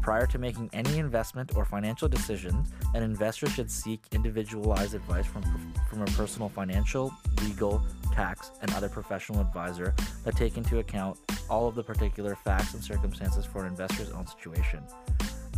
Prior 0.01 0.27
to 0.29 0.39
making 0.39 0.71
any 0.73 0.99
investment 0.99 1.55
or 1.55 1.67
financial 1.67 2.09
decision, 2.09 2.65
an 2.95 3.03
investor 3.03 3.51
should 3.51 3.71
seek 3.71 4.01
individualized 4.13 4.95
advice 4.95 5.27
from, 5.27 5.43
from 5.91 6.01
a 6.01 6.07
personal 6.07 6.49
financial, 6.49 7.13
legal, 7.43 7.83
tax, 8.15 8.51
and 8.63 8.73
other 8.73 8.89
professional 8.89 9.43
advisor 9.43 9.95
that 10.25 10.37
take 10.37 10.57
into 10.57 10.79
account 10.79 11.19
all 11.51 11.69
of 11.69 11.75
the 11.75 11.83
particular 11.83 12.35
facts 12.35 12.73
and 12.73 12.83
circumstances 12.83 13.45
for 13.45 13.61
an 13.61 13.67
investor's 13.67 14.11
own 14.11 14.27
situation. 14.27 14.83